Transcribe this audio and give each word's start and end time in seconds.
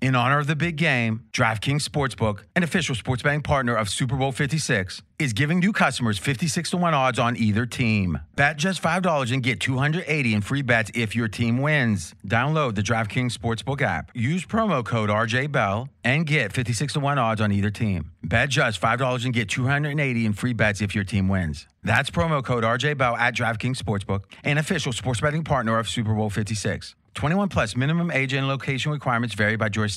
In 0.00 0.14
honor 0.14 0.38
of 0.38 0.46
the 0.46 0.54
big 0.54 0.76
game, 0.76 1.24
DraftKings 1.32 1.82
Sportsbook, 1.82 2.44
an 2.54 2.62
official 2.62 2.94
sports 2.94 3.24
betting 3.24 3.42
partner 3.42 3.74
of 3.74 3.88
Super 3.88 4.14
Bowl 4.14 4.30
56, 4.30 5.02
is 5.18 5.32
giving 5.32 5.58
new 5.58 5.72
customers 5.72 6.18
56 6.18 6.70
to 6.70 6.76
1 6.76 6.94
odds 6.94 7.18
on 7.18 7.36
either 7.36 7.66
team. 7.66 8.20
Bet 8.36 8.58
just 8.58 8.80
$5 8.80 9.32
and 9.32 9.42
get 9.42 9.58
280 9.58 10.34
in 10.34 10.40
free 10.40 10.62
bets 10.62 10.92
if 10.94 11.16
your 11.16 11.26
team 11.26 11.60
wins. 11.60 12.14
Download 12.24 12.76
the 12.76 12.80
DraftKings 12.80 13.36
Sportsbook 13.36 13.82
app. 13.82 14.12
Use 14.14 14.46
promo 14.46 14.84
code 14.84 15.10
RJBell 15.10 15.88
and 16.04 16.24
get 16.24 16.52
56 16.52 16.92
to 16.92 17.00
1 17.00 17.18
odds 17.18 17.40
on 17.40 17.50
either 17.50 17.70
team. 17.70 18.12
Bet 18.22 18.50
just 18.50 18.80
$5 18.80 19.24
and 19.24 19.34
get 19.34 19.48
280 19.48 20.26
in 20.26 20.32
free 20.32 20.52
bets 20.52 20.80
if 20.80 20.94
your 20.94 21.02
team 21.02 21.26
wins. 21.26 21.66
That's 21.82 22.10
promo 22.10 22.44
code 22.44 22.62
RJBell 22.62 23.18
at 23.18 23.34
DraftKings 23.34 23.82
Sportsbook, 23.82 24.26
an 24.44 24.58
official 24.58 24.92
sports 24.92 25.20
betting 25.20 25.42
partner 25.42 25.76
of 25.76 25.88
Super 25.88 26.14
Bowl 26.14 26.30
56. 26.30 26.94
21 27.18 27.48
plus 27.48 27.74
minimum 27.74 28.12
age 28.12 28.32
and 28.32 28.46
location 28.46 28.92
requirements 28.92 29.34
vary 29.34 29.56
by 29.56 29.68
jurisdiction. 29.68 29.87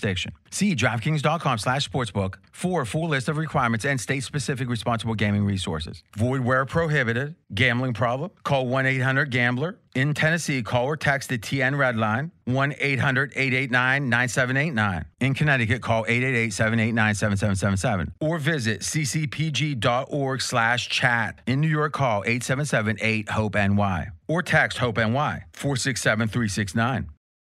See 0.51 0.75
DraftKings.com 0.75 1.57
slash 1.57 1.89
sportsbook 1.89 2.35
for 2.51 2.81
a 2.81 2.85
full 2.85 3.09
list 3.09 3.27
of 3.29 3.37
requirements 3.37 3.85
and 3.85 3.99
state-specific 3.99 4.69
responsible 4.69 5.15
gaming 5.15 5.43
resources. 5.45 6.03
Void 6.17 6.41
where 6.41 6.65
prohibited. 6.65 7.35
Gambling 7.53 7.93
problem? 7.93 8.31
Call 8.43 8.65
1-800-GAMBLER. 8.67 9.77
In 9.93 10.13
Tennessee, 10.13 10.63
call 10.63 10.85
or 10.85 10.95
text 10.95 11.27
the 11.29 11.37
TN 11.37 11.77
Red 11.77 11.97
Line, 11.97 12.31
1-800-889-9789. 12.47 15.03
In 15.19 15.33
Connecticut, 15.33 15.81
call 15.81 16.05
888-789-7777. 16.05 18.13
Or 18.21 18.37
visit 18.37 18.79
ccpg.org 18.81 20.41
slash 20.41 20.87
chat. 20.89 21.41
In 21.45 21.59
New 21.59 21.67
York, 21.67 21.91
call 21.93 22.23
877-8-HOPE-NY. 22.23 24.07
Or 24.29 24.41
text 24.41 24.77
HOPE-NY, 24.77 25.43
467-369. 25.53 27.07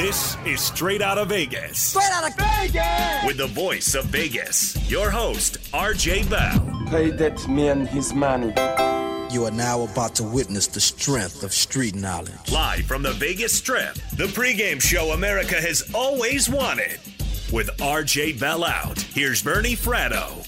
This 0.00 0.38
is 0.46 0.62
Straight 0.62 1.02
Out 1.02 1.18
of 1.18 1.28
Vegas. 1.28 1.78
Straight 1.78 2.10
out 2.10 2.26
of 2.26 2.34
Vegas! 2.34 3.26
With 3.26 3.36
the 3.36 3.48
voice 3.48 3.94
of 3.94 4.06
Vegas, 4.06 4.90
your 4.90 5.10
host, 5.10 5.58
RJ 5.72 6.30
Bell. 6.30 6.86
Pay 6.88 7.10
that 7.10 7.46
man 7.46 7.84
his 7.84 8.14
money. 8.14 8.54
You 9.30 9.44
are 9.44 9.50
now 9.50 9.82
about 9.82 10.14
to 10.14 10.24
witness 10.24 10.68
the 10.68 10.80
strength 10.80 11.42
of 11.42 11.52
street 11.52 11.94
knowledge. 11.94 12.50
Live 12.50 12.86
from 12.86 13.02
the 13.02 13.12
Vegas 13.12 13.54
Strip, 13.54 13.92
the 14.16 14.24
pregame 14.24 14.80
show 14.80 15.10
America 15.10 15.56
has 15.56 15.90
always 15.94 16.48
wanted. 16.48 16.98
With 17.52 17.68
RJ 17.76 18.40
Bell 18.40 18.64
out, 18.64 18.98
here's 18.98 19.42
Bernie 19.42 19.76
Fratto. 19.76 20.39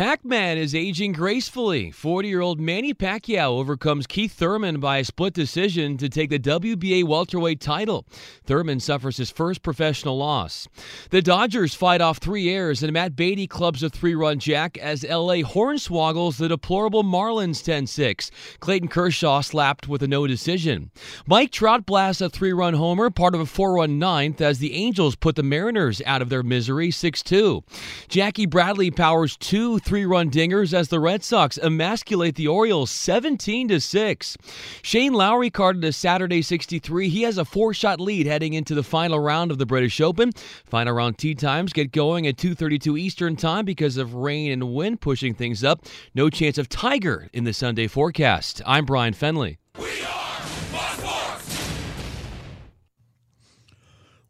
Pac 0.00 0.24
Man 0.24 0.56
is 0.56 0.74
aging 0.74 1.12
gracefully. 1.12 1.90
40 1.90 2.26
year 2.26 2.40
old 2.40 2.58
Manny 2.58 2.94
Pacquiao 2.94 3.58
overcomes 3.58 4.06
Keith 4.06 4.32
Thurman 4.32 4.80
by 4.80 4.96
a 4.96 5.04
split 5.04 5.34
decision 5.34 5.98
to 5.98 6.08
take 6.08 6.30
the 6.30 6.38
WBA 6.38 7.04
welterweight 7.04 7.60
title. 7.60 8.06
Thurman 8.46 8.80
suffers 8.80 9.18
his 9.18 9.30
first 9.30 9.62
professional 9.62 10.16
loss. 10.16 10.66
The 11.10 11.20
Dodgers 11.20 11.74
fight 11.74 12.00
off 12.00 12.16
three 12.16 12.48
airs, 12.48 12.82
and 12.82 12.94
Matt 12.94 13.14
Beaty 13.14 13.46
clubs 13.46 13.82
a 13.82 13.90
three 13.90 14.14
run 14.14 14.38
jack 14.38 14.78
as 14.78 15.04
LA 15.04 15.42
hornswoggles 15.42 16.38
the 16.38 16.48
deplorable 16.48 17.04
Marlins 17.04 17.62
10 17.62 17.86
6. 17.86 18.30
Clayton 18.58 18.88
Kershaw 18.88 19.42
slapped 19.42 19.86
with 19.86 20.02
a 20.02 20.08
no 20.08 20.26
decision. 20.26 20.90
Mike 21.26 21.52
Trout 21.52 21.84
blasts 21.84 22.22
a 22.22 22.30
three 22.30 22.54
run 22.54 22.72
homer, 22.72 23.10
part 23.10 23.34
of 23.34 23.42
a 23.42 23.44
4 23.44 23.74
run 23.74 23.98
ninth, 23.98 24.40
as 24.40 24.60
the 24.60 24.72
Angels 24.72 25.14
put 25.14 25.36
the 25.36 25.42
Mariners 25.42 26.00
out 26.06 26.22
of 26.22 26.30
their 26.30 26.42
misery 26.42 26.90
6 26.90 27.22
2. 27.22 27.62
Jackie 28.08 28.46
Bradley 28.46 28.90
powers 28.90 29.36
two 29.36 29.78
three 29.90 30.06
run 30.06 30.30
dingers 30.30 30.72
as 30.72 30.86
the 30.86 31.00
Red 31.00 31.24
Sox 31.24 31.58
emasculate 31.58 32.36
the 32.36 32.46
Orioles 32.46 32.92
17 32.92 33.66
to 33.66 33.80
6. 33.80 34.36
Shane 34.82 35.12
Lowry 35.12 35.50
carded 35.50 35.82
a 35.82 35.92
Saturday 35.92 36.42
63. 36.42 37.08
He 37.08 37.22
has 37.22 37.38
a 37.38 37.44
four 37.44 37.74
shot 37.74 38.00
lead 38.00 38.28
heading 38.28 38.52
into 38.52 38.76
the 38.76 38.84
final 38.84 39.18
round 39.18 39.50
of 39.50 39.58
the 39.58 39.66
British 39.66 40.00
Open. 40.00 40.30
Final 40.64 40.94
round 40.94 41.18
tee 41.18 41.34
times 41.34 41.72
get 41.72 41.90
going 41.90 42.24
at 42.28 42.36
2:32 42.36 42.96
Eastern 42.96 43.34
Time 43.34 43.64
because 43.64 43.96
of 43.96 44.14
rain 44.14 44.52
and 44.52 44.72
wind 44.72 45.00
pushing 45.00 45.34
things 45.34 45.64
up. 45.64 45.84
No 46.14 46.30
chance 46.30 46.56
of 46.56 46.68
Tiger 46.68 47.28
in 47.32 47.42
the 47.42 47.52
Sunday 47.52 47.88
forecast. 47.88 48.62
I'm 48.64 48.84
Brian 48.84 49.12
Fenley. 49.12 49.56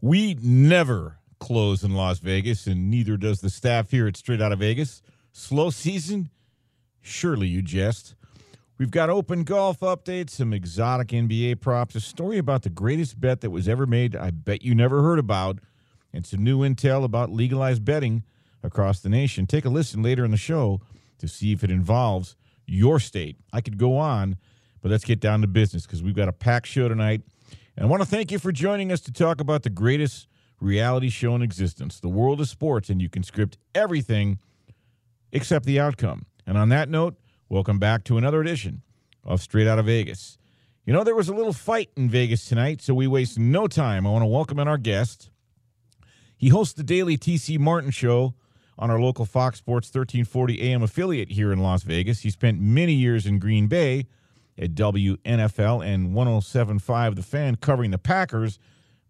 We 0.01 0.39
never 0.43 1.19
close 1.39 1.85
in 1.85 1.93
Las 1.93 2.19
Vegas, 2.21 2.67
and 2.67 2.91
neither 2.91 3.19
does 3.19 3.43
the 3.43 3.51
staff 3.51 3.91
here 3.91 4.07
at 4.07 4.17
Straight 4.17 4.41
Out 4.41 4.53
of 4.53 4.61
Vegas. 4.61 5.03
Slow 5.33 5.71
season? 5.71 6.31
Surely 7.01 7.49
you 7.49 7.63
jest. 7.63 8.15
We've 8.79 8.91
got 8.91 9.11
open 9.11 9.45
golf 9.45 9.81
updates, 9.81 10.31
some 10.31 10.53
exotic 10.53 11.09
NBA 11.09 11.61
props, 11.61 11.95
a 11.95 12.01
story 12.01 12.39
about 12.39 12.63
the 12.63 12.71
greatest 12.71 13.21
bet 13.21 13.43
that 13.43 13.51
was 13.51 13.69
ever 13.69 13.87
made, 13.87 14.17
I 14.17 14.31
bet 14.31 14.63
you 14.63 14.75
never 14.75 15.03
heard 15.03 15.19
about, 15.19 15.59
and 16.13 16.27
some 16.27 16.43
new 16.43 16.61
intel 16.61 17.05
about 17.05 17.31
legalized 17.31 17.85
betting 17.85 18.25
across 18.63 19.01
the 19.01 19.11
nation. 19.11 19.47
Take 19.47 19.67
a 19.67 19.69
listen 19.69 20.03
later 20.03 20.25
in 20.25 20.31
the 20.31 20.37
show 20.37 20.81
to 21.19 21.29
see 21.29 21.53
if 21.53 21.63
it 21.63 21.71
involves 21.71 22.37
your 22.67 22.99
state. 22.99 23.37
I 23.53 23.61
could 23.61 23.77
go 23.77 23.99
on, 23.99 24.39
but 24.81 24.91
let's 24.91 25.05
get 25.05 25.21
down 25.21 25.43
to 25.43 25.47
business 25.47 25.85
because 25.85 26.03
we've 26.03 26.17
got 26.17 26.29
a 26.29 26.33
packed 26.33 26.67
show 26.67 26.89
tonight. 26.89 27.21
And 27.77 27.85
I 27.85 27.89
want 27.89 28.03
to 28.03 28.09
thank 28.09 28.33
you 28.33 28.39
for 28.39 28.51
joining 28.51 28.91
us 28.93 29.01
to 29.03 29.13
talk 29.13 29.41
about 29.41 29.63
the 29.63 29.71
greatest 29.71 30.27
reality 30.59 31.11
show 31.11 31.35
in 31.35 31.43
existence, 31.43 32.01
the 32.01 32.09
world 32.09 32.41
of 32.41 32.49
sports, 32.49 32.89
and 32.89 33.01
you 33.01 33.09
can 33.09 33.23
script 33.23 33.59
everything 33.75 34.39
except 35.33 35.65
the 35.65 35.81
outcome. 35.81 36.27
And 36.47 36.59
on 36.59 36.69
that 36.71 36.89
note, 36.89 37.17
welcome 37.49 37.79
back 37.79 38.05
to 38.05 38.19
another 38.19 38.41
edition 38.41 38.83
of 39.25 39.41
Straight 39.41 39.67
Out 39.67 39.79
of 39.79 39.87
Vegas. 39.87 40.39
You 40.85 40.93
know, 40.93 41.05
there 41.05 41.15
was 41.15 41.29
a 41.29 41.35
little 41.35 41.53
fight 41.53 41.91
in 41.97 42.09
Vegas 42.09 42.47
tonight, 42.47 42.83
so 42.83 42.95
we 42.95 43.07
waste 43.07 43.39
no 43.39 43.67
time. 43.67 44.07
I 44.07 44.11
want 44.11 44.23
to 44.23 44.27
welcome 44.27 44.59
in 44.59 44.67
our 44.67 44.79
guest. 44.79 45.31
He 46.37 46.49
hosts 46.49 46.75
the 46.75 46.83
daily 46.83 47.17
TC 47.17 47.59
Martin 47.59 47.91
show 47.91 48.35
on 48.79 48.91
our 48.91 48.99
local 48.99 49.27
Fox 49.27 49.59
Sports 49.59 49.89
1340 49.89 50.63
AM 50.63 50.83
affiliate 50.83 51.31
here 51.31 51.53
in 51.53 51.61
Las 51.61 51.83
Vegas. 51.83 52.21
He 52.21 52.31
spent 52.31 52.61
many 52.61 52.95
years 52.95 53.27
in 53.27 53.39
Green 53.39 53.67
Bay 53.67 54.07
at 54.59 54.75
WNFL 54.75 55.85
and 55.87 56.15
1075 56.15 57.17
The 57.17 57.23
Fan 57.23 57.57
covering 57.57 57.91
the 57.91 57.99
Packers, 57.99 58.59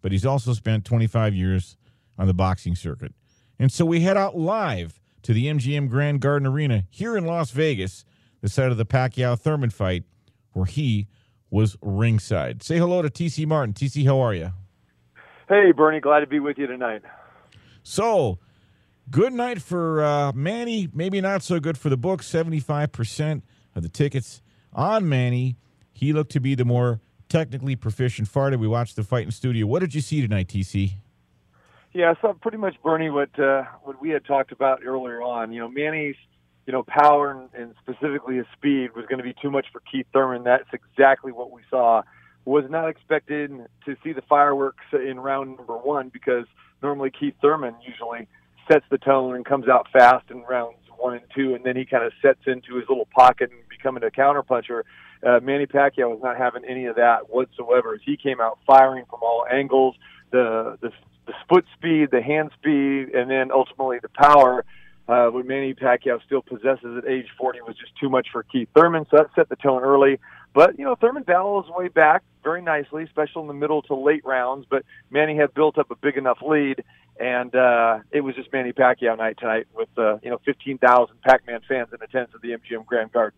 but 0.01 0.11
he's 0.11 0.25
also 0.25 0.53
spent 0.53 0.85
25 0.85 1.33
years 1.33 1.77
on 2.17 2.27
the 2.27 2.33
boxing 2.33 2.75
circuit. 2.75 3.13
And 3.57 3.71
so 3.71 3.85
we 3.85 4.01
head 4.01 4.17
out 4.17 4.37
live 4.37 5.00
to 5.23 5.33
the 5.33 5.45
MGM 5.45 5.89
Grand 5.89 6.19
Garden 6.21 6.47
Arena 6.47 6.85
here 6.89 7.17
in 7.17 7.25
Las 7.25 7.51
Vegas, 7.51 8.05
the 8.41 8.49
site 8.49 8.71
of 8.71 8.77
the 8.77 8.85
Pacquiao 8.85 9.39
Thurman 9.39 9.69
fight, 9.69 10.03
where 10.53 10.65
he 10.65 11.07
was 11.49 11.77
ringside. 11.81 12.63
Say 12.63 12.77
hello 12.77 13.01
to 13.01 13.09
TC 13.09 13.45
Martin. 13.45 13.73
TC, 13.73 14.05
how 14.05 14.19
are 14.19 14.33
you? 14.33 14.51
Hey, 15.47 15.71
Bernie, 15.73 15.99
glad 15.99 16.21
to 16.21 16.27
be 16.27 16.39
with 16.39 16.57
you 16.57 16.65
tonight. 16.65 17.01
So, 17.83 18.39
good 19.09 19.33
night 19.33 19.61
for 19.61 20.01
uh, 20.01 20.31
Manny. 20.33 20.87
Maybe 20.93 21.19
not 21.19 21.43
so 21.43 21.59
good 21.59 21.77
for 21.77 21.89
the 21.89 21.97
book. 21.97 22.21
75% 22.21 23.41
of 23.75 23.83
the 23.83 23.89
tickets 23.89 24.41
on 24.73 25.07
Manny. 25.09 25.57
He 25.91 26.13
looked 26.13 26.31
to 26.31 26.39
be 26.39 26.55
the 26.55 26.65
more 26.65 27.01
technically 27.27 27.75
proficient 27.75 28.27
fighter. 28.27 28.57
We 28.57 28.67
watched 28.67 28.95
the 28.95 29.03
fight 29.03 29.25
in 29.25 29.31
studio. 29.31 29.65
What 29.65 29.79
did 29.79 29.93
you 29.93 30.01
see 30.01 30.21
tonight, 30.21 30.47
TC? 30.47 30.93
Yeah, 31.93 32.13
so 32.21 32.33
pretty 32.33 32.57
much 32.57 32.75
Bernie 32.83 33.09
what 33.09 33.37
uh, 33.37 33.63
what 33.83 34.01
we 34.01 34.09
had 34.09 34.25
talked 34.25 34.51
about 34.51 34.79
earlier 34.85 35.21
on. 35.21 35.51
You 35.51 35.59
know, 35.59 35.69
Manny's 35.69 36.15
you 36.65 36.71
know 36.71 36.83
power 36.83 37.31
and, 37.31 37.49
and 37.53 37.75
specifically 37.81 38.37
his 38.37 38.45
speed 38.53 38.91
was 38.95 39.05
going 39.07 39.17
to 39.17 39.23
be 39.23 39.35
too 39.41 39.51
much 39.51 39.65
for 39.73 39.81
Keith 39.91 40.05
Thurman. 40.13 40.43
That's 40.43 40.69
exactly 40.71 41.31
what 41.31 41.51
we 41.51 41.61
saw. 41.69 42.03
Was 42.45 42.65
not 42.69 42.87
expected 42.89 43.51
to 43.85 43.95
see 44.03 44.13
the 44.13 44.21
fireworks 44.23 44.85
in 44.93 45.19
round 45.19 45.57
number 45.57 45.77
one 45.77 46.09
because 46.09 46.45
normally 46.81 47.11
Keith 47.11 47.35
Thurman 47.41 47.75
usually 47.85 48.27
sets 48.71 48.85
the 48.89 48.97
tone 48.97 49.35
and 49.35 49.45
comes 49.45 49.67
out 49.67 49.87
fast 49.91 50.31
in 50.31 50.41
rounds 50.43 50.77
one 50.97 51.15
and 51.15 51.23
two, 51.35 51.55
and 51.55 51.65
then 51.65 51.75
he 51.75 51.83
kind 51.83 52.05
of 52.05 52.13
sets 52.21 52.41
into 52.45 52.75
his 52.75 52.87
little 52.87 53.07
pocket 53.13 53.51
and 53.51 53.59
becoming 53.69 54.03
a 54.03 54.11
counterpuncher. 54.11 54.83
Uh, 55.25 55.39
Manny 55.41 55.65
Pacquiao 55.65 56.09
was 56.09 56.19
not 56.23 56.37
having 56.37 56.63
any 56.65 56.85
of 56.85 56.95
that 56.95 57.29
whatsoever. 57.29 57.99
He 58.03 58.17
came 58.17 58.39
out 58.39 58.59
firing 58.65 59.05
from 59.09 59.19
all 59.21 59.45
angles, 59.51 59.95
the 60.31 60.77
the 60.81 60.91
the 61.25 61.33
split 61.43 61.65
speed, 61.75 62.09
the 62.11 62.21
hand 62.21 62.51
speed, 62.57 63.09
and 63.13 63.29
then 63.29 63.51
ultimately 63.51 63.99
the 64.01 64.09
power, 64.09 64.65
uh, 65.07 65.29
Manny 65.43 65.73
Pacquiao 65.73 66.23
still 66.25 66.41
possesses 66.41 66.97
at 66.97 67.09
age 67.09 67.27
40 67.37 67.61
was 67.61 67.75
just 67.75 67.91
too 67.99 68.09
much 68.09 68.27
for 68.31 68.43
Keith 68.43 68.69
Thurman. 68.75 69.05
So 69.11 69.17
that 69.17 69.27
set 69.35 69.49
the 69.49 69.55
tone 69.55 69.83
early. 69.83 70.19
But, 70.53 70.77
you 70.77 70.85
know, 70.85 70.95
Thurman 70.95 71.23
battled 71.23 71.65
his 71.65 71.73
way 71.73 71.87
back 71.87 72.23
very 72.43 72.61
nicely, 72.61 73.03
especially 73.03 73.41
in 73.41 73.47
the 73.47 73.53
middle 73.53 73.81
to 73.83 73.95
late 73.95 74.23
rounds. 74.25 74.65
But 74.69 74.83
Manny 75.09 75.35
had 75.35 75.53
built 75.53 75.77
up 75.77 75.91
a 75.91 75.95
big 75.95 76.17
enough 76.17 76.39
lead. 76.41 76.83
And 77.19 77.53
uh, 77.55 77.99
it 78.11 78.21
was 78.21 78.35
just 78.35 78.51
Manny 78.51 78.71
Pacquiao 78.73 79.17
night 79.17 79.37
tonight 79.37 79.67
with, 79.75 79.89
uh, 79.97 80.17
you 80.23 80.29
know, 80.29 80.39
15,000 80.45 81.21
Pac 81.21 81.45
Man 81.45 81.59
fans 81.67 81.89
in 81.93 82.01
attendance 82.01 82.33
at 82.33 82.41
the 82.41 82.49
MGM 82.49 82.85
Grand 82.85 83.11
Garden. 83.11 83.37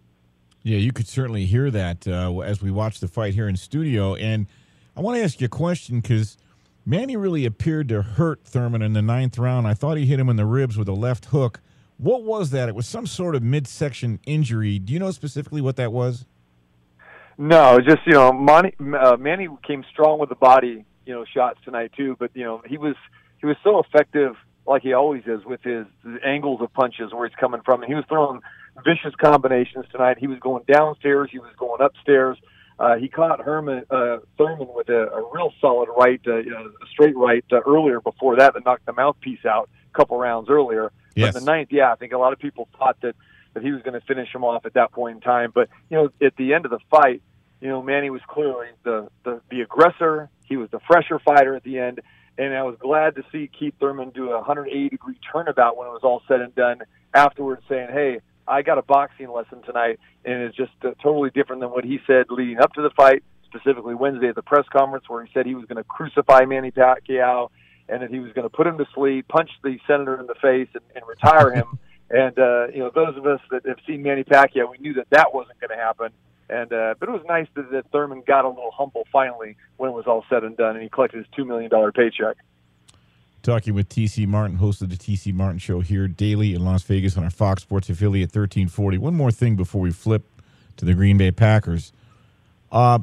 Yeah, 0.61 0.77
you 0.77 0.93
could 0.93 1.07
certainly 1.07 1.45
hear 1.45 1.69
that 1.71 2.07
uh, 2.07 2.39
as 2.39 2.61
we 2.61 2.71
watch 2.71 2.99
the 2.99 3.07
fight 3.07 3.33
here 3.33 3.49
in 3.49 3.57
studio. 3.57 4.15
And 4.15 4.47
I 4.95 5.01
want 5.01 5.17
to 5.17 5.23
ask 5.23 5.41
you 5.41 5.45
a 5.45 5.49
question 5.49 5.99
because 5.99 6.37
Manny 6.85 7.15
really 7.15 7.45
appeared 7.45 7.87
to 7.89 8.01
hurt 8.01 8.43
Thurman 8.43 8.81
in 8.81 8.93
the 8.93 9.01
ninth 9.01 9.37
round. 9.37 9.67
I 9.67 9.73
thought 9.73 9.97
he 9.97 10.05
hit 10.05 10.19
him 10.19 10.29
in 10.29 10.35
the 10.35 10.45
ribs 10.45 10.77
with 10.77 10.89
a 10.89 10.93
left 10.93 11.25
hook. 11.25 11.61
What 11.97 12.23
was 12.23 12.49
that? 12.49 12.67
It 12.67 12.75
was 12.75 12.87
some 12.87 13.07
sort 13.07 13.35
of 13.35 13.43
midsection 13.43 14.19
injury. 14.25 14.79
Do 14.79 14.91
you 14.91 14.99
know 14.99 15.11
specifically 15.11 15.61
what 15.61 15.77
that 15.77 15.93
was? 15.93 16.25
No, 17.37 17.79
just 17.79 18.05
you 18.05 18.13
know, 18.13 18.33
Manny, 18.33 18.73
uh, 18.99 19.17
Manny 19.17 19.47
came 19.65 19.83
strong 19.91 20.19
with 20.19 20.29
the 20.29 20.35
body, 20.35 20.85
you 21.05 21.13
know, 21.13 21.25
shots 21.25 21.59
tonight 21.63 21.91
too. 21.95 22.15
But 22.19 22.31
you 22.33 22.43
know, 22.43 22.61
he 22.67 22.77
was 22.77 22.95
he 23.39 23.45
was 23.45 23.55
so 23.63 23.79
effective, 23.79 24.35
like 24.67 24.81
he 24.81 24.93
always 24.93 25.23
is, 25.25 25.43
with 25.45 25.61
his, 25.63 25.85
his 26.03 26.19
angles 26.25 26.61
of 26.61 26.71
punches 26.73 27.13
where 27.13 27.27
he's 27.27 27.35
coming 27.37 27.61
from, 27.63 27.81
and 27.81 27.89
he 27.89 27.95
was 27.95 28.05
throwing 28.07 28.41
vicious 28.83 29.15
combinations 29.19 29.85
tonight. 29.91 30.17
He 30.19 30.27
was 30.27 30.39
going 30.39 30.63
downstairs, 30.71 31.29
he 31.31 31.39
was 31.39 31.51
going 31.57 31.81
upstairs. 31.81 32.37
Uh, 32.79 32.95
he 32.95 33.07
caught 33.07 33.41
Herman 33.41 33.83
uh, 33.89 34.17
Thurman 34.37 34.67
with 34.73 34.89
a, 34.89 35.07
a 35.09 35.31
real 35.31 35.53
solid 35.61 35.89
right, 35.95 36.19
uh, 36.25 36.39
a 36.39 36.87
straight 36.91 37.15
right 37.15 37.45
uh, 37.51 37.59
earlier 37.61 38.01
before 38.01 38.35
that 38.37 38.53
that 38.53 38.65
knocked 38.65 38.85
the 38.85 38.93
mouthpiece 38.93 39.45
out 39.45 39.69
a 39.93 39.97
couple 39.97 40.17
rounds 40.17 40.49
earlier. 40.49 40.91
Yes. 41.15 41.33
But 41.33 41.39
in 41.39 41.45
the 41.45 41.51
ninth, 41.51 41.69
yeah, 41.71 41.91
I 41.91 41.95
think 41.95 42.13
a 42.13 42.17
lot 42.17 42.33
of 42.33 42.39
people 42.39 42.67
thought 42.77 42.97
that 43.01 43.15
that 43.53 43.63
he 43.63 43.71
was 43.71 43.83
going 43.83 43.99
to 43.99 44.05
finish 44.05 44.33
him 44.33 44.43
off 44.43 44.65
at 44.65 44.73
that 44.73 44.91
point 44.91 45.17
in 45.17 45.21
time. 45.21 45.51
But 45.53 45.69
you 45.89 45.97
know, 45.97 46.09
at 46.25 46.35
the 46.35 46.53
end 46.53 46.65
of 46.65 46.71
the 46.71 46.79
fight, 46.89 47.21
you 47.61 47.69
know, 47.69 47.81
Manny 47.81 48.09
was 48.09 48.21
clearly 48.27 48.67
the 48.83 49.07
the, 49.23 49.41
the 49.49 49.61
aggressor. 49.61 50.29
He 50.45 50.57
was 50.57 50.69
the 50.71 50.79
fresher 50.79 51.19
fighter 51.19 51.55
at 51.55 51.63
the 51.63 51.79
end, 51.79 52.01
and 52.37 52.53
I 52.55 52.63
was 52.63 52.75
glad 52.79 53.15
to 53.15 53.23
see 53.31 53.49
Keith 53.57 53.75
Thurman 53.79 54.09
do 54.09 54.31
a 54.31 54.37
180 54.37 54.89
degree 54.89 55.15
turnabout 55.31 55.77
when 55.77 55.87
it 55.87 55.91
was 55.91 56.03
all 56.03 56.21
said 56.27 56.41
and 56.41 56.53
done. 56.55 56.81
Afterwards, 57.13 57.61
saying, 57.69 57.89
"Hey, 57.91 58.19
I 58.47 58.61
got 58.61 58.77
a 58.77 58.81
boxing 58.81 59.31
lesson 59.31 59.61
tonight, 59.63 59.99
and 60.25 60.43
it's 60.43 60.55
just 60.55 60.71
uh, 60.83 60.91
totally 61.01 61.29
different 61.29 61.61
than 61.61 61.71
what 61.71 61.83
he 61.83 61.99
said 62.05 62.25
leading 62.29 62.59
up 62.59 62.73
to 62.73 62.81
the 62.81 62.89
fight, 62.91 63.23
specifically 63.45 63.95
Wednesday 63.95 64.29
at 64.29 64.35
the 64.35 64.41
press 64.41 64.65
conference, 64.71 65.05
where 65.07 65.23
he 65.23 65.31
said 65.33 65.45
he 65.45 65.55
was 65.55 65.65
going 65.65 65.77
to 65.77 65.83
crucify 65.83 66.45
Manny 66.45 66.71
Pacquiao 66.71 67.49
and 67.89 68.01
that 68.01 68.09
he 68.09 68.19
was 68.19 68.31
going 68.33 68.43
to 68.43 68.55
put 68.55 68.65
him 68.65 68.77
to 68.77 68.85
sleep, 68.93 69.27
punch 69.27 69.49
the 69.63 69.77
senator 69.87 70.19
in 70.19 70.27
the 70.27 70.35
face, 70.35 70.69
and, 70.73 70.83
and 70.95 71.03
retire 71.07 71.53
him. 71.53 71.79
and 72.09 72.37
uh, 72.39 72.67
you 72.67 72.79
know, 72.79 72.91
those 72.93 73.17
of 73.17 73.25
us 73.25 73.39
that 73.51 73.65
have 73.65 73.79
seen 73.87 74.03
Manny 74.03 74.23
Pacquiao, 74.23 74.69
we 74.69 74.77
knew 74.79 74.93
that 74.93 75.07
that 75.11 75.33
wasn't 75.33 75.59
going 75.59 75.77
to 75.77 75.83
happen. 75.83 76.09
And 76.49 76.71
uh, 76.73 76.95
but 76.99 77.09
it 77.09 77.11
was 77.11 77.23
nice 77.27 77.47
that, 77.55 77.71
that 77.71 77.91
Thurman 77.91 78.23
got 78.27 78.45
a 78.45 78.49
little 78.49 78.71
humble 78.71 79.07
finally 79.11 79.55
when 79.77 79.89
it 79.89 79.93
was 79.93 80.05
all 80.07 80.25
said 80.29 80.43
and 80.43 80.57
done, 80.57 80.75
and 80.75 80.83
he 80.83 80.89
collected 80.89 81.17
his 81.17 81.27
two 81.35 81.45
million 81.45 81.69
dollar 81.69 81.91
paycheck 81.91 82.37
talking 83.43 83.73
with 83.73 83.89
TC 83.89 84.25
Martin, 84.25 84.57
host 84.57 84.81
of 84.81 84.89
the 84.89 84.95
TC 84.95 85.33
Martin 85.33 85.59
Show 85.59 85.81
here 85.81 86.07
daily 86.07 86.55
in 86.55 86.63
Las 86.63 86.83
Vegas 86.83 87.17
on 87.17 87.25
our 87.25 87.29
Fox 87.29 87.61
Sports 87.61 87.89
affiliate 87.89 88.29
1340. 88.29 88.97
One 88.97 89.15
more 89.15 89.31
thing 89.31 89.55
before 89.55 89.81
we 89.81 89.91
flip 89.91 90.23
to 90.77 90.85
the 90.85 90.93
Green 90.93 91.17
Bay 91.17 91.31
Packers. 91.31 91.91
Uh, 92.71 92.99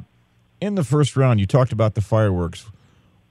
in 0.59 0.75
the 0.75 0.83
first 0.83 1.15
round, 1.15 1.39
you 1.39 1.45
talked 1.45 1.71
about 1.71 1.93
the 1.93 2.01
fireworks. 2.01 2.65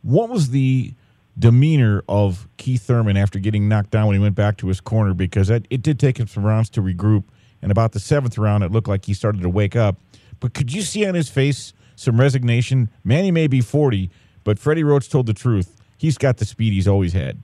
What 0.02 0.30
was 0.30 0.50
the 0.50 0.94
demeanor 1.38 2.04
of 2.08 2.48
Keith 2.56 2.82
Thurman 2.82 3.16
after 3.16 3.38
getting 3.38 3.68
knocked 3.68 3.90
down 3.90 4.06
when 4.06 4.14
he 4.14 4.20
went 4.20 4.34
back 4.36 4.56
to 4.58 4.68
his 4.68 4.80
corner 4.80 5.12
because 5.12 5.50
it, 5.50 5.66
it 5.68 5.82
did 5.82 5.98
take 5.98 6.18
him 6.18 6.28
some 6.28 6.44
rounds 6.44 6.70
to 6.70 6.82
regroup. 6.82 7.24
And 7.62 7.70
about 7.70 7.92
the 7.92 8.00
seventh 8.00 8.38
round, 8.38 8.62
it 8.64 8.70
looked 8.70 8.88
like 8.88 9.04
he 9.04 9.14
started 9.14 9.42
to 9.42 9.48
wake 9.48 9.76
up. 9.76 9.96
But 10.38 10.54
could 10.54 10.72
you 10.72 10.82
see 10.82 11.04
on 11.06 11.14
his 11.14 11.28
face 11.28 11.72
some 11.96 12.18
resignation? 12.20 12.88
Manny 13.04 13.30
may 13.30 13.46
be 13.46 13.60
40, 13.60 14.10
but 14.44 14.58
Freddie 14.58 14.84
Roach 14.84 15.10
told 15.10 15.26
the 15.26 15.34
truth. 15.34 15.79
He's 16.00 16.16
got 16.16 16.38
the 16.38 16.46
speed 16.46 16.72
he's 16.72 16.88
always 16.88 17.12
had. 17.12 17.36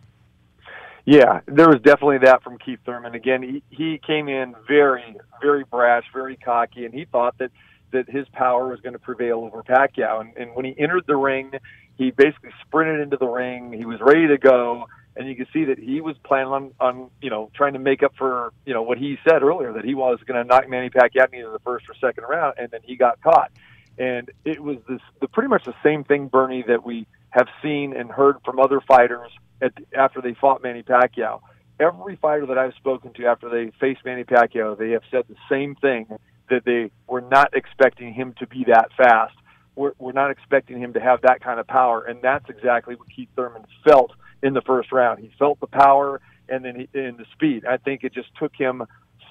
Yeah, 1.05 1.41
there 1.45 1.69
was 1.69 1.83
definitely 1.83 2.19
that 2.25 2.43
from 2.43 2.57
Keith 2.57 2.79
Thurman. 2.87 3.15
Again, 3.15 3.43
he, 3.43 3.63
he 3.69 3.99
came 3.99 4.29
in 4.31 4.55
very, 4.67 5.15
very 5.43 5.63
brash, 5.65 6.05
very 6.11 6.39
cocky, 6.39 6.87
and 6.87 6.95
he 6.95 7.05
thought 7.05 7.37
that 7.37 7.51
that 7.93 8.09
his 8.09 8.27
power 8.33 8.67
was 8.67 8.81
going 8.81 8.95
to 8.95 8.99
prevail 8.99 9.41
over 9.41 9.63
Pacquiao. 9.63 10.23
And, 10.23 10.37
and 10.39 10.57
when 10.57 10.65
he 10.65 10.75
entered 10.77 11.05
the 11.07 11.17
ring, 11.17 11.53
he 11.97 12.11
basically 12.11 12.51
sprinted 12.67 13.01
into 13.01 13.19
the 13.19 13.27
ring. 13.27 13.75
He 13.75 13.85
was 13.85 14.01
ready 14.01 14.27
to 14.27 14.39
go, 14.39 14.87
and 15.15 15.29
you 15.29 15.37
could 15.37 15.49
see 15.53 15.67
that 15.67 15.79
he 15.79 16.01
was 16.01 16.17
planning 16.25 16.53
on, 16.53 16.73
on 16.81 17.11
you 17.21 17.29
know, 17.29 17.51
trying 17.55 17.75
to 17.75 17.79
make 17.79 18.03
up 18.03 18.15
for 18.17 18.55
you 18.65 18.73
know 18.73 18.83
what 18.83 18.97
he 18.97 19.19
said 19.29 19.43
earlier 19.43 19.75
that 19.75 19.85
he 19.85 19.95
was 19.95 20.19
going 20.27 20.43
to 20.43 20.49
knock 20.49 20.67
Manny 20.67 20.89
Pacquiao 20.89 21.31
in 21.31 21.53
the 21.53 21.61
first 21.63 21.85
or 21.91 21.95
second 22.01 22.25
round, 22.25 22.55
and 22.59 22.71
then 22.71 22.81
he 22.83 22.97
got 22.97 23.21
caught. 23.21 23.53
And 23.99 24.31
it 24.47 24.61
was 24.61 24.79
this 24.89 25.03
the 25.21 25.29
pretty 25.29 25.49
much 25.49 25.65
the 25.65 25.75
same 25.83 26.05
thing, 26.05 26.29
Bernie, 26.29 26.65
that 26.67 26.87
we 26.87 27.07
have 27.37 27.49
seen 27.63 27.95
and 27.95 28.11
heard 28.11 28.37
from 28.45 28.59
other 28.59 28.81
fighters 28.81 29.31
at, 29.61 29.73
after 29.97 30.21
they 30.21 30.35
fought 30.35 30.63
Manny 30.63 30.83
Pacquiao. 30.83 31.41
Every 31.79 32.17
fighter 32.17 32.47
that 32.47 32.57
I've 32.57 32.75
spoken 32.75 33.13
to 33.15 33.27
after 33.27 33.51
they 33.51 33.71
faced 33.79 34.01
Manny 34.05 34.25
Pacquiao, 34.25 34.79
they 34.79 34.91
have 34.91 35.03
said 35.11 35.25
the 35.29 35.37
same 35.51 35.75
thing 35.75 36.07
that 36.49 36.65
they 36.65 36.91
were 37.07 37.21
not 37.21 37.55
expecting 37.55 38.15
him 38.15 38.35
to 38.39 38.47
be 38.47 38.65
that 38.69 38.89
fast. 38.97 39.35
We're, 39.75 39.93
we're 39.99 40.13
not 40.13 40.31
expecting 40.31 40.79
him 40.79 40.95
to 40.95 41.01
have 41.01 41.21
that 41.23 41.43
kind 41.43 41.61
of 41.61 41.67
power, 41.67 42.03
and 42.03 42.23
that's 42.23 42.49
exactly 42.49 42.95
what 42.95 43.09
Keith 43.15 43.29
Thurman 43.37 43.67
felt 43.85 44.13
in 44.43 44.55
the 44.55 44.63
first 44.63 44.91
round. 44.91 45.19
He 45.19 45.31
felt 45.39 45.61
the 45.61 45.67
power 45.67 46.23
and 46.49 46.65
then 46.65 46.77
he, 46.77 46.99
and 46.99 47.19
the 47.19 47.27
speed. 47.33 47.67
I 47.67 47.77
think 47.77 48.05
it 48.05 48.15
just 48.15 48.29
took 48.39 48.53
him 48.57 48.85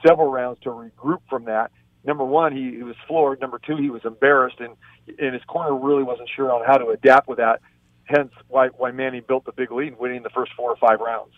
several 0.05 0.29
rounds 0.29 0.59
to 0.63 0.69
regroup 0.69 1.21
from 1.29 1.45
that. 1.45 1.71
Number 2.03 2.23
one, 2.23 2.55
he, 2.55 2.75
he 2.75 2.83
was 2.83 2.95
floored. 3.07 3.41
Number 3.41 3.59
two, 3.65 3.77
he 3.77 3.89
was 3.89 4.05
embarrassed, 4.05 4.59
and 4.59 4.75
and 5.19 5.33
his 5.33 5.43
corner 5.45 5.75
really 5.75 6.03
wasn't 6.03 6.29
sure 6.35 6.51
on 6.51 6.63
how 6.65 6.77
to 6.77 6.89
adapt 6.89 7.27
with 7.27 7.37
that. 7.37 7.61
Hence, 8.05 8.31
why 8.47 8.67
why 8.67 8.91
Manny 8.91 9.19
built 9.19 9.45
the 9.45 9.51
big 9.51 9.71
lead, 9.71 9.97
winning 9.99 10.23
the 10.23 10.29
first 10.29 10.51
four 10.55 10.71
or 10.71 10.75
five 10.77 10.99
rounds. 10.99 11.33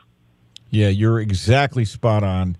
Yeah, 0.70 0.90
you're 0.90 1.20
exactly 1.20 1.86
spot 1.86 2.24
on. 2.24 2.58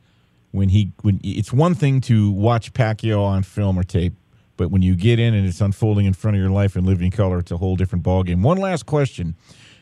When 0.52 0.70
he 0.70 0.94
when 1.02 1.20
it's 1.24 1.52
one 1.52 1.76
thing 1.76 2.00
to 2.02 2.32
watch 2.32 2.74
Pacquiao 2.74 3.22
on 3.22 3.44
film 3.44 3.78
or 3.78 3.84
tape, 3.84 4.14
but 4.56 4.72
when 4.72 4.82
you 4.82 4.96
get 4.96 5.20
in 5.20 5.34
and 5.34 5.46
it's 5.46 5.60
unfolding 5.60 6.06
in 6.06 6.14
front 6.14 6.38
of 6.38 6.42
your 6.42 6.50
life 6.50 6.76
and 6.76 6.86
living 6.86 7.12
color, 7.12 7.40
it's 7.40 7.52
a 7.52 7.58
whole 7.58 7.76
different 7.76 8.06
ballgame. 8.06 8.42
One 8.42 8.58
last 8.58 8.86
question: 8.86 9.36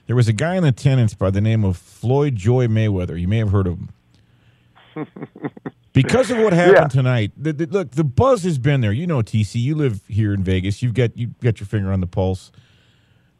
There 0.07 0.15
was 0.15 0.27
a 0.27 0.33
guy 0.33 0.55
in 0.55 0.63
attendance 0.63 1.13
by 1.13 1.29
the 1.29 1.39
name 1.39 1.63
of 1.63 1.77
Floyd 1.77 2.35
Joy 2.35 2.65
Mayweather. 2.65 3.19
You 3.19 3.27
may 3.27 3.37
have 3.37 3.51
heard 3.51 3.67
of 3.67 3.77
him. 3.77 3.89
because 5.93 6.31
of 6.31 6.37
what 6.39 6.53
happened 6.53 6.77
yeah. 6.77 6.87
tonight, 6.87 7.31
the, 7.37 7.53
the, 7.53 7.65
look, 7.67 7.91
the 7.91 8.03
buzz 8.03 8.43
has 8.43 8.57
been 8.57 8.81
there. 8.81 8.91
You 8.91 9.05
know, 9.05 9.19
TC, 9.19 9.61
you 9.61 9.75
live 9.75 10.01
here 10.07 10.33
in 10.33 10.43
Vegas. 10.43 10.81
You've 10.81 10.93
got 10.95 11.15
you've 11.15 11.37
got 11.39 11.59
your 11.59 11.67
finger 11.67 11.91
on 11.91 12.01
the 12.01 12.07
pulse. 12.07 12.51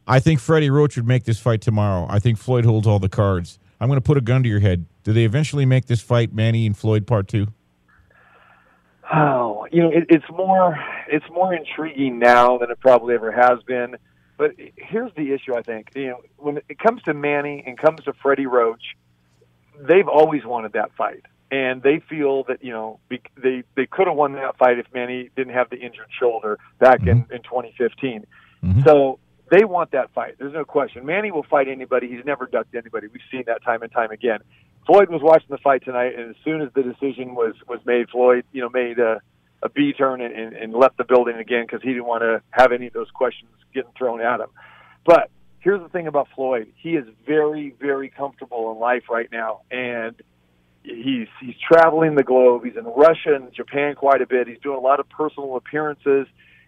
I 0.06 0.20
think 0.20 0.40
Freddie 0.40 0.70
Roach 0.70 0.96
would 0.96 1.06
make 1.06 1.24
this 1.24 1.40
fight 1.40 1.60
tomorrow. 1.60 2.06
I 2.08 2.18
think 2.18 2.38
Floyd 2.38 2.64
holds 2.64 2.86
all 2.86 2.98
the 2.98 3.08
cards. 3.08 3.58
I'm 3.80 3.88
going 3.88 3.98
to 3.98 4.04
put 4.04 4.16
a 4.16 4.20
gun 4.20 4.42
to 4.42 4.48
your 4.48 4.60
head. 4.60 4.86
Do 5.02 5.12
they 5.12 5.24
eventually 5.24 5.66
make 5.66 5.86
this 5.86 6.00
fight 6.00 6.32
Manny 6.32 6.66
and 6.66 6.76
Floyd 6.76 7.06
part 7.06 7.28
two? 7.28 7.48
Oh, 9.12 9.66
you 9.70 9.82
know, 9.82 9.90
it, 9.90 10.06
it's 10.08 10.28
more 10.30 10.76
it's 11.08 11.28
more 11.30 11.54
intriguing 11.54 12.18
now 12.18 12.58
than 12.58 12.70
it 12.70 12.80
probably 12.80 13.14
ever 13.14 13.30
has 13.30 13.62
been. 13.66 13.96
But 14.36 14.52
here's 14.76 15.12
the 15.14 15.32
issue. 15.32 15.54
I 15.56 15.62
think 15.62 15.90
you 15.94 16.08
know 16.08 16.22
when 16.36 16.58
it 16.68 16.78
comes 16.78 17.02
to 17.04 17.14
Manny 17.14 17.62
and 17.66 17.78
comes 17.78 18.02
to 18.04 18.12
Freddie 18.14 18.46
Roach, 18.46 18.96
they've 19.78 20.08
always 20.08 20.44
wanted 20.44 20.72
that 20.72 20.90
fight, 20.96 21.22
and 21.50 21.82
they 21.82 22.00
feel 22.08 22.44
that 22.44 22.64
you 22.64 22.72
know 22.72 22.98
they 23.08 23.62
they 23.76 23.86
could 23.86 24.08
have 24.08 24.16
won 24.16 24.32
that 24.32 24.58
fight 24.58 24.78
if 24.78 24.86
Manny 24.92 25.30
didn't 25.36 25.54
have 25.54 25.70
the 25.70 25.76
injured 25.76 26.08
shoulder 26.18 26.58
back 26.80 27.00
mm-hmm. 27.00 27.30
in 27.30 27.36
in 27.36 27.42
2015. 27.42 28.26
Mm-hmm. 28.64 28.82
So 28.82 29.20
they 29.50 29.64
want 29.64 29.92
that 29.92 30.12
fight. 30.12 30.36
There's 30.38 30.52
no 30.54 30.64
question. 30.64 31.06
Manny 31.06 31.30
will 31.30 31.44
fight 31.44 31.68
anybody. 31.68 32.08
He's 32.08 32.24
never 32.24 32.46
ducked 32.46 32.74
anybody. 32.74 33.06
We've 33.06 33.22
seen 33.30 33.44
that 33.46 33.62
time 33.62 33.82
and 33.82 33.92
time 33.92 34.10
again. 34.10 34.40
Floyd 34.86 35.08
was 35.08 35.20
watching 35.22 35.48
the 35.50 35.58
fight 35.58 35.84
tonight, 35.84 36.14
and 36.16 36.30
as 36.30 36.36
soon 36.44 36.62
as 36.62 36.68
the 36.74 36.82
decision 36.82 37.34
was 37.34 37.54
was 37.68 37.80
made, 37.84 38.08
Floyd, 38.10 38.44
you 38.52 38.62
know, 38.62 38.68
made 38.68 38.98
a 38.98 39.20
a 39.62 39.68
B 39.68 39.92
turn 39.92 40.20
and, 40.20 40.34
and, 40.34 40.52
and 40.54 40.72
left 40.72 40.96
the 40.96 41.04
building 41.04 41.36
again 41.36 41.64
because 41.64 41.82
he 41.82 41.88
didn't 41.88 42.06
want 42.06 42.22
to 42.22 42.42
have 42.50 42.72
any 42.72 42.86
of 42.88 42.92
those 42.92 43.10
questions 43.10 43.50
getting 43.74 43.90
thrown 43.96 44.20
at 44.20 44.40
him. 44.40 44.48
But 45.04 45.30
here's 45.60 45.80
the 45.80 45.88
thing 45.88 46.06
about 46.06 46.28
Floyd: 46.34 46.72
he 46.76 46.90
is 46.90 47.06
very, 47.26 47.74
very 47.80 48.08
comfortable 48.08 48.72
in 48.72 48.78
life 48.78 49.04
right 49.10 49.30
now, 49.30 49.62
and 49.70 50.14
he's 50.82 51.28
he's 51.40 51.56
traveling 51.68 52.14
the 52.14 52.22
globe. 52.22 52.64
He's 52.64 52.76
in 52.76 52.84
Russia 52.84 53.34
and 53.34 53.52
Japan 53.52 53.94
quite 53.94 54.22
a 54.22 54.26
bit. 54.26 54.46
He's 54.46 54.60
doing 54.60 54.78
a 54.78 54.80
lot 54.80 55.00
of 55.00 55.08
personal 55.08 55.56
appearances, 55.56 56.26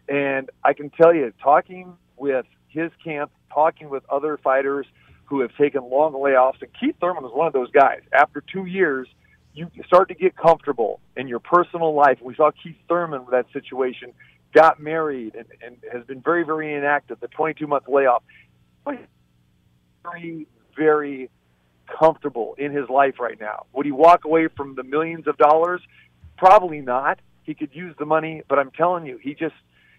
and 0.09 0.51
I 0.65 0.73
can 0.73 0.91
tell 0.91 1.15
you, 1.15 1.33
talking 1.43 1.97
with 2.17 2.47
his 2.69 2.91
camp, 3.03 3.31
talking 3.53 3.89
with 3.89 4.03
other 4.11 4.39
fighters 4.39 4.87
who 5.25 5.41
have 5.41 5.55
taken 5.57 5.83
long 5.91 6.13
layoffs. 6.13 6.61
And 6.63 6.71
Keith 6.79 6.97
Thurman 7.01 7.23
was 7.23 7.33
one 7.35 7.47
of 7.47 7.53
those 7.53 7.71
guys. 7.71 8.01
After 8.13 8.43
two 8.53 8.65
years, 8.65 9.09
you 9.55 9.69
start 9.87 10.09
to 10.09 10.15
get 10.15 10.37
comfortable 10.37 11.01
in 11.17 11.29
your 11.29 11.41
personal 11.41 11.95
life. 11.95 12.19
We 12.23 12.35
saw 12.35 12.51
Keith 12.51 12.77
Thurman 12.89 13.23
with 13.23 13.33
that 13.33 13.47
situation, 13.53 14.13
got 14.55 14.81
married, 14.81 15.35
and, 15.35 15.47
and 15.65 15.77
has 15.93 16.05
been 16.05 16.21
very, 16.21 16.45
very 16.45 16.75
inactive. 16.75 17.19
The 17.21 17.29
22 17.29 17.67
month 17.67 17.85
layoff. 17.89 18.23
Very, 20.05 20.47
very 20.77 21.29
comfortable 21.99 22.55
in 22.59 22.73
his 22.73 22.89
life 22.89 23.19
right 23.19 23.39
now. 23.41 23.67
Would 23.73 23.87
he 23.87 23.93
walk 23.93 24.25
away 24.25 24.49
from 24.49 24.75
the 24.75 24.83
millions 24.83 25.27
of 25.27 25.37
dollars? 25.37 25.81
Probably 26.37 26.81
not. 26.81 27.19
He 27.43 27.55
could 27.55 27.71
use 27.73 27.95
the 27.99 28.07
money, 28.07 28.43
but 28.49 28.59
I'm 28.59 28.71
telling 28.71 29.07
you, 29.07 29.19
he 29.21 29.35
just 29.35 29.55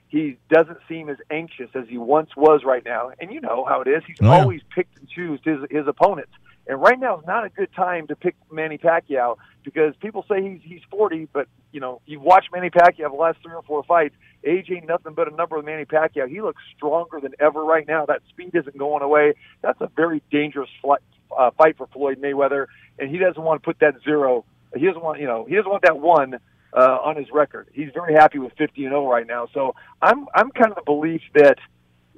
he 0.10 0.38
doesn't 0.50 0.80
seem 0.90 1.08
as 1.08 1.18
anxious 1.30 1.70
as 1.76 1.88
he 1.88 1.98
once 1.98 2.36
was 2.36 2.62
right 2.66 2.84
now. 2.84 3.12
And 3.20 3.32
you 3.32 3.40
know 3.40 3.64
how 3.64 3.82
it 3.82 3.88
is. 3.88 4.04
He's 4.06 4.18
oh, 4.22 4.26
yeah. 4.26 4.42
always 4.42 4.62
picked 4.76 4.98
and 4.98 5.08
choose 5.08 5.40
his 5.44 5.60
his 5.70 5.88
opponents. 5.88 6.32
And 6.68 6.82
right 6.82 7.00
now 7.00 7.20
is 7.20 7.26
not 7.26 7.46
a 7.46 7.50
good 7.50 7.74
time 7.74 8.08
to 8.08 8.16
pick 8.16 8.36
Manny 8.52 8.78
Pacquiao 8.78 9.38
because 9.64 9.96
people 10.02 10.26
say 10.30 10.42
he's 10.42 10.60
he's 10.64 10.82
40, 10.90 11.30
but 11.32 11.48
you 11.72 11.80
know 11.80 12.02
you 12.08 12.20
watch 12.20 12.46
Manny 12.52 12.72
Pacquiao 12.72 13.12
the 13.12 13.18
last 13.18 13.38
three 13.44 13.54
or 13.54 13.62
four 13.62 13.84
fights. 13.84 14.16
Age 14.44 14.70
ain't 14.72 14.88
nothing 14.88 15.14
but 15.14 15.32
a 15.32 15.36
number 15.36 15.58
with 15.58 15.66
Manny 15.66 15.86
Pacquiao. 15.86 16.28
He 16.28 16.42
looks 16.42 16.62
stronger 16.76 17.20
than 17.22 17.34
ever 17.40 17.64
right 17.64 17.88
now. 17.88 18.06
That 18.08 18.22
speed 18.30 18.56
isn't 18.56 18.78
going 18.78 19.04
away. 19.04 19.34
That's 19.62 19.80
a 19.80 19.90
very 19.96 20.24
dangerous 20.32 20.70
flight, 20.82 21.02
uh, 21.38 21.52
fight 21.52 21.78
for 21.78 21.88
Floyd 21.88 22.20
Mayweather, 22.20 22.66
and 22.98 23.12
he 23.12 23.18
doesn't 23.18 23.42
want 23.42 23.62
to 23.62 23.66
put 23.66 23.80
that 23.80 23.96
zero. 24.04 24.44
He 24.76 24.86
doesn't 24.88 25.04
want 25.04 25.20
you 25.20 25.28
know 25.28 25.46
he 25.46 25.56
doesn't 25.56 25.70
want 25.70 25.84
that 25.84 26.00
one 26.00 26.40
uh, 26.74 26.98
on 27.04 27.16
his 27.16 27.28
record. 27.32 27.68
He's 27.74 27.90
very 27.94 28.14
happy 28.14 28.40
with 28.40 28.54
50 28.58 28.86
and 28.86 28.92
0 28.92 29.08
right 29.08 29.28
now. 29.28 29.48
So 29.54 29.76
I'm 30.02 30.28
I'm 30.36 30.52
kind 30.52 30.72
of 30.72 30.76
the 30.76 30.84
belief 30.84 31.22
that 31.36 31.58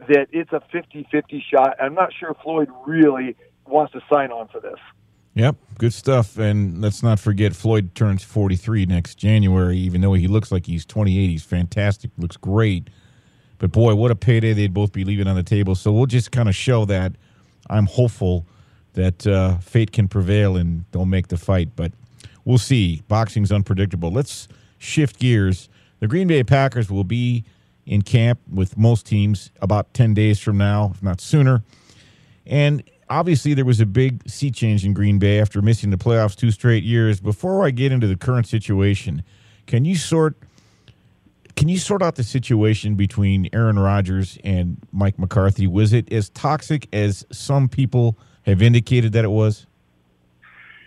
that 0.07 0.27
it's 0.31 0.51
a 0.51 0.61
50-50 0.73 1.43
shot. 1.43 1.75
I'm 1.79 1.93
not 1.93 2.11
sure 2.13 2.35
Floyd 2.41 2.69
really 2.87 3.35
wants 3.67 3.93
to 3.93 4.01
sign 4.11 4.31
on 4.31 4.47
for 4.47 4.59
this. 4.59 4.79
Yep, 5.33 5.55
good 5.77 5.93
stuff. 5.93 6.37
And 6.37 6.81
let's 6.81 7.03
not 7.03 7.19
forget 7.19 7.55
Floyd 7.55 7.95
turns 7.95 8.23
43 8.23 8.85
next 8.85 9.15
January. 9.15 9.77
Even 9.77 10.01
though 10.01 10.13
he 10.13 10.27
looks 10.27 10.51
like 10.51 10.65
he's 10.65 10.85
28, 10.85 11.29
he's 11.29 11.43
fantastic. 11.43 12.11
Looks 12.17 12.35
great. 12.35 12.89
But 13.59 13.71
boy, 13.71 13.95
what 13.95 14.11
a 14.11 14.15
payday 14.15 14.53
they'd 14.53 14.73
both 14.73 14.91
be 14.91 15.05
leaving 15.05 15.27
on 15.27 15.35
the 15.35 15.43
table. 15.43 15.75
So 15.75 15.91
we'll 15.93 16.07
just 16.07 16.31
kind 16.31 16.49
of 16.49 16.55
show 16.55 16.83
that 16.85 17.13
I'm 17.69 17.85
hopeful 17.85 18.45
that 18.93 19.25
uh, 19.25 19.59
fate 19.59 19.91
can 19.91 20.07
prevail 20.07 20.57
and 20.57 20.83
they'll 20.91 21.05
make 21.05 21.27
the 21.27 21.37
fight. 21.37 21.69
But 21.75 21.93
we'll 22.45 22.57
see. 22.57 23.01
Boxing's 23.07 23.51
unpredictable. 23.51 24.11
Let's 24.11 24.47
shift 24.77 25.19
gears. 25.19 25.69
The 25.99 26.07
Green 26.07 26.27
Bay 26.27 26.43
Packers 26.43 26.89
will 26.89 27.03
be 27.03 27.43
in 27.85 28.01
camp 28.01 28.39
with 28.51 28.77
most 28.77 29.05
teams 29.05 29.51
about 29.61 29.93
10 29.93 30.13
days 30.13 30.39
from 30.39 30.57
now, 30.57 30.91
if 30.93 31.03
not 31.03 31.21
sooner. 31.21 31.63
And 32.45 32.83
obviously, 33.09 33.53
there 33.53 33.65
was 33.65 33.79
a 33.79 33.85
big 33.85 34.27
sea 34.29 34.51
change 34.51 34.85
in 34.85 34.93
Green 34.93 35.19
Bay 35.19 35.39
after 35.39 35.61
missing 35.61 35.89
the 35.89 35.97
playoffs 35.97 36.35
two 36.35 36.51
straight 36.51 36.83
years. 36.83 37.19
Before 37.19 37.65
I 37.65 37.71
get 37.71 37.91
into 37.91 38.07
the 38.07 38.15
current 38.15 38.47
situation, 38.47 39.23
can 39.67 39.85
you 39.85 39.95
sort 39.95 40.35
can 41.55 41.67
you 41.67 41.77
sort 41.77 42.01
out 42.01 42.15
the 42.15 42.23
situation 42.23 42.95
between 42.95 43.49
Aaron 43.53 43.77
Rodgers 43.77 44.37
and 44.43 44.77
Mike 44.91 45.19
McCarthy? 45.19 45.67
Was 45.67 45.93
it 45.93 46.11
as 46.11 46.29
toxic 46.29 46.87
as 46.93 47.25
some 47.31 47.67
people 47.67 48.17
have 48.43 48.61
indicated 48.61 49.11
that 49.13 49.25
it 49.25 49.29
was? 49.29 49.67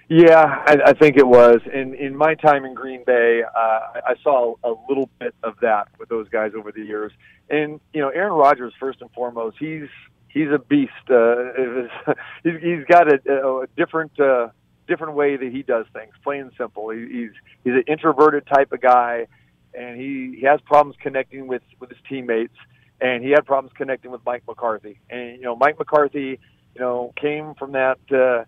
Yeah, 0.08 0.62
I, 0.66 0.76
I 0.86 0.92
think 0.92 1.16
it 1.16 1.26
was. 1.26 1.60
In 1.72 1.94
in 1.94 2.16
my 2.16 2.34
time 2.34 2.64
in 2.64 2.74
Green 2.74 3.04
Bay, 3.04 3.42
uh, 3.42 4.00
I 4.06 4.14
saw 4.22 4.54
a 4.62 4.72
little 4.88 5.08
bit 5.18 5.34
of 5.42 5.54
that 5.62 5.88
with 5.98 6.08
those 6.08 6.28
guys 6.28 6.52
over 6.56 6.72
the 6.72 6.82
years. 6.82 7.12
And 7.48 7.80
you 7.92 8.00
know, 8.00 8.10
Aaron 8.10 8.34
Rodgers, 8.34 8.74
first 8.78 9.00
and 9.00 9.10
foremost, 9.12 9.56
he's 9.58 9.88
he's 10.28 10.48
a 10.48 10.58
beast. 10.58 10.92
Uh, 11.08 12.12
he's, 12.44 12.60
he's 12.60 12.84
got 12.86 13.08
a, 13.12 13.16
a 13.62 13.66
different 13.76 14.18
uh, 14.20 14.48
different 14.86 15.14
way 15.14 15.36
that 15.36 15.50
he 15.50 15.62
does 15.62 15.86
things. 15.94 16.12
Plain 16.22 16.42
and 16.42 16.52
simple. 16.58 16.90
He, 16.90 17.00
he's 17.00 17.30
he's 17.64 17.74
an 17.74 17.84
introverted 17.86 18.46
type 18.46 18.72
of 18.72 18.82
guy, 18.82 19.26
and 19.72 19.98
he, 19.98 20.36
he 20.38 20.46
has 20.46 20.60
problems 20.62 20.96
connecting 21.00 21.46
with 21.46 21.62
with 21.80 21.88
his 21.88 21.98
teammates. 22.08 22.56
And 23.00 23.24
he 23.24 23.30
had 23.30 23.44
problems 23.44 23.76
connecting 23.76 24.12
with 24.12 24.20
Mike 24.24 24.44
McCarthy. 24.46 25.00
And 25.10 25.36
you 25.36 25.42
know, 25.42 25.56
Mike 25.56 25.78
McCarthy 25.78 26.38
you 26.74 26.80
know, 26.80 27.12
came 27.20 27.54
from 27.54 27.72
that, 27.72 27.98
uh, 28.10 28.44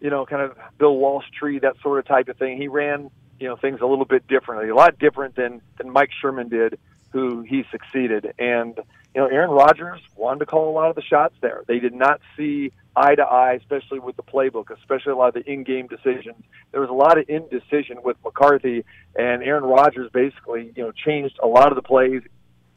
you 0.00 0.10
know, 0.10 0.26
kind 0.26 0.42
of 0.42 0.56
Bill 0.78 0.96
Walsh 0.96 1.26
tree, 1.38 1.58
that 1.60 1.76
sort 1.82 1.98
of 1.98 2.06
type 2.06 2.28
of 2.28 2.36
thing. 2.36 2.56
He 2.56 2.68
ran, 2.68 3.10
you 3.38 3.48
know, 3.48 3.56
things 3.56 3.80
a 3.80 3.86
little 3.86 4.04
bit 4.04 4.26
differently, 4.26 4.68
a 4.68 4.74
lot 4.74 4.98
different 4.98 5.36
than 5.36 5.60
than 5.78 5.90
Mike 5.90 6.10
Sherman 6.20 6.48
did, 6.48 6.78
who 7.10 7.42
he 7.42 7.64
succeeded. 7.70 8.32
And 8.38 8.78
you 9.14 9.20
know, 9.20 9.26
Aaron 9.26 9.50
Rodgers 9.50 10.00
wanted 10.16 10.40
to 10.40 10.46
call 10.46 10.70
a 10.70 10.74
lot 10.74 10.88
of 10.90 10.96
the 10.96 11.02
shots 11.02 11.34
there. 11.40 11.62
They 11.66 11.80
did 11.80 11.94
not 11.94 12.20
see 12.36 12.72
eye 12.94 13.14
to 13.14 13.22
eye, 13.22 13.54
especially 13.54 13.98
with 13.98 14.16
the 14.16 14.22
playbook, 14.22 14.70
especially 14.70 15.12
a 15.12 15.16
lot 15.16 15.36
of 15.36 15.44
the 15.44 15.50
in-game 15.50 15.86
decisions. 15.86 16.42
There 16.72 16.80
was 16.80 16.90
a 16.90 16.94
lot 16.94 17.18
of 17.18 17.28
indecision 17.28 18.02
with 18.02 18.16
McCarthy, 18.24 18.84
and 19.16 19.42
Aaron 19.42 19.64
Rodgers 19.64 20.10
basically, 20.12 20.72
you 20.76 20.82
know, 20.84 20.92
changed 20.92 21.38
a 21.42 21.46
lot 21.46 21.68
of 21.68 21.76
the 21.76 21.82
plays, 21.82 22.22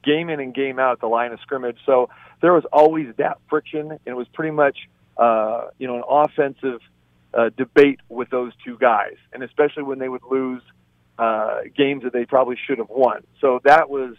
game 0.04 0.30
in 0.30 0.40
and 0.40 0.54
game 0.54 0.80
out 0.80 0.94
at 0.94 1.00
the 1.00 1.08
line 1.08 1.32
of 1.32 1.40
scrimmage. 1.42 1.78
So 1.86 2.10
there 2.42 2.54
was 2.54 2.66
always 2.72 3.14
that 3.18 3.38
friction, 3.50 3.92
and 3.92 4.00
it 4.06 4.16
was 4.16 4.28
pretty 4.34 4.52
much, 4.52 4.78
uh, 5.18 5.68
you 5.78 5.88
know, 5.88 5.98
an 5.98 6.04
offensive 6.08 6.82
uh, 7.34 7.50
debate 7.58 8.00
with 8.10 8.30
those 8.30 8.54
two 8.66 8.78
guys, 8.78 9.16
and 9.34 9.44
especially 9.44 9.84
when 9.84 10.00
they 10.00 10.10
would 10.10 10.24
lose 10.30 10.62
uh, 11.18 11.62
games 11.76 12.04
that 12.04 12.14
they 12.14 12.26
probably 12.26 12.58
should 12.68 12.78
have 12.78 12.90
won. 12.90 13.24
So 13.42 13.60
that 13.64 13.90
was, 13.90 14.16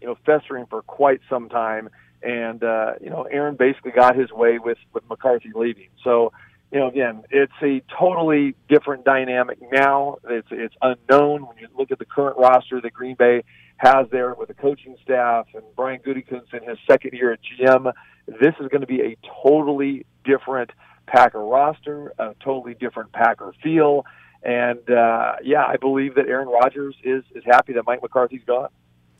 you 0.00 0.06
know, 0.06 0.16
festering 0.26 0.66
for 0.66 0.82
quite 0.82 1.20
some 1.28 1.48
time 1.48 1.88
and 2.24 2.64
uh, 2.64 2.94
you 3.00 3.10
know 3.10 3.24
Aaron 3.24 3.56
basically 3.56 3.92
got 3.92 4.16
his 4.16 4.32
way 4.32 4.58
with 4.58 4.78
with 4.92 5.08
McCarthy 5.08 5.50
leaving. 5.54 5.90
So 6.02 6.32
you 6.72 6.80
know 6.80 6.88
again, 6.88 7.22
it's 7.30 7.52
a 7.62 7.82
totally 7.96 8.54
different 8.68 9.04
dynamic 9.04 9.58
now. 9.70 10.16
It's 10.24 10.48
it's 10.50 10.74
unknown 10.80 11.46
when 11.46 11.58
you 11.58 11.68
look 11.76 11.92
at 11.92 11.98
the 11.98 12.06
current 12.06 12.38
roster 12.38 12.80
that 12.80 12.92
Green 12.92 13.14
Bay 13.16 13.44
has 13.76 14.06
there 14.10 14.34
with 14.34 14.48
the 14.48 14.54
coaching 14.54 14.96
staff 15.02 15.46
and 15.54 15.62
Brian 15.76 16.00
Gutekunst 16.00 16.54
in 16.54 16.66
his 16.66 16.78
second 16.90 17.12
year 17.12 17.32
at 17.32 17.40
GM. 17.42 17.92
This 18.26 18.54
is 18.58 18.68
going 18.68 18.80
to 18.80 18.86
be 18.86 19.02
a 19.02 19.16
totally 19.44 20.06
different 20.24 20.70
Packer 21.06 21.42
roster, 21.42 22.12
a 22.18 22.34
totally 22.42 22.74
different 22.74 23.12
Packer 23.12 23.52
feel. 23.62 24.04
And 24.42 24.88
uh, 24.90 25.36
yeah, 25.42 25.64
I 25.64 25.76
believe 25.76 26.16
that 26.16 26.28
Aaron 26.28 26.48
Rodgers 26.48 26.94
is 27.02 27.24
is 27.34 27.42
happy 27.44 27.72
that 27.74 27.84
Mike 27.86 28.02
McCarthy's 28.02 28.44
gone. 28.46 28.68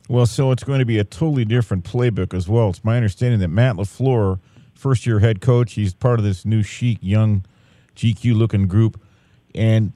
Well, 0.07 0.27
so 0.27 0.51
it's 0.51 0.63
going 0.63 0.79
to 0.79 0.85
be 0.85 0.99
a 0.99 1.03
totally 1.03 1.45
different 1.45 1.83
playbook 1.83 2.33
as 2.33 2.47
well. 2.47 2.69
It's 2.69 2.83
my 2.83 2.95
understanding 2.95 3.39
that 3.39 3.47
Matt 3.47 3.75
LaFleur, 3.75 4.39
first 4.75 5.07
year 5.07 5.19
head 5.19 5.41
coach, 5.41 5.73
he's 5.73 5.95
part 5.95 6.19
of 6.19 6.25
this 6.25 6.45
new 6.45 6.61
chic, 6.61 6.99
young, 7.01 7.43
GQ 7.95 8.35
looking 8.35 8.67
group, 8.67 9.01
and 9.55 9.93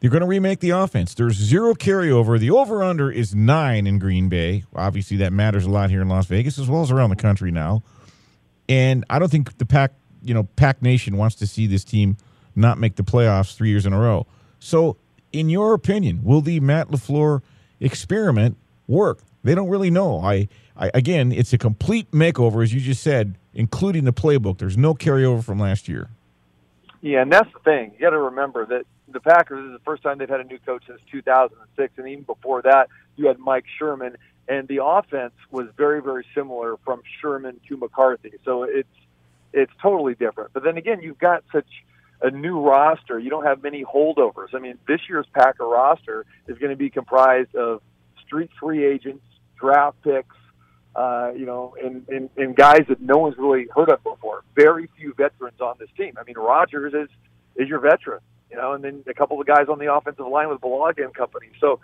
they're 0.00 0.10
going 0.10 0.22
to 0.22 0.26
remake 0.26 0.58
the 0.58 0.70
offense. 0.70 1.14
There's 1.14 1.36
zero 1.36 1.74
carryover. 1.74 2.36
The 2.40 2.50
over 2.50 2.82
under 2.82 3.08
is 3.08 3.36
nine 3.36 3.86
in 3.86 4.00
Green 4.00 4.28
Bay. 4.28 4.64
Obviously, 4.74 5.16
that 5.18 5.32
matters 5.32 5.64
a 5.64 5.70
lot 5.70 5.90
here 5.90 6.02
in 6.02 6.08
Las 6.08 6.26
Vegas 6.26 6.58
as 6.58 6.68
well 6.68 6.82
as 6.82 6.90
around 6.90 7.10
the 7.10 7.16
country 7.16 7.52
now. 7.52 7.84
And 8.68 9.04
I 9.08 9.20
don't 9.20 9.30
think 9.30 9.58
the 9.58 9.64
Pack, 9.64 9.92
you 10.22 10.34
know, 10.34 10.44
Pack 10.56 10.82
Nation 10.82 11.16
wants 11.16 11.36
to 11.36 11.46
see 11.46 11.66
this 11.66 11.84
team 11.84 12.16
not 12.54 12.78
make 12.78 12.96
the 12.96 13.02
playoffs 13.02 13.54
three 13.54 13.70
years 13.70 13.86
in 13.86 13.92
a 13.92 13.98
row. 13.98 14.26
So, 14.58 14.96
in 15.32 15.48
your 15.48 15.74
opinion, 15.74 16.20
will 16.22 16.40
the 16.40 16.60
Matt 16.60 16.88
LaFleur 16.88 17.42
experiment 17.80 18.56
work? 18.86 19.20
They 19.42 19.54
don't 19.54 19.68
really 19.68 19.90
know. 19.90 20.20
I, 20.20 20.48
I 20.76 20.90
again, 20.94 21.32
it's 21.32 21.52
a 21.52 21.58
complete 21.58 22.10
makeover, 22.10 22.62
as 22.62 22.72
you 22.72 22.80
just 22.80 23.02
said, 23.02 23.36
including 23.54 24.04
the 24.04 24.12
playbook. 24.12 24.58
There's 24.58 24.76
no 24.76 24.94
carryover 24.94 25.42
from 25.42 25.58
last 25.58 25.88
year. 25.88 26.10
Yeah, 27.00 27.22
and 27.22 27.32
that's 27.32 27.52
the 27.52 27.58
thing. 27.60 27.92
You 27.94 28.00
got 28.00 28.10
to 28.10 28.18
remember 28.18 28.64
that 28.66 28.84
the 29.08 29.20
Packers 29.20 29.66
is 29.66 29.72
the 29.72 29.84
first 29.84 30.02
time 30.02 30.18
they've 30.18 30.28
had 30.28 30.40
a 30.40 30.44
new 30.44 30.58
coach 30.58 30.84
since 30.86 31.00
2006, 31.10 31.94
and 31.96 32.08
even 32.08 32.24
before 32.24 32.62
that, 32.62 32.88
you 33.16 33.26
had 33.26 33.38
Mike 33.38 33.64
Sherman, 33.78 34.16
and 34.48 34.68
the 34.68 34.84
offense 34.84 35.34
was 35.50 35.66
very, 35.76 36.00
very 36.00 36.24
similar 36.34 36.76
from 36.84 37.02
Sherman 37.20 37.60
to 37.68 37.76
McCarthy. 37.76 38.32
So 38.44 38.62
it's 38.62 38.88
it's 39.52 39.72
totally 39.80 40.14
different. 40.14 40.52
But 40.52 40.64
then 40.64 40.76
again, 40.76 41.00
you've 41.02 41.18
got 41.18 41.44
such 41.52 41.68
a 42.20 42.30
new 42.30 42.60
roster. 42.60 43.18
You 43.18 43.30
don't 43.30 43.44
have 43.44 43.62
many 43.62 43.84
holdovers. 43.84 44.54
I 44.54 44.58
mean, 44.58 44.78
this 44.86 45.00
year's 45.08 45.26
Packer 45.34 45.66
roster 45.66 46.24
is 46.46 46.58
going 46.58 46.70
to 46.70 46.76
be 46.76 46.90
comprised 46.90 47.54
of 47.54 47.82
street 48.24 48.50
free 48.60 48.84
agents 48.84 49.24
draft 49.62 49.96
picks, 50.02 50.36
uh, 50.96 51.30
you 51.36 51.46
know, 51.46 51.74
and, 51.82 52.06
and, 52.08 52.28
and 52.36 52.56
guys 52.56 52.82
that 52.88 53.00
no 53.00 53.16
one's 53.16 53.38
really 53.38 53.66
heard 53.74 53.88
of 53.90 54.02
before. 54.02 54.42
Very 54.56 54.90
few 54.98 55.14
veterans 55.14 55.60
on 55.60 55.76
this 55.78 55.88
team. 55.96 56.14
I 56.18 56.24
mean, 56.24 56.36
Rodgers 56.36 56.92
is 56.92 57.08
is 57.54 57.68
your 57.68 57.80
veteran, 57.80 58.20
you 58.50 58.56
know, 58.56 58.72
and 58.72 58.82
then 58.82 59.04
a 59.06 59.14
couple 59.14 59.40
of 59.40 59.46
guys 59.46 59.66
on 59.68 59.78
the 59.78 59.92
offensive 59.92 60.26
line 60.26 60.48
with 60.48 60.60
Bulaga 60.60 61.04
and 61.04 61.14
company. 61.14 61.48
So 61.60 61.80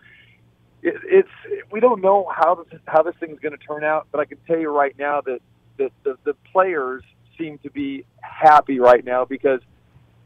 it, 0.82 0.94
it's 1.04 1.28
we 1.70 1.80
don't 1.80 2.02
know 2.02 2.30
how 2.34 2.54
this 2.56 2.80
how 2.86 3.02
this 3.02 3.14
thing's 3.20 3.38
going 3.38 3.56
to 3.56 3.64
turn 3.64 3.84
out, 3.84 4.08
but 4.10 4.20
I 4.20 4.24
can 4.24 4.38
tell 4.46 4.58
you 4.58 4.70
right 4.70 4.98
now 4.98 5.20
that 5.22 5.40
that 5.78 5.92
the, 6.02 6.16
the 6.24 6.34
players 6.52 7.04
seem 7.38 7.58
to 7.58 7.70
be 7.70 8.04
happy 8.20 8.80
right 8.80 9.04
now 9.04 9.24
because 9.24 9.60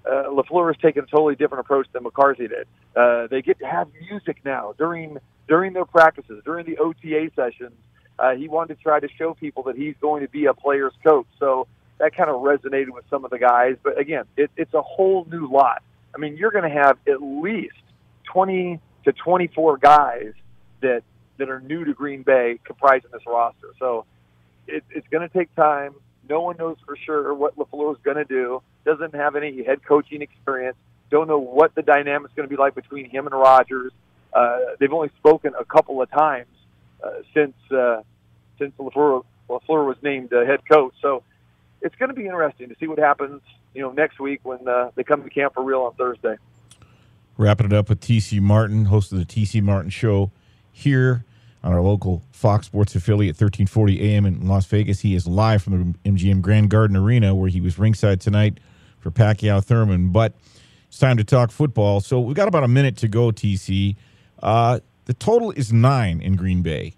uh, 0.04 0.24
Lafleur 0.24 0.72
has 0.72 0.80
taken 0.80 1.04
a 1.04 1.06
totally 1.06 1.36
different 1.36 1.60
approach 1.60 1.86
than 1.92 2.02
McCarthy 2.02 2.48
did. 2.48 2.66
Uh, 2.96 3.26
they 3.28 3.42
get 3.42 3.58
to 3.60 3.66
have 3.66 3.88
music 4.08 4.38
now 4.44 4.74
during 4.78 5.18
during 5.48 5.72
their 5.72 5.84
practices, 5.84 6.42
during 6.44 6.64
the 6.66 6.78
OTA 6.78 7.30
sessions, 7.34 7.74
uh, 8.18 8.32
he 8.32 8.48
wanted 8.48 8.76
to 8.76 8.82
try 8.82 9.00
to 9.00 9.08
show 9.18 9.34
people 9.34 9.64
that 9.64 9.76
he's 9.76 9.94
going 10.00 10.22
to 10.22 10.28
be 10.28 10.46
a 10.46 10.54
player's 10.54 10.92
coach. 11.04 11.26
So 11.38 11.66
that 11.98 12.14
kind 12.16 12.30
of 12.30 12.36
resonated 12.36 12.90
with 12.90 13.04
some 13.10 13.24
of 13.24 13.30
the 13.30 13.38
guys. 13.38 13.76
But 13.82 13.98
again, 13.98 14.24
it, 14.36 14.50
it's 14.56 14.74
a 14.74 14.82
whole 14.82 15.26
new 15.30 15.46
lot. 15.46 15.82
I 16.14 16.18
mean, 16.18 16.36
you're 16.36 16.50
going 16.50 16.70
to 16.70 16.82
have 16.82 16.98
at 17.08 17.22
least 17.22 17.74
20 18.32 18.80
to 19.04 19.12
24 19.12 19.78
guys 19.78 20.32
that 20.80 21.02
that 21.38 21.48
are 21.48 21.60
new 21.60 21.84
to 21.84 21.94
Green 21.94 22.22
Bay 22.22 22.60
comprising 22.64 23.10
this 23.12 23.22
roster. 23.26 23.68
So 23.78 24.04
it, 24.68 24.84
it's 24.90 25.06
going 25.08 25.28
to 25.28 25.32
take 25.36 25.52
time. 25.54 25.94
No 26.32 26.40
one 26.40 26.56
knows 26.56 26.78
for 26.86 26.96
sure 26.96 27.34
what 27.34 27.58
LaFleur 27.58 27.92
is 27.92 28.00
going 28.02 28.16
to 28.16 28.24
do. 28.24 28.62
Doesn't 28.86 29.14
have 29.14 29.36
any 29.36 29.62
head 29.62 29.84
coaching 29.84 30.22
experience. 30.22 30.78
Don't 31.10 31.28
know 31.28 31.36
what 31.36 31.74
the 31.74 31.82
dynamic's 31.82 32.32
going 32.34 32.48
to 32.48 32.50
be 32.50 32.58
like 32.58 32.74
between 32.74 33.10
him 33.10 33.26
and 33.26 33.34
Rodgers. 33.34 33.92
Uh, 34.32 34.60
they've 34.80 34.94
only 34.94 35.10
spoken 35.18 35.52
a 35.60 35.64
couple 35.66 36.00
of 36.00 36.10
times 36.10 36.46
uh, 37.04 37.10
since 37.34 37.52
uh, 37.70 38.00
since 38.58 38.72
Lafleur, 38.78 39.26
Lafleur 39.50 39.86
was 39.86 39.98
named 40.00 40.32
uh, 40.32 40.46
head 40.46 40.66
coach. 40.66 40.94
So 41.02 41.22
it's 41.82 41.94
going 41.96 42.08
to 42.08 42.14
be 42.14 42.24
interesting 42.24 42.70
to 42.70 42.76
see 42.80 42.86
what 42.86 42.98
happens. 42.98 43.42
You 43.74 43.82
know, 43.82 43.92
next 43.92 44.18
week 44.18 44.40
when 44.42 44.66
uh, 44.66 44.90
they 44.94 45.04
come 45.04 45.22
to 45.24 45.28
camp 45.28 45.52
for 45.52 45.62
real 45.62 45.82
on 45.82 45.92
Thursday. 45.96 46.36
Wrapping 47.36 47.66
it 47.66 47.74
up 47.74 47.90
with 47.90 48.00
TC 48.00 48.40
Martin, 48.40 48.86
host 48.86 49.12
of 49.12 49.18
the 49.18 49.26
TC 49.26 49.62
Martin 49.62 49.90
Show 49.90 50.30
here 50.72 51.26
on 51.64 51.72
our 51.72 51.80
local 51.80 52.22
Fox 52.32 52.66
Sports 52.66 52.94
affiliate, 52.94 53.34
1340 53.34 54.14
AM 54.14 54.26
in 54.26 54.46
Las 54.46 54.66
Vegas. 54.66 55.00
He 55.00 55.14
is 55.14 55.26
live 55.26 55.62
from 55.62 55.94
the 56.02 56.10
MGM 56.10 56.40
Grand 56.40 56.70
Garden 56.70 56.96
Arena 56.96 57.34
where 57.34 57.48
he 57.48 57.60
was 57.60 57.78
ringside 57.78 58.20
tonight 58.20 58.58
for 58.98 59.10
Pacquiao 59.10 59.62
Thurman. 59.62 60.10
But 60.10 60.34
it's 60.88 60.98
time 60.98 61.16
to 61.16 61.24
talk 61.24 61.50
football. 61.50 62.00
So 62.00 62.20
we've 62.20 62.36
got 62.36 62.48
about 62.48 62.64
a 62.64 62.68
minute 62.68 62.96
to 62.98 63.08
go, 63.08 63.30
TC. 63.30 63.96
Uh, 64.42 64.80
the 65.04 65.14
total 65.14 65.50
is 65.52 65.72
nine 65.72 66.20
in 66.20 66.36
Green 66.36 66.62
Bay. 66.62 66.94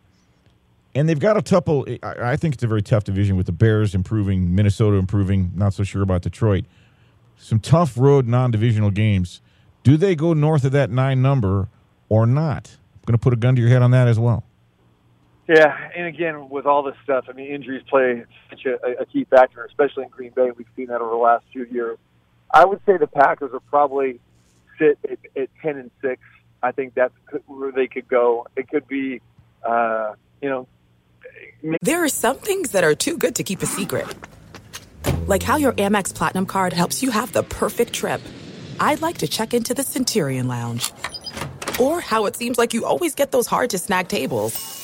And 0.95 1.09
they've 1.09 1.19
got 1.19 1.37
a 1.37 1.43
couple. 1.43 1.87
I 2.03 2.37
think 2.37 2.55
it's 2.55 2.63
a 2.63 2.69
very 2.69 2.83
tough 2.83 3.05
division 3.05 3.37
with 3.37 3.47
the 3.47 3.53
Bears 3.53 3.95
improving, 3.95 4.55
Minnesota 4.55 4.97
improving. 4.97 5.51
Not 5.55 5.75
so 5.75 5.83
sure 5.83 6.03
about 6.03 6.23
Detroit. 6.23 6.65
Some 7.37 7.59
tough 7.59 7.99
road 7.99 8.29
non 8.29 8.53
divisional 8.53 8.91
games. 8.91 9.41
Do 9.83 9.97
they 9.97 10.15
go 10.15 10.33
north 10.35 10.65
of 10.65 10.73
that 10.73 10.91
nine 10.91 11.21
number 11.21 11.69
or 12.09 12.27
not? 12.27 12.77
I'm 12.95 13.01
going 13.07 13.19
to 13.19 13.23
put 13.23 13.33
a 13.33 13.37
gun 13.37 13.57
to 13.57 13.61
your 13.61 13.71
head 13.71 13.83
on 13.83 13.91
that 13.91 14.07
as 14.07 14.19
well. 14.19 14.45
Yeah, 15.47 15.91
and 15.95 16.07
again, 16.07 16.49
with 16.49 16.65
all 16.65 16.83
this 16.83 16.97
stuff, 17.05 17.27
I 17.29 17.33
mean, 17.33 17.49
injuries 17.53 17.83
play 17.89 18.25
such 18.49 18.65
a, 18.65 19.03
a 19.03 19.07
key 19.07 19.25
factor, 19.25 19.65
especially 19.65 20.05
in 20.05 20.09
Green 20.09 20.33
Bay. 20.35 20.51
We've 20.57 20.67
seen 20.75 20.87
that 20.87 21.01
over 21.01 21.11
the 21.11 21.17
last 21.17 21.45
few 21.53 21.65
years. 21.67 21.99
I 22.51 22.65
would 22.65 22.81
say 22.87 22.97
the 22.97 23.07
Packers 23.07 23.53
are 23.53 23.61
probably 23.61 24.21
sit 24.79 24.99
at, 25.09 25.19
at 25.37 25.49
ten 25.61 25.77
and 25.77 25.91
six 26.01 26.21
I 26.65 26.73
think 26.73 26.95
that's 26.95 27.13
where 27.47 27.71
they 27.71 27.87
could 27.87 28.09
go. 28.09 28.47
It 28.57 28.71
could 28.71 28.89
be, 28.89 29.21
uh, 29.63 30.15
you 30.41 30.49
know. 30.49 30.67
There 31.83 32.03
are 32.03 32.09
some 32.09 32.39
things 32.39 32.71
that 32.71 32.85
are 32.85 32.95
too 32.95 33.19
good 33.19 33.35
to 33.35 33.45
keep 33.45 33.61
a 33.61 33.67
secret, 33.67 34.07
like 35.27 35.43
how 35.43 35.57
your 35.57 35.73
Amex 35.73 36.15
Platinum 36.15 36.47
card 36.47 36.73
helps 36.73 37.03
you 37.03 37.11
have 37.11 37.33
the 37.33 37.43
perfect 37.43 37.93
trip. 37.93 38.23
I'd 38.81 39.03
like 39.03 39.19
to 39.19 39.29
check 39.29 39.53
into 39.53 39.75
the 39.75 39.83
Centurion 39.83 40.49
Lounge, 40.49 40.91
or 41.79 42.01
how 42.01 42.25
it 42.25 42.35
seems 42.35 42.57
like 42.57 42.73
you 42.73 42.87
always 42.87 43.15
get 43.15 43.31
those 43.31 43.47
hard 43.47 43.71
to 43.71 43.79
snag 43.79 44.09
tables. 44.09 44.84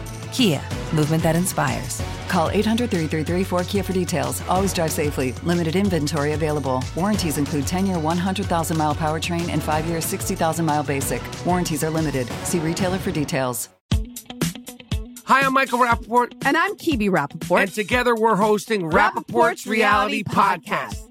Kia, 0.31 0.61
movement 0.95 1.21
that 1.23 1.35
inspires. 1.35 2.01
Call 2.27 2.49
800 2.49 2.89
333 2.89 3.43
4KIA 3.59 3.85
for 3.85 3.93
details. 3.93 4.41
Always 4.47 4.73
drive 4.73 4.91
safely. 4.91 5.33
Limited 5.43 5.75
inventory 5.75 6.33
available. 6.33 6.83
Warranties 6.95 7.37
include 7.37 7.67
10 7.67 7.85
year 7.85 7.99
100,000 7.99 8.77
mile 8.77 8.95
powertrain 8.95 9.49
and 9.49 9.61
5 9.61 9.85
year 9.85 10.01
60,000 10.01 10.65
mile 10.65 10.83
basic. 10.83 11.21
Warranties 11.45 11.83
are 11.83 11.89
limited. 11.89 12.27
See 12.43 12.59
retailer 12.59 12.97
for 12.97 13.11
details. 13.11 13.69
Hi, 15.25 15.41
I'm 15.41 15.53
Michael 15.53 15.79
Rapaport. 15.79 16.33
And 16.45 16.57
I'm 16.57 16.75
Kibi 16.75 17.09
Rapaport. 17.09 17.61
And 17.61 17.71
together 17.73 18.15
we're 18.15 18.35
hosting 18.35 18.83
Rapaport's, 18.83 19.25
Rapaport's 19.31 19.67
Reality, 19.67 20.23
Reality 20.23 20.23
Podcast. 20.23 20.95
Podcast. 20.95 21.10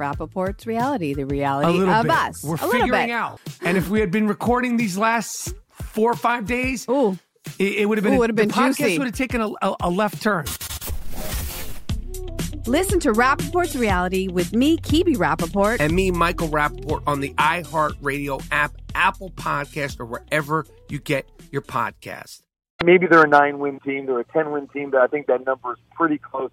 Rapaport's 0.00 0.66
reality, 0.66 1.14
the 1.14 1.26
reality 1.26 1.82
of 1.82 2.02
bit. 2.02 2.10
us. 2.10 2.42
We're 2.42 2.54
a 2.54 2.58
figuring 2.58 3.10
out. 3.12 3.40
And 3.62 3.76
if 3.76 3.88
we 3.88 4.00
had 4.00 4.10
been 4.10 4.26
recording 4.26 4.76
these 4.76 4.98
last 4.98 5.54
four 5.70 6.10
or 6.10 6.16
five 6.16 6.46
days, 6.46 6.88
Ooh. 6.88 7.18
It, 7.58 7.78
it 7.78 7.88
would 7.88 7.98
have 7.98 8.04
been, 8.04 8.14
Ooh, 8.14 8.18
would 8.18 8.30
have 8.30 8.36
been 8.36 8.48
the 8.48 8.54
podcast 8.54 8.76
juicy. 8.76 8.98
would 8.98 9.06
have 9.06 9.16
taken 9.16 9.40
a, 9.40 9.50
a, 9.62 9.76
a 9.82 9.90
left 9.90 10.22
turn. 10.22 10.44
Listen 12.66 13.00
to 13.00 13.12
Rapaport's 13.12 13.74
reality 13.74 14.28
with 14.28 14.54
me, 14.54 14.76
Kibi 14.76 15.16
Rapaport. 15.16 15.80
And 15.80 15.92
me, 15.94 16.10
Michael 16.10 16.48
Rapaport, 16.48 17.02
on 17.06 17.20
the 17.20 17.30
iHeartRadio 17.34 18.44
app, 18.50 18.72
Apple 18.94 19.30
Podcast, 19.30 19.98
or 19.98 20.04
wherever 20.04 20.66
you 20.88 20.98
get 20.98 21.26
your 21.50 21.62
podcast. 21.62 22.42
Maybe 22.84 23.06
they're 23.06 23.24
a 23.24 23.28
nine 23.28 23.58
win 23.58 23.80
team, 23.80 24.06
they're 24.06 24.20
a 24.20 24.24
10 24.24 24.52
win 24.52 24.68
team, 24.68 24.90
but 24.90 25.00
I 25.00 25.06
think 25.06 25.26
that 25.26 25.44
number 25.44 25.72
is 25.72 25.78
pretty 25.94 26.18
close 26.18 26.50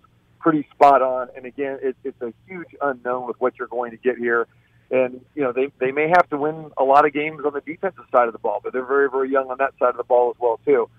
pretty 0.48 0.66
spot 0.74 1.02
on. 1.02 1.28
And 1.36 1.46
again, 1.46 1.80
it, 1.82 1.98
it's 2.06 2.22
a 2.22 2.32
huge 2.48 2.70
unknown 2.82 3.28
with 3.28 3.36
what 3.42 3.60
you're 3.60 3.68
going 3.68 3.92
to 3.92 3.98
get 3.98 4.18
here. 4.18 4.48
And 4.90 5.20
you 5.36 5.44
know 5.44 5.52
they 5.52 5.68
they 5.80 5.92
may 5.92 6.08
have 6.08 6.30
to 6.30 6.38
win 6.38 6.72
a 6.78 6.84
lot 6.86 7.06
of 7.06 7.12
games 7.12 7.42
on 7.46 7.52
the 7.54 7.60
defensive 7.60 8.06
side 8.10 8.28
of 8.28 8.32
the 8.32 8.40
ball, 8.40 8.62
but 8.64 8.72
they're 8.72 8.86
very 8.86 9.10
very 9.10 9.30
young 9.30 9.52
on 9.52 9.58
that 9.58 9.74
side 9.78 9.90
of 9.90 9.98
the 9.98 10.06
ball 10.06 10.30
as 10.30 10.40
well 10.40 10.62
too. 10.64 10.90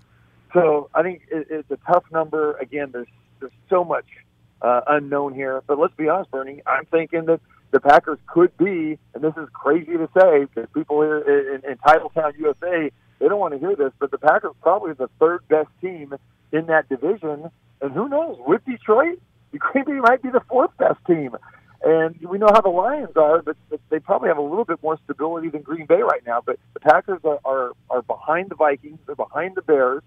So 0.52 0.90
I 0.94 1.02
think 1.02 1.22
it, 1.30 1.46
it's 1.48 1.70
a 1.70 1.78
tough 1.90 2.04
number. 2.12 2.52
Again, 2.58 2.90
there's 2.92 3.08
there's 3.40 3.52
so 3.70 3.84
much 3.84 4.04
uh, 4.60 4.82
unknown 4.88 5.32
here. 5.32 5.62
But 5.66 5.78
let's 5.78 5.94
be 5.94 6.06
honest, 6.06 6.30
Bernie. 6.30 6.60
I'm 6.66 6.84
thinking 6.84 7.24
that 7.26 7.40
the 7.70 7.80
Packers 7.80 8.18
could 8.26 8.54
be, 8.58 8.98
and 9.14 9.24
this 9.24 9.34
is 9.38 9.48
crazy 9.54 9.92
to 9.92 10.08
say 10.14 10.44
because 10.44 10.68
people 10.74 11.00
here 11.00 11.20
in, 11.54 11.70
in 11.70 11.78
Titletown, 11.78 12.38
USA, 12.38 12.90
they 13.18 13.26
don't 13.26 13.40
want 13.40 13.54
to 13.54 13.58
hear 13.58 13.74
this, 13.74 13.92
but 13.98 14.10
the 14.10 14.18
Packers 14.18 14.52
probably 14.60 14.92
the 14.92 15.08
third 15.18 15.48
best 15.48 15.70
team 15.80 16.14
in 16.52 16.66
that 16.66 16.90
division. 16.90 17.50
And 17.80 17.92
who 17.92 18.08
knows, 18.10 18.36
with 18.46 18.62
Detroit, 18.66 19.18
Green 19.56 19.84
Bay 19.84 20.00
might 20.00 20.22
be 20.22 20.30
the 20.30 20.42
fourth 20.48 20.76
best 20.78 20.98
team. 21.06 21.36
And 21.82 22.16
we 22.28 22.38
know 22.38 22.48
how 22.52 22.60
the 22.60 22.70
Lions 22.70 23.16
are, 23.16 23.40
but, 23.42 23.56
they 23.90 24.00
probably 24.00 24.28
have 24.28 24.36
a 24.36 24.42
little 24.42 24.64
bit 24.64 24.82
more 24.82 24.98
stability 25.04 25.48
than 25.48 25.62
Green 25.62 25.86
Bay 25.86 26.02
right 26.02 26.20
now. 26.26 26.42
But 26.44 26.58
the 26.74 26.80
Packers 26.80 27.20
are 27.24 27.38
are, 27.44 27.72
are 27.88 28.02
behind 28.02 28.50
the 28.50 28.54
Vikings, 28.54 28.98
they're 29.06 29.14
behind 29.14 29.54
the 29.54 29.62
Bears, 29.62 30.02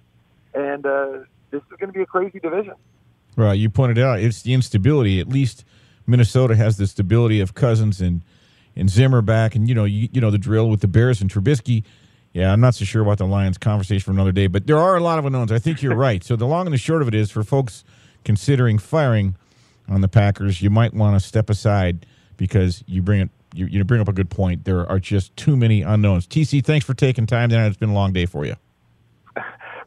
and 0.53 0.85
uh, 0.85 1.19
this 1.49 1.61
is 1.61 1.77
going 1.79 1.87
to 1.87 1.93
be 1.93 2.01
a 2.01 2.05
crazy 2.05 2.39
division. 2.39 2.73
Right, 3.35 3.53
you 3.53 3.69
pointed 3.69 3.97
out 3.97 4.19
it's 4.19 4.41
the 4.41 4.53
instability. 4.53 5.19
At 5.19 5.29
least 5.29 5.63
Minnesota 6.05 6.55
has 6.55 6.77
the 6.77 6.85
stability 6.85 7.39
of 7.39 7.55
Cousins 7.55 8.01
and 8.01 8.21
and 8.75 8.89
Zimmer 8.89 9.21
back, 9.21 9.55
and 9.55 9.67
you 9.67 9.73
know 9.73 9.85
you, 9.85 10.09
you 10.11 10.21
know 10.21 10.29
the 10.29 10.37
drill 10.37 10.69
with 10.69 10.81
the 10.81 10.87
Bears 10.87 11.21
and 11.21 11.31
Trubisky. 11.31 11.83
Yeah, 12.33 12.53
I'm 12.53 12.61
not 12.61 12.75
so 12.75 12.85
sure 12.85 13.01
about 13.01 13.17
the 13.17 13.25
Lions 13.25 13.57
conversation 13.57 14.05
for 14.05 14.11
another 14.11 14.31
day, 14.31 14.47
but 14.47 14.67
there 14.67 14.77
are 14.77 14.95
a 14.95 15.01
lot 15.01 15.19
of 15.19 15.25
unknowns. 15.25 15.51
I 15.51 15.59
think 15.59 15.81
you're 15.81 15.95
right. 16.09 16.23
So 16.23 16.35
the 16.35 16.45
long 16.45 16.67
and 16.67 16.73
the 16.73 16.77
short 16.77 17.01
of 17.01 17.07
it 17.07 17.15
is 17.15 17.31
for 17.31 17.43
folks 17.43 17.83
considering 18.23 18.77
firing 18.77 19.35
on 19.87 20.01
the 20.01 20.07
Packers, 20.07 20.61
you 20.61 20.69
might 20.69 20.93
want 20.93 21.19
to 21.19 21.25
step 21.25 21.49
aside 21.49 22.05
because 22.37 22.83
you 22.87 23.01
bring 23.01 23.21
it. 23.21 23.29
You, 23.53 23.65
you 23.65 23.83
bring 23.83 23.99
up 23.99 24.07
a 24.07 24.13
good 24.13 24.29
point. 24.29 24.63
There 24.63 24.89
are 24.89 24.97
just 24.97 25.35
too 25.35 25.57
many 25.57 25.81
unknowns. 25.81 26.25
TC, 26.25 26.63
thanks 26.63 26.85
for 26.85 26.93
taking 26.93 27.27
time. 27.27 27.49
Then 27.49 27.65
it's 27.65 27.75
been 27.75 27.89
a 27.89 27.93
long 27.93 28.13
day 28.13 28.25
for 28.25 28.45
you. 28.45 28.55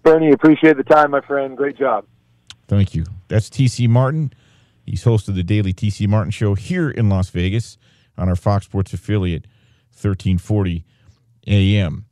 Bernie, 0.02 0.32
appreciate 0.32 0.76
the 0.76 0.84
time, 0.84 1.12
my 1.12 1.22
friend. 1.22 1.56
Great 1.56 1.78
job. 1.78 2.04
Thank 2.68 2.94
you. 2.94 3.06
That's 3.28 3.48
TC 3.48 3.88
Martin. 3.88 4.34
He's 4.84 5.02
host 5.04 5.28
of 5.28 5.34
the 5.34 5.42
daily 5.42 5.72
TC 5.72 6.06
Martin 6.06 6.30
Show 6.30 6.54
here 6.54 6.90
in 6.90 7.08
Las 7.08 7.30
Vegas 7.30 7.78
on 8.18 8.28
our 8.28 8.36
Fox 8.36 8.66
Sports 8.66 8.92
affiliate, 8.92 9.46
1340 9.92 10.84
AM. 11.46 12.04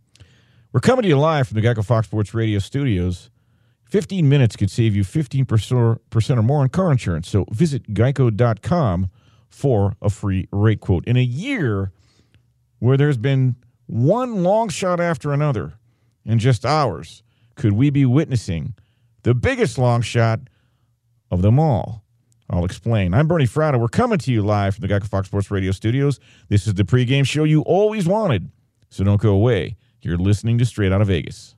We're 0.73 0.81
coming 0.81 1.03
to 1.03 1.09
you 1.09 1.19
live 1.19 1.49
from 1.49 1.61
the 1.61 1.67
Geico 1.67 1.85
Fox 1.85 2.07
Sports 2.07 2.33
Radio 2.33 2.59
studios. 2.59 3.29
15 3.93 4.27
minutes 4.27 4.57
could 4.57 4.71
save 4.71 4.97
you 4.97 5.05
15% 5.05 6.39
or 6.39 6.43
more 6.43 6.63
on 6.63 6.71
car 6.71 6.91
insurance. 6.91 7.29
So 7.29 7.45
visit 7.51 7.93
geico.com 7.93 9.11
for 9.51 9.97
a 10.01 10.09
free 10.09 10.49
rate 10.51 10.81
quote. 10.81 11.07
In 11.07 11.19
a 11.19 11.23
year 11.23 11.93
where 12.79 12.97
there's 12.97 13.19
been 13.19 13.55
one 13.85 14.43
long 14.43 14.71
shot 14.71 14.99
after 14.99 15.31
another 15.31 15.75
in 16.25 16.39
just 16.39 16.65
hours, 16.65 17.23
could 17.55 17.75
we 17.75 17.91
be 17.91 18.07
witnessing 18.07 18.73
the 19.25 19.35
biggest 19.35 19.77
long 19.77 20.01
shot 20.01 20.41
of 21.31 21.43
them 21.43 21.61
all? 21.61 22.03
I'll 22.49 22.65
explain. 22.65 23.13
I'm 23.13 23.29
Bernie 23.29 23.47
Fratto. 23.47 23.79
We're 23.79 23.89
coming 23.89 24.17
to 24.21 24.33
you 24.33 24.41
live 24.41 24.77
from 24.77 24.89
the 24.89 24.95
Geico 24.95 25.07
Fox 25.07 25.29
Sports 25.29 25.51
Radio 25.51 25.71
studios. 25.71 26.19
This 26.49 26.67
is 26.67 26.73
the 26.73 26.85
pregame 26.85 27.27
show 27.27 27.45
you 27.45 27.61
always 27.61 28.07
wanted. 28.07 28.51
So 28.89 29.05
don't 29.05 29.21
go 29.21 29.33
away. 29.35 29.77
You're 30.01 30.17
listening 30.17 30.57
to 30.57 30.65
Straight 30.65 30.93
Out 30.93 31.03
of 31.03 31.09
Vegas. 31.09 31.57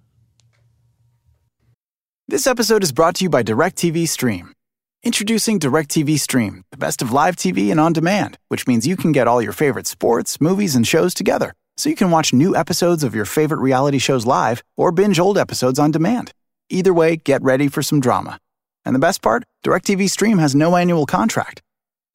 This 2.26 2.46
episode 2.46 2.82
is 2.82 2.90
brought 2.90 3.16
to 3.16 3.24
you 3.24 3.28
by 3.28 3.42
DirecTV 3.42 4.08
Stream. 4.08 4.54
Introducing 5.02 5.60
DirecTV 5.60 6.18
Stream, 6.18 6.64
the 6.70 6.78
best 6.78 7.02
of 7.02 7.12
live 7.12 7.36
TV 7.36 7.70
and 7.70 7.78
on 7.78 7.92
demand, 7.92 8.38
which 8.48 8.66
means 8.66 8.86
you 8.86 8.96
can 8.96 9.12
get 9.12 9.28
all 9.28 9.42
your 9.42 9.52
favorite 9.52 9.86
sports, 9.86 10.40
movies, 10.40 10.74
and 10.74 10.86
shows 10.86 11.12
together. 11.12 11.52
So 11.76 11.90
you 11.90 11.96
can 11.96 12.10
watch 12.10 12.32
new 12.32 12.56
episodes 12.56 13.04
of 13.04 13.14
your 13.14 13.26
favorite 13.26 13.58
reality 13.60 13.98
shows 13.98 14.24
live 14.24 14.62
or 14.74 14.90
binge 14.90 15.20
old 15.20 15.36
episodes 15.36 15.78
on 15.78 15.90
demand. 15.90 16.32
Either 16.70 16.94
way, 16.94 17.16
get 17.16 17.42
ready 17.42 17.68
for 17.68 17.82
some 17.82 18.00
drama. 18.00 18.38
And 18.86 18.94
the 18.94 19.06
best 19.06 19.20
part? 19.20 19.44
DirecTV 19.62 20.08
Stream 20.08 20.38
has 20.38 20.54
no 20.54 20.76
annual 20.76 21.04
contract. 21.04 21.60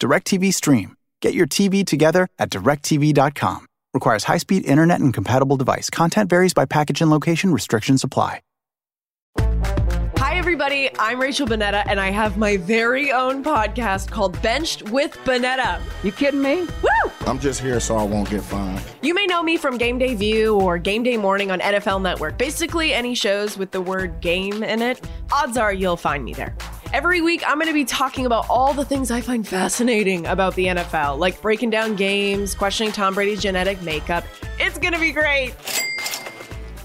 DirecTV 0.01 0.51
Stream. 0.55 0.95
Get 1.21 1.35
your 1.35 1.45
TV 1.45 1.85
together 1.85 2.27
at 2.39 2.49
directv.com. 2.49 3.67
Requires 3.93 4.23
high 4.23 4.39
speed 4.39 4.65
internet 4.65 5.01
and 5.01 5.13
compatible 5.13 5.55
device. 5.55 5.91
Content 5.91 6.31
varies 6.31 6.55
by 6.55 6.65
package 6.65 6.99
and 6.99 7.11
location, 7.11 7.53
restrictions 7.53 8.03
apply. 8.03 8.41
Hi, 10.39 10.41
everybody. 10.41 10.89
I'm 10.97 11.19
Rachel 11.19 11.45
Bonnetta, 11.45 11.83
and 11.85 11.99
I 11.99 12.11
have 12.11 12.37
my 12.37 12.55
very 12.55 13.11
own 13.11 13.43
podcast 13.43 14.09
called 14.09 14.41
Benched 14.41 14.89
with 14.89 15.11
Bonnetta. 15.25 15.81
You 16.01 16.13
kidding 16.13 16.41
me? 16.41 16.61
Woo! 16.81 17.11
I'm 17.27 17.39
just 17.39 17.59
here 17.59 17.81
so 17.81 17.97
I 17.97 18.03
won't 18.03 18.29
get 18.29 18.41
fined. 18.41 18.81
You 19.01 19.13
may 19.13 19.25
know 19.25 19.43
me 19.43 19.57
from 19.57 19.77
Game 19.77 19.97
Day 19.97 20.15
View 20.15 20.57
or 20.57 20.77
Game 20.77 21.03
Day 21.03 21.17
Morning 21.17 21.51
on 21.51 21.59
NFL 21.59 22.01
Network. 22.01 22.37
Basically, 22.37 22.93
any 22.93 23.15
shows 23.15 23.57
with 23.57 23.71
the 23.71 23.81
word 23.81 24.21
game 24.21 24.63
in 24.63 24.81
it, 24.81 25.05
odds 25.29 25.57
are 25.57 25.73
you'll 25.73 25.97
find 25.97 26.23
me 26.23 26.33
there. 26.33 26.55
Every 26.93 27.19
week, 27.19 27.43
I'm 27.45 27.57
going 27.57 27.67
to 27.67 27.73
be 27.73 27.83
talking 27.83 28.25
about 28.25 28.45
all 28.49 28.73
the 28.73 28.85
things 28.85 29.11
I 29.11 29.19
find 29.19 29.45
fascinating 29.45 30.25
about 30.25 30.55
the 30.55 30.67
NFL, 30.67 31.19
like 31.19 31.41
breaking 31.41 31.71
down 31.71 31.97
games, 31.97 32.55
questioning 32.55 32.93
Tom 32.93 33.13
Brady's 33.13 33.41
genetic 33.41 33.81
makeup. 33.81 34.23
It's 34.57 34.77
going 34.77 34.93
to 34.93 35.01
be 35.01 35.11
great. 35.11 35.53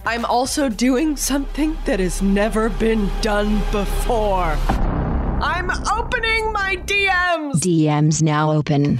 I'm 0.07 0.27
also 0.27 0.69
doing 0.69 1.17
something 1.17 1.79
that 1.87 1.99
has 1.99 2.21
never 2.21 2.69
been 2.69 3.11
done 3.23 3.61
before. 3.71 4.55
I'm 5.40 5.71
opening 5.90 6.53
my 6.53 6.77
DMs. 6.85 7.55
DMs 7.55 8.23
now 8.23 8.53
open. 8.53 8.99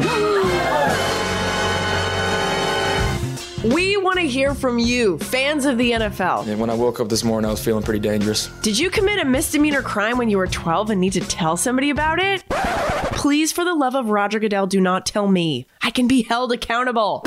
We 3.71 3.99
want 3.99 4.19
to 4.19 4.27
hear 4.27 4.55
from 4.55 4.79
you, 4.79 5.19
fans 5.19 5.67
of 5.67 5.77
the 5.77 5.93
NFL. 5.93 6.47
And 6.47 6.59
when 6.59 6.71
I 6.71 6.75
woke 6.75 7.01
up 7.01 7.11
this 7.11 7.23
morning, 7.23 7.49
I 7.49 7.51
was 7.51 7.63
feeling 7.63 7.83
pretty 7.83 8.01
dangerous. 8.01 8.47
Did 8.63 8.79
you 8.79 8.89
commit 8.89 9.21
a 9.21 9.27
misdemeanor 9.27 9.83
crime 9.83 10.17
when 10.17 10.31
you 10.31 10.39
were 10.39 10.47
12 10.47 10.89
and 10.91 11.01
need 11.03 11.13
to 11.15 11.21
tell 11.21 11.59
somebody 11.59 11.91
about 11.91 12.19
it? 12.19 12.45
Please, 12.49 13.53
for 13.53 13.65
the 13.65 13.75
love 13.75 13.95
of 13.95 14.09
Roger 14.09 14.39
Goodell, 14.39 14.67
do 14.67 14.81
not 14.81 15.05
tell 15.05 15.29
me. 15.29 15.67
I 15.83 15.91
can 15.91 16.09
be 16.09 16.23
held 16.23 16.53
accountable. 16.53 17.25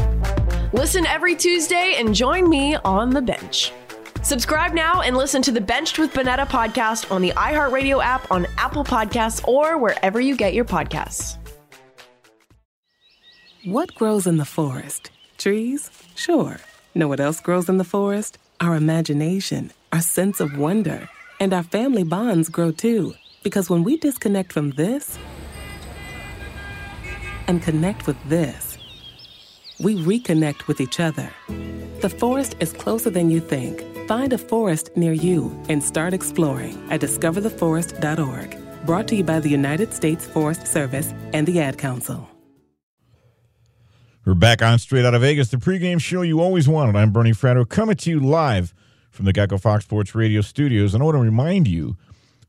Listen 0.74 1.06
every 1.06 1.34
Tuesday 1.34 1.96
and 1.98 2.14
join 2.14 2.50
me 2.50 2.76
on 2.84 3.10
the 3.10 3.22
bench. 3.22 3.72
Subscribe 4.22 4.74
now 4.74 5.00
and 5.00 5.16
listen 5.16 5.42
to 5.44 5.52
the 5.54 5.62
Benched 5.62 5.98
with 5.98 6.12
Bonnetta 6.12 6.46
podcast 6.46 7.10
on 7.10 7.22
the 7.22 7.30
iHeartRadio 7.32 8.04
app, 8.04 8.30
on 8.30 8.46
Apple 8.58 8.84
Podcasts, 8.84 9.48
or 9.48 9.78
wherever 9.78 10.20
you 10.20 10.36
get 10.36 10.54
your 10.54 10.66
podcasts. 10.66 11.38
What 13.64 13.96
grows 13.96 14.28
in 14.28 14.36
the 14.36 14.44
forest? 14.44 15.10
Trees? 15.38 15.90
Sure. 16.16 16.58
Know 16.94 17.08
what 17.08 17.22
else 17.22 17.40
grows 17.40 17.70
in 17.70 17.78
the 17.78 17.86
forest? 17.86 18.38
Our 18.60 18.76
imagination, 18.76 19.72
our 19.94 20.02
sense 20.02 20.42
of 20.42 20.58
wonder, 20.58 21.08
and 21.40 21.54
our 21.54 21.64
family 21.64 22.04
bonds 22.04 22.50
grow 22.50 22.72
too. 22.72 23.14
Because 23.42 23.70
when 23.70 23.86
we 23.86 23.96
disconnect 23.96 24.52
from 24.52 24.72
this 24.72 25.18
and 27.48 27.64
connect 27.64 28.06
with 28.06 28.18
this, 28.28 28.67
we 29.80 29.96
reconnect 29.96 30.68
with 30.68 30.82
each 30.82 31.00
other. 31.00 31.32
The 32.02 32.10
forest 32.10 32.56
is 32.60 32.74
closer 32.74 33.10
than 33.10 33.30
you 33.30 33.40
think. 33.40 33.84
Find 34.08 34.32
a 34.34 34.38
forest 34.38 34.96
near 34.96 35.14
you 35.14 35.52
and 35.70 35.84
start 35.84 36.14
exploring 36.14 36.78
at 36.90 37.02
discovertheforest.org. 37.02 38.86
Brought 38.86 39.08
to 39.10 39.16
you 39.16 39.24
by 39.24 39.40
the 39.40 39.50
United 39.50 39.94
States 39.94 40.26
Forest 40.26 40.68
Service 40.68 41.14
and 41.34 41.46
the 41.48 41.60
Ad 41.60 41.78
Council. 41.78 42.30
We're 44.26 44.34
back 44.34 44.62
on 44.62 44.78
Straight 44.78 45.06
Out 45.06 45.14
of 45.14 45.22
Vegas, 45.22 45.50
the 45.50 45.58
pregame 45.58 46.02
show 46.02 46.22
you 46.22 46.42
always 46.42 46.68
wanted. 46.68 46.96
I'm 46.98 47.12
Bernie 47.12 47.32
Fratto, 47.32 47.68
coming 47.68 47.96
to 47.96 48.10
you 48.10 48.20
live 48.20 48.74
from 49.10 49.26
the 49.26 49.34
Geico 49.34 49.60
Fox 49.60 49.86
Sports 49.86 50.14
Radio 50.14 50.42
studios. 50.42 50.94
And 50.94 51.02
I 51.02 51.06
want 51.06 51.16
to 51.16 51.22
remind 51.22 51.68
you, 51.68 51.96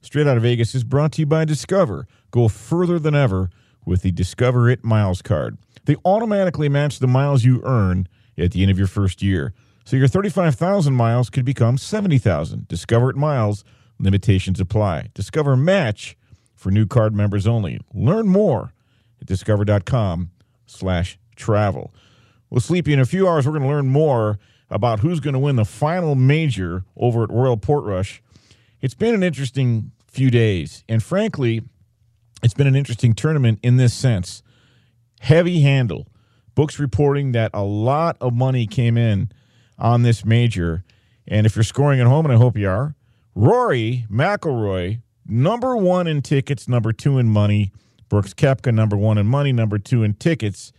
Straight 0.01 0.27
Out 0.27 0.37
of 0.37 0.43
Vegas 0.43 0.75
is 0.75 0.85
brought 0.85 1.13
to 1.13 1.23
you 1.23 1.27
by 1.27 1.45
Discover. 1.45 2.07
Go 2.31 2.49
further 2.49 2.99
than 2.99 3.15
ever 3.15 3.51
with 3.87 4.03
the 4.03 4.11
Discover 4.11 4.69
It 4.69 4.85
Miles 4.85 5.23
card. 5.23 5.57
They 5.89 5.97
automatically 6.05 6.69
match 6.69 6.99
the 6.99 7.07
miles 7.07 7.45
you 7.47 7.63
earn 7.65 8.09
at 8.37 8.53
the 8.53 8.61
end 8.61 8.71
of 8.71 8.77
your 8.77 8.87
first 8.87 9.23
year. 9.23 9.55
So 9.87 9.97
your 9.97 10.07
35,000 10.07 10.93
miles 10.93 11.31
could 11.31 11.47
become 11.47 11.79
70,000. 11.79 12.69
Discover 12.69 13.15
Miles, 13.15 13.65
limitations 13.99 14.61
apply. 14.61 15.09
Discover 15.15 15.57
Match 15.57 16.15
for 16.55 16.71
new 16.71 16.85
card 16.87 17.15
members 17.15 17.47
only. 17.47 17.81
Learn 17.95 18.29
more 18.29 18.75
at 19.19 19.27
discover.com 19.27 20.31
slash 20.67 21.19
travel. 21.37 21.95
Well, 22.51 22.61
Sleepy, 22.61 22.93
in 22.93 23.01
a 23.01 23.07
few 23.07 23.27
hours, 23.27 23.47
we're 23.47 23.53
going 23.53 23.63
to 23.63 23.69
learn 23.69 23.87
more 23.87 24.39
about 24.69 25.01
who's 25.01 25.21
going 25.21 25.33
to 25.33 25.41
win 25.41 25.57
the 25.57 25.65
final 25.65 26.15
major 26.15 26.85
over 26.99 27.23
at 27.23 27.31
Royal 27.31 27.57
Portrush. 27.57 28.21
It's 28.83 28.93
been 28.93 29.15
an 29.15 29.23
interesting 29.23 29.93
few 30.07 30.31
days, 30.31 30.85
and 30.87 31.03
frankly, 31.03 31.63
it's 32.43 32.53
been 32.53 32.67
an 32.67 32.77
interesting 32.77 33.15
tournament 33.15 33.59
in 33.63 33.79
this 33.79 33.95
sense. 33.95 34.43
Heavy 35.21 35.61
handle. 35.61 36.07
Books 36.55 36.79
reporting 36.79 37.33
that 37.33 37.51
a 37.55 37.63
lot 37.63 38.17
of 38.21 38.35
money 38.35 38.67
came 38.67 38.97
in 38.97 39.31
on 39.79 40.03
this 40.03 40.25
major. 40.25 40.85
And 41.27 41.47
if 41.47 41.55
you're 41.55 41.63
scoring 41.63 42.01
at 42.01 42.07
home, 42.07 42.27
and 42.27 42.35
I 42.35 42.37
hope 42.37 42.57
you 42.57 42.69
are, 42.69 42.95
Rory 43.35 44.07
McIlroy, 44.11 45.01
number 45.27 45.77
one 45.77 46.07
in 46.07 46.23
tickets, 46.23 46.67
number 46.67 46.93
two 46.93 47.19
in 47.19 47.29
money. 47.29 47.73
Brooks 48.09 48.35
Koepka, 48.35 48.75
number 48.75 48.97
one 48.97 49.19
in 49.19 49.27
money, 49.27 49.53
number 49.53 49.79
two 49.79 50.03
in 50.03 50.15
tickets. 50.15 50.73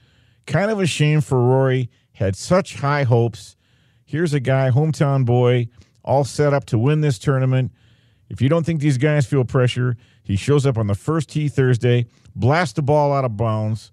Kind 0.48 0.72
of 0.72 0.80
a 0.80 0.88
shame 0.88 1.22
for 1.22 1.40
Rory. 1.40 1.90
Had 2.14 2.36
such 2.36 2.76
high 2.76 3.04
hopes. 3.04 3.56
Here's 4.04 4.34
a 4.34 4.40
guy, 4.40 4.72
hometown 4.72 5.24
boy, 5.24 5.70
all 6.04 6.24
set 6.24 6.54
up 6.54 6.66
to 6.66 6.80
win 6.80 7.02
this 7.02 7.20
tournament. 7.20 7.72
If 8.30 8.42
you 8.42 8.50
don't 8.50 8.66
think 8.66 8.82
these 8.82 8.98
guys 8.98 9.26
feel 9.26 9.46
pressure, 9.46 9.96
he 10.24 10.36
shows 10.36 10.66
up 10.66 10.78
on 10.78 10.88
the 10.88 10.96
first 10.96 11.30
tee 11.30 11.48
Thursday, 11.48 12.08
blasts 12.36 12.74
the 12.74 12.82
ball 12.82 13.14
out 13.14 13.24
of 13.24 13.38
bounds, 13.38 13.92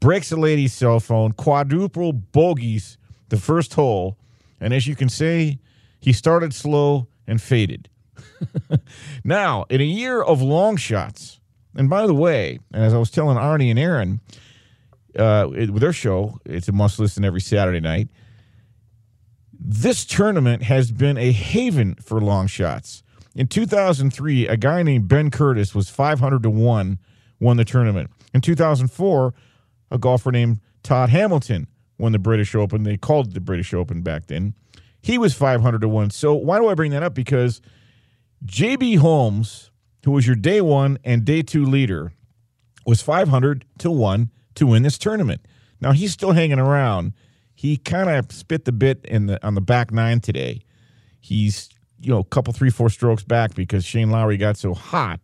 breaks 0.00 0.30
a 0.32 0.36
lady's 0.36 0.72
cell 0.72 1.00
phone, 1.00 1.32
quadruple 1.32 2.12
bogeys 2.12 2.98
the 3.28 3.36
first 3.36 3.74
hole. 3.74 4.18
And 4.60 4.72
as 4.72 4.86
you 4.86 4.96
can 4.96 5.08
say, 5.08 5.58
he 6.00 6.12
started 6.12 6.54
slow 6.54 7.08
and 7.26 7.40
faded. 7.40 7.88
now, 9.24 9.66
in 9.68 9.80
a 9.80 9.84
year 9.84 10.22
of 10.22 10.40
long 10.40 10.76
shots, 10.76 11.40
and 11.74 11.90
by 11.90 12.06
the 12.06 12.14
way, 12.14 12.58
and 12.72 12.82
as 12.82 12.94
I 12.94 12.98
was 12.98 13.10
telling 13.10 13.36
Arnie 13.36 13.70
and 13.70 13.78
Aaron, 13.78 14.20
uh, 15.18 15.48
with 15.50 15.80
their 15.80 15.92
show, 15.92 16.38
it's 16.44 16.68
a 16.68 16.72
must 16.72 16.98
listen 16.98 17.24
every 17.24 17.40
Saturday 17.40 17.80
night. 17.80 18.08
This 19.58 20.04
tournament 20.04 20.62
has 20.62 20.90
been 20.90 21.16
a 21.16 21.32
haven 21.32 21.94
for 21.96 22.20
long 22.20 22.46
shots. 22.46 23.02
In 23.34 23.46
2003, 23.46 24.48
a 24.48 24.56
guy 24.56 24.82
named 24.82 25.08
Ben 25.08 25.30
Curtis 25.30 25.74
was 25.74 25.90
500 25.90 26.42
to 26.42 26.50
1, 26.50 26.98
won 27.40 27.56
the 27.56 27.64
tournament. 27.64 28.10
In 28.32 28.40
2004, 28.40 29.34
a 29.90 29.98
golfer 29.98 30.32
named 30.32 30.60
Todd 30.82 31.10
Hamilton 31.10 31.66
won 31.98 32.12
the 32.12 32.18
British 32.18 32.54
Open. 32.54 32.82
They 32.82 32.96
called 32.96 33.28
it 33.28 33.34
the 33.34 33.40
British 33.40 33.72
Open 33.72 34.02
back 34.02 34.26
then. 34.26 34.54
He 35.00 35.18
was 35.18 35.34
500 35.34 35.80
to 35.80 35.88
1. 35.88 36.10
So 36.10 36.34
why 36.34 36.58
do 36.58 36.68
I 36.68 36.74
bring 36.74 36.90
that 36.90 37.02
up? 37.02 37.14
Because 37.14 37.60
JB 38.44 38.98
Holmes, 38.98 39.70
who 40.04 40.10
was 40.12 40.26
your 40.26 40.36
day 40.36 40.60
one 40.60 40.98
and 41.04 41.24
day 41.24 41.42
two 41.42 41.64
leader, 41.64 42.12
was 42.84 43.02
500 43.02 43.64
to 43.78 43.90
1 43.90 44.30
to 44.56 44.66
win 44.66 44.82
this 44.82 44.98
tournament. 44.98 45.40
Now 45.80 45.92
he's 45.92 46.12
still 46.12 46.32
hanging 46.32 46.58
around. 46.58 47.12
He 47.54 47.76
kind 47.76 48.10
of 48.10 48.30
spit 48.32 48.64
the 48.64 48.72
bit 48.72 49.04
in 49.04 49.26
the 49.26 49.44
on 49.46 49.54
the 49.54 49.60
back 49.60 49.90
nine 49.90 50.20
today. 50.20 50.62
He's 51.20 51.70
you 52.00 52.10
know 52.10 52.20
a 52.20 52.24
couple 52.24 52.52
three 52.52 52.70
four 52.70 52.90
strokes 52.90 53.22
back 53.22 53.54
because 53.54 53.84
Shane 53.84 54.10
Lowry 54.10 54.36
got 54.36 54.56
so 54.56 54.74
hot. 54.74 55.20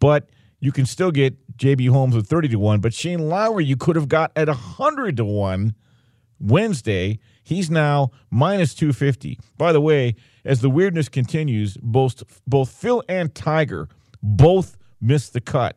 But 0.00 0.28
you 0.60 0.72
can 0.72 0.86
still 0.86 1.10
get 1.10 1.36
JB 1.58 1.90
Holmes 1.90 2.14
with 2.14 2.28
30 2.28 2.48
to 2.48 2.58
1, 2.58 2.80
but 2.80 2.94
Shane 2.94 3.28
Lowry 3.28 3.64
you 3.64 3.76
could 3.76 3.96
have 3.96 4.08
got 4.08 4.32
at 4.36 4.48
100 4.48 5.16
to 5.16 5.24
1 5.24 5.74
Wednesday. 6.40 7.18
He's 7.42 7.70
now 7.70 8.10
minus 8.30 8.74
250. 8.74 9.38
By 9.56 9.72
the 9.72 9.80
way, 9.80 10.14
as 10.44 10.60
the 10.60 10.70
weirdness 10.70 11.08
continues, 11.08 11.76
both 11.78 12.22
both 12.46 12.70
Phil 12.70 13.02
and 13.08 13.34
Tiger 13.34 13.88
both 14.22 14.76
missed 15.00 15.32
the 15.32 15.40
cut 15.40 15.76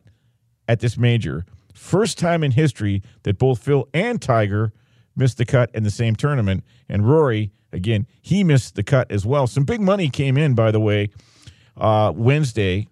at 0.68 0.80
this 0.80 0.96
major. 0.96 1.44
First 1.74 2.18
time 2.18 2.44
in 2.44 2.52
history 2.52 3.02
that 3.24 3.38
both 3.38 3.58
Phil 3.58 3.88
and 3.92 4.20
Tiger 4.20 4.72
missed 5.16 5.38
the 5.38 5.44
cut 5.44 5.70
in 5.74 5.82
the 5.82 5.90
same 5.90 6.14
tournament. 6.14 6.64
And 6.88 7.08
Rory, 7.08 7.52
again, 7.72 8.06
he 8.20 8.44
missed 8.44 8.74
the 8.74 8.82
cut 8.82 9.10
as 9.10 9.26
well. 9.26 9.46
Some 9.46 9.64
big 9.64 9.80
money 9.80 10.08
came 10.08 10.36
in, 10.36 10.54
by 10.54 10.70
the 10.70 10.80
way, 10.80 11.10
uh, 11.76 12.12
Wednesday. 12.14 12.88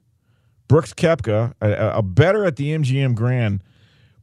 Brooks 0.71 0.95
Koepka, 0.95 1.53
a, 1.61 1.99
a 1.99 2.01
better 2.01 2.45
at 2.45 2.55
the 2.55 2.71
MGM 2.71 3.17
Grand, 3.17 3.65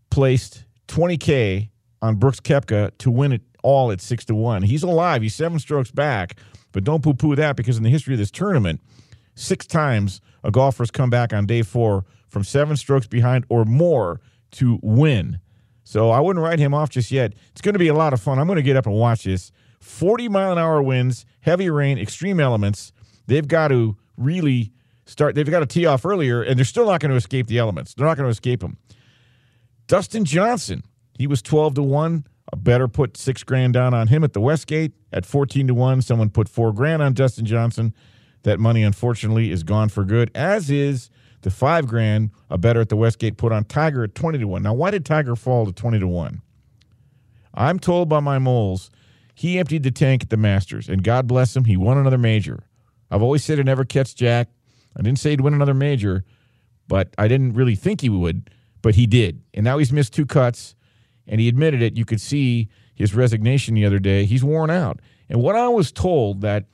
placed 0.09 0.63
20K 0.87 1.67
on 2.01 2.15
Brooks 2.15 2.39
Koepka 2.39 2.97
to 2.99 3.11
win 3.11 3.33
it 3.33 3.41
all 3.63 3.91
at 3.91 3.99
6 3.99 4.23
to 4.23 4.33
1. 4.33 4.63
He's 4.63 4.81
alive. 4.81 5.21
He's 5.21 5.35
seven 5.35 5.59
strokes 5.59 5.91
back, 5.91 6.39
but 6.71 6.85
don't 6.85 7.03
poo 7.03 7.13
poo 7.13 7.35
that 7.35 7.57
because 7.57 7.75
in 7.75 7.83
the 7.83 7.89
history 7.89 8.13
of 8.13 8.19
this 8.19 8.31
tournament, 8.31 8.79
six 9.35 9.67
times 9.67 10.21
a 10.41 10.49
golfer's 10.49 10.89
come 10.89 11.09
back 11.09 11.33
on 11.33 11.47
day 11.47 11.63
four 11.63 12.05
from 12.29 12.45
seven 12.45 12.77
strokes 12.77 13.07
behind 13.07 13.45
or 13.49 13.65
more 13.65 14.21
to 14.51 14.79
win. 14.81 15.41
So 15.83 16.11
I 16.11 16.21
wouldn't 16.21 16.41
write 16.41 16.59
him 16.59 16.73
off 16.73 16.89
just 16.89 17.11
yet. 17.11 17.33
It's 17.51 17.59
going 17.59 17.73
to 17.73 17.79
be 17.79 17.89
a 17.89 17.93
lot 17.93 18.13
of 18.13 18.21
fun. 18.21 18.39
I'm 18.39 18.47
going 18.47 18.55
to 18.55 18.63
get 18.63 18.77
up 18.77 18.85
and 18.85 18.95
watch 18.95 19.25
this. 19.25 19.51
40 19.81 20.29
mile 20.29 20.53
an 20.53 20.57
hour 20.57 20.81
winds, 20.81 21.25
heavy 21.41 21.69
rain, 21.69 21.97
extreme 21.97 22.39
elements. 22.39 22.93
They've 23.25 23.45
got 23.45 23.67
to 23.67 23.97
really 24.15 24.71
start. 25.07 25.35
They've 25.35 25.49
got 25.49 25.59
to 25.59 25.65
tee 25.65 25.85
off 25.85 26.05
earlier, 26.05 26.41
and 26.41 26.57
they're 26.57 26.65
still 26.65 26.85
not 26.85 27.01
going 27.01 27.11
to 27.11 27.17
escape 27.17 27.47
the 27.47 27.57
elements. 27.57 27.93
They're 27.93 28.05
not 28.05 28.17
going 28.17 28.27
to 28.27 28.31
escape 28.31 28.61
them. 28.61 28.77
Dustin 29.87 30.25
Johnson, 30.25 30.83
he 31.17 31.27
was 31.27 31.41
12 31.41 31.75
to 31.75 31.83
1. 31.83 32.25
A 32.53 32.55
better 32.55 32.87
put 32.87 33.17
six 33.17 33.43
grand 33.43 33.73
down 33.73 33.93
on 33.93 34.07
him 34.07 34.23
at 34.23 34.33
the 34.33 34.39
Westgate 34.39 34.93
at 35.11 35.25
14 35.25 35.67
to 35.67 35.73
1. 35.73 36.01
Someone 36.01 36.29
put 36.29 36.47
four 36.47 36.71
grand 36.71 37.01
on 37.01 37.13
Dustin 37.13 37.45
Johnson. 37.45 37.93
That 38.43 38.59
money, 38.59 38.83
unfortunately, 38.83 39.51
is 39.51 39.63
gone 39.63 39.89
for 39.89 40.05
good, 40.05 40.31
as 40.33 40.69
is 40.69 41.09
the 41.41 41.51
five 41.51 41.87
grand 41.87 42.31
a 42.49 42.57
better 42.57 42.79
at 42.79 42.89
the 42.89 42.95
Westgate 42.95 43.37
put 43.37 43.51
on 43.51 43.65
Tiger 43.65 44.03
at 44.03 44.15
20 44.15 44.39
to 44.39 44.47
1. 44.47 44.63
Now, 44.63 44.73
why 44.73 44.91
did 44.91 45.05
Tiger 45.05 45.35
fall 45.35 45.65
to 45.65 45.73
20 45.73 45.99
to 45.99 46.07
1? 46.07 46.41
I'm 47.53 47.79
told 47.79 48.07
by 48.07 48.19
my 48.19 48.39
moles 48.39 48.89
he 49.33 49.59
emptied 49.59 49.83
the 49.83 49.91
tank 49.91 50.23
at 50.23 50.29
the 50.29 50.37
Masters, 50.37 50.87
and 50.87 51.03
God 51.03 51.27
bless 51.27 51.55
him, 51.55 51.65
he 51.65 51.77
won 51.77 51.97
another 51.97 52.17
major. 52.17 52.63
I've 53.11 53.21
always 53.21 53.43
said 53.43 53.57
he'd 53.57 53.65
never 53.65 53.85
catch 53.85 54.15
Jack. 54.15 54.49
I 54.97 55.01
didn't 55.01 55.19
say 55.19 55.31
he'd 55.31 55.41
win 55.41 55.53
another 55.53 55.73
major, 55.73 56.23
but 56.87 57.13
I 57.17 57.27
didn't 57.27 57.53
really 57.53 57.75
think 57.75 58.01
he 58.01 58.09
would, 58.09 58.49
but 58.81 58.95
he 58.95 59.05
did. 59.05 59.41
And 59.53 59.63
now 59.63 59.77
he's 59.77 59.93
missed 59.93 60.13
two 60.13 60.25
cuts, 60.25 60.75
and 61.27 61.39
he 61.39 61.47
admitted 61.47 61.81
it. 61.81 61.97
You 61.97 62.05
could 62.05 62.21
see 62.21 62.69
his 62.95 63.13
resignation 63.13 63.75
the 63.75 63.85
other 63.85 63.99
day. 63.99 64.25
He's 64.25 64.43
worn 64.43 64.69
out. 64.69 64.99
And 65.29 65.41
what 65.41 65.55
I 65.55 65.67
was 65.67 65.91
told 65.91 66.41
that 66.41 66.65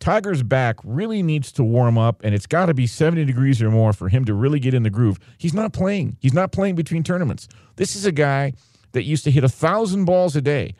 Tiger's 0.00 0.42
back 0.42 0.76
really 0.82 1.22
needs 1.22 1.52
to 1.52 1.62
warm 1.62 1.98
up, 1.98 2.22
and 2.24 2.34
it's 2.34 2.46
got 2.46 2.66
to 2.66 2.74
be 2.74 2.86
70 2.86 3.24
degrees 3.24 3.62
or 3.62 3.70
more 3.70 3.92
for 3.92 4.08
him 4.08 4.24
to 4.24 4.34
really 4.34 4.58
get 4.58 4.74
in 4.74 4.82
the 4.82 4.90
groove. 4.90 5.18
He's 5.38 5.54
not 5.54 5.72
playing. 5.72 6.16
He's 6.20 6.32
not 6.32 6.52
playing 6.52 6.74
between 6.74 7.02
tournaments. 7.02 7.48
This 7.76 7.94
is 7.94 8.06
a 8.06 8.12
guy 8.12 8.54
that 8.92 9.04
used 9.04 9.24
to 9.24 9.30
hit 9.30 9.44
a 9.44 9.48
thousand 9.48 10.06
balls 10.06 10.34
a 10.36 10.40
day. 10.40 10.74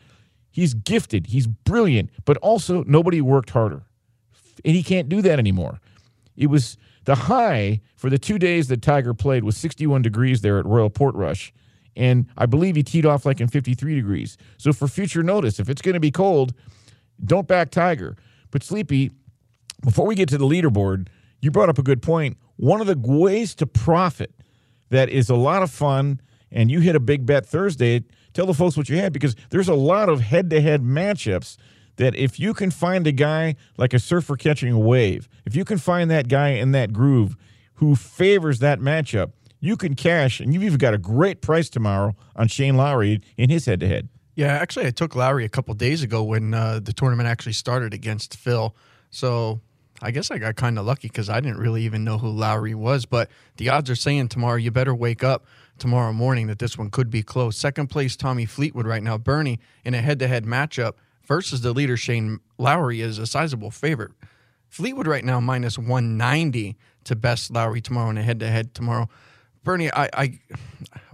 He's 0.51 0.75
gifted. 0.75 1.29
He's 1.29 1.47
brilliant, 1.47 2.11
but 2.25 2.37
also 2.39 2.83
nobody 2.85 3.21
worked 3.21 3.51
harder, 3.51 3.83
and 4.65 4.75
he 4.75 4.83
can't 4.83 5.09
do 5.09 5.23
that 5.23 5.39
anymore. 5.39 5.81
It 6.37 6.49
was 6.49 6.77
the 7.11 7.17
high 7.17 7.81
for 7.97 8.09
the 8.09 8.21
two 8.21 8.39
days 8.39 8.69
that 8.69 8.83
Tiger 8.83 9.13
played 9.13 9.43
was 9.43 9.57
61 9.57 10.01
degrees 10.03 10.43
there 10.43 10.61
at 10.61 10.65
Royal 10.65 10.89
Portrush. 10.89 11.51
And 11.97 12.27
I 12.39 12.47
believe 12.47 12.77
he 12.77 12.85
teed 12.85 13.05
off 13.05 13.27
like 13.27 13.41
in 13.41 13.49
53 13.49 13.97
degrees. 13.97 14.39
So 14.59 14.73
for 14.73 14.87
future 14.87 15.25
notice, 15.25 15.59
if 15.59 15.69
it's 15.69 15.83
going 15.83 15.95
to 15.95 16.01
be 16.01 16.13
cold, 16.13 16.55
don't 17.25 17.49
back 17.49 17.73
Tiger. 17.73 18.17
But 18.53 18.63
Sleepy, 18.63 19.11
before 19.83 20.07
we 20.07 20.15
get 20.15 20.29
to 20.29 20.39
the 20.39 20.45
leaderboard, 20.45 21.09
you 21.41 21.51
brought 21.51 21.69
up 21.69 21.79
a 21.79 21.83
good 21.83 22.01
point. 22.01 22.37
One 22.55 22.81
of 22.81 22.87
the 22.87 22.97
ways 22.97 23.57
to 23.57 23.67
profit 23.67 24.33
that 24.91 25.09
is 25.09 25.29
a 25.29 25.35
lot 25.35 25.65
of 25.65 25.71
fun, 25.73 26.21
and 26.53 26.71
you 26.71 26.79
hit 26.79 26.95
a 26.95 27.01
big 27.01 27.27
bet 27.27 27.45
Thursday. 27.45 28.05
Tell 28.35 28.47
the 28.47 28.55
folks 28.55 28.77
what 28.77 28.89
you 28.89 28.99
had 28.99 29.13
because 29.13 29.35
there's 29.51 29.69
a 29.69 29.75
lot 29.75 30.09
of 30.09 30.21
head 30.21 30.49
to 30.51 30.61
head 30.61 30.85
matchups 30.85 31.57
that 31.97 32.15
if 32.15 32.41
you 32.41 32.55
can 32.55 32.71
find 32.71 33.07
a 33.07 33.13
guy 33.13 33.57
like 33.77 33.93
a 33.95 33.99
surfer 33.99 34.37
catching 34.37 34.73
a 34.73 34.79
wave, 34.79 35.29
if 35.45 35.55
you 35.55 35.65
can 35.65 35.79
find 35.79 36.11
that 36.11 36.29
guy 36.29 36.51
in 36.51 36.73
that 36.73 36.93
groove 36.93 37.37
who 37.75 37.95
favors 37.95 38.59
that 38.61 38.81
matchup, 38.81 39.33
you 39.61 39.77
can 39.77 39.95
cash, 39.95 40.41
and 40.41 40.55
you've 40.55 40.63
even 40.63 40.79
got 40.79 40.95
a 40.95 40.99
great 40.99 41.43
price 41.43 41.69
tomorrow 41.69 42.17
on 42.35 42.49
Shane 42.49 42.77
Lowry 42.77 43.21
in 43.37 43.51
his 43.51 43.67
head 43.67 43.81
to 43.81 43.89
head. 43.89 44.09
Yeah, 44.35 44.49
actually, 44.49 44.87
I 44.87 44.91
took 44.91 45.15
Lowry 45.15 45.45
a 45.45 45.49
couple 45.51 45.75
days 45.75 46.03
ago 46.03 46.23
when 46.23 46.55
uh, 46.55 46.81
the 46.83 46.95
tournament 46.95 47.29
actually 47.29 47.53
started 47.53 47.93
against 47.93 48.37
Phil. 48.37 48.75
So 49.11 49.61
I 50.01 50.13
guess 50.13 50.31
I 50.31 50.39
got 50.39 50.57
kind 50.57 50.79
of 50.79 50.87
lucky 50.87 51.09
because 51.09 51.29
I 51.29 51.41
didn't 51.41 51.59
really 51.59 51.83
even 51.83 52.05
know 52.05 52.17
who 52.17 52.29
Lowry 52.29 52.75
was. 52.75 53.05
But 53.05 53.29
the 53.59 53.69
odds 53.69 53.91
are 53.91 53.97
saying 53.97 54.29
tomorrow 54.29 54.57
you 54.57 54.71
better 54.71 54.95
wake 54.95 55.23
up 55.23 55.45
tomorrow 55.79 56.13
morning 56.13 56.47
that 56.47 56.59
this 56.59 56.79
one 56.79 56.91
could 56.91 57.11
be 57.11 57.23
close. 57.23 57.57
Second 57.57 57.89
place, 57.89 58.17
Tommy 58.17 58.47
Fleetwood 58.47 58.87
right 58.87 59.03
now. 59.03 59.19
Bernie 59.19 59.59
in 59.85 59.95
a 59.95 60.01
head 60.01 60.19
to 60.21 60.29
head 60.29 60.45
matchup 60.47 60.95
versus 61.31 61.61
the 61.61 61.73
leader, 61.73 61.97
Shane 61.97 62.41
Lowry, 62.59 63.01
is 63.01 63.19
a 63.19 63.27
sizable 63.27 63.71
favorite. 63.71 64.11
Fleetwood 64.69 65.07
right 65.07 65.25
now 65.25 65.39
minus 65.39 65.79
190 65.79 66.77
to 67.05 67.15
best 67.15 67.53
Lowry 67.53 67.81
tomorrow 67.81 68.11
in 68.11 68.19
a 68.19 68.23
head 68.23 68.41
to 68.41 68.49
head 68.49 68.75
tomorrow. 68.75 69.09
Bernie, 69.63 69.93
I, 69.93 70.09
I, 70.13 70.41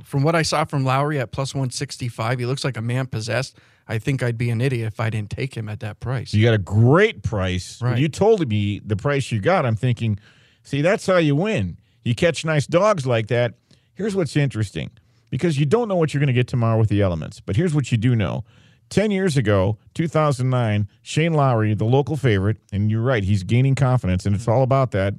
from 0.02 0.22
what 0.22 0.34
I 0.34 0.40
saw 0.40 0.64
from 0.64 0.84
Lowry 0.84 1.20
at 1.20 1.32
plus 1.32 1.54
165, 1.54 2.38
he 2.38 2.46
looks 2.46 2.64
like 2.64 2.78
a 2.78 2.82
man 2.82 3.08
possessed. 3.08 3.58
I 3.88 3.98
think 3.98 4.22
I'd 4.22 4.38
be 4.38 4.48
an 4.48 4.62
idiot 4.62 4.86
if 4.86 5.00
I 5.00 5.10
didn't 5.10 5.28
take 5.28 5.54
him 5.54 5.68
at 5.68 5.80
that 5.80 6.00
price. 6.00 6.32
You 6.32 6.42
got 6.42 6.54
a 6.54 6.58
great 6.58 7.22
price. 7.22 7.82
Right. 7.82 7.92
When 7.92 8.00
you 8.00 8.08
told 8.08 8.48
me 8.48 8.80
the 8.82 8.96
price 8.96 9.30
you 9.30 9.38
got, 9.38 9.66
I'm 9.66 9.76
thinking, 9.76 10.18
see, 10.62 10.80
that's 10.80 11.06
how 11.06 11.18
you 11.18 11.36
win. 11.36 11.76
You 12.04 12.14
catch 12.14 12.42
nice 12.42 12.66
dogs 12.66 13.06
like 13.06 13.26
that. 13.26 13.52
Here's 13.92 14.16
what's 14.16 14.34
interesting 14.34 14.92
because 15.28 15.58
you 15.58 15.66
don't 15.66 15.88
know 15.88 15.96
what 15.96 16.14
you're 16.14 16.20
going 16.20 16.28
to 16.28 16.32
get 16.32 16.48
tomorrow 16.48 16.78
with 16.78 16.88
the 16.88 17.02
elements, 17.02 17.38
but 17.38 17.56
here's 17.56 17.74
what 17.74 17.92
you 17.92 17.98
do 17.98 18.16
know. 18.16 18.44
10 18.90 19.10
years 19.10 19.36
ago, 19.36 19.78
2009, 19.94 20.88
Shane 21.02 21.32
Lowry, 21.34 21.74
the 21.74 21.84
local 21.84 22.16
favorite, 22.16 22.58
and 22.72 22.90
you're 22.90 23.02
right, 23.02 23.24
he's 23.24 23.42
gaining 23.42 23.74
confidence, 23.74 24.26
and 24.26 24.34
it's 24.34 24.46
all 24.48 24.62
about 24.62 24.92
that. 24.92 25.14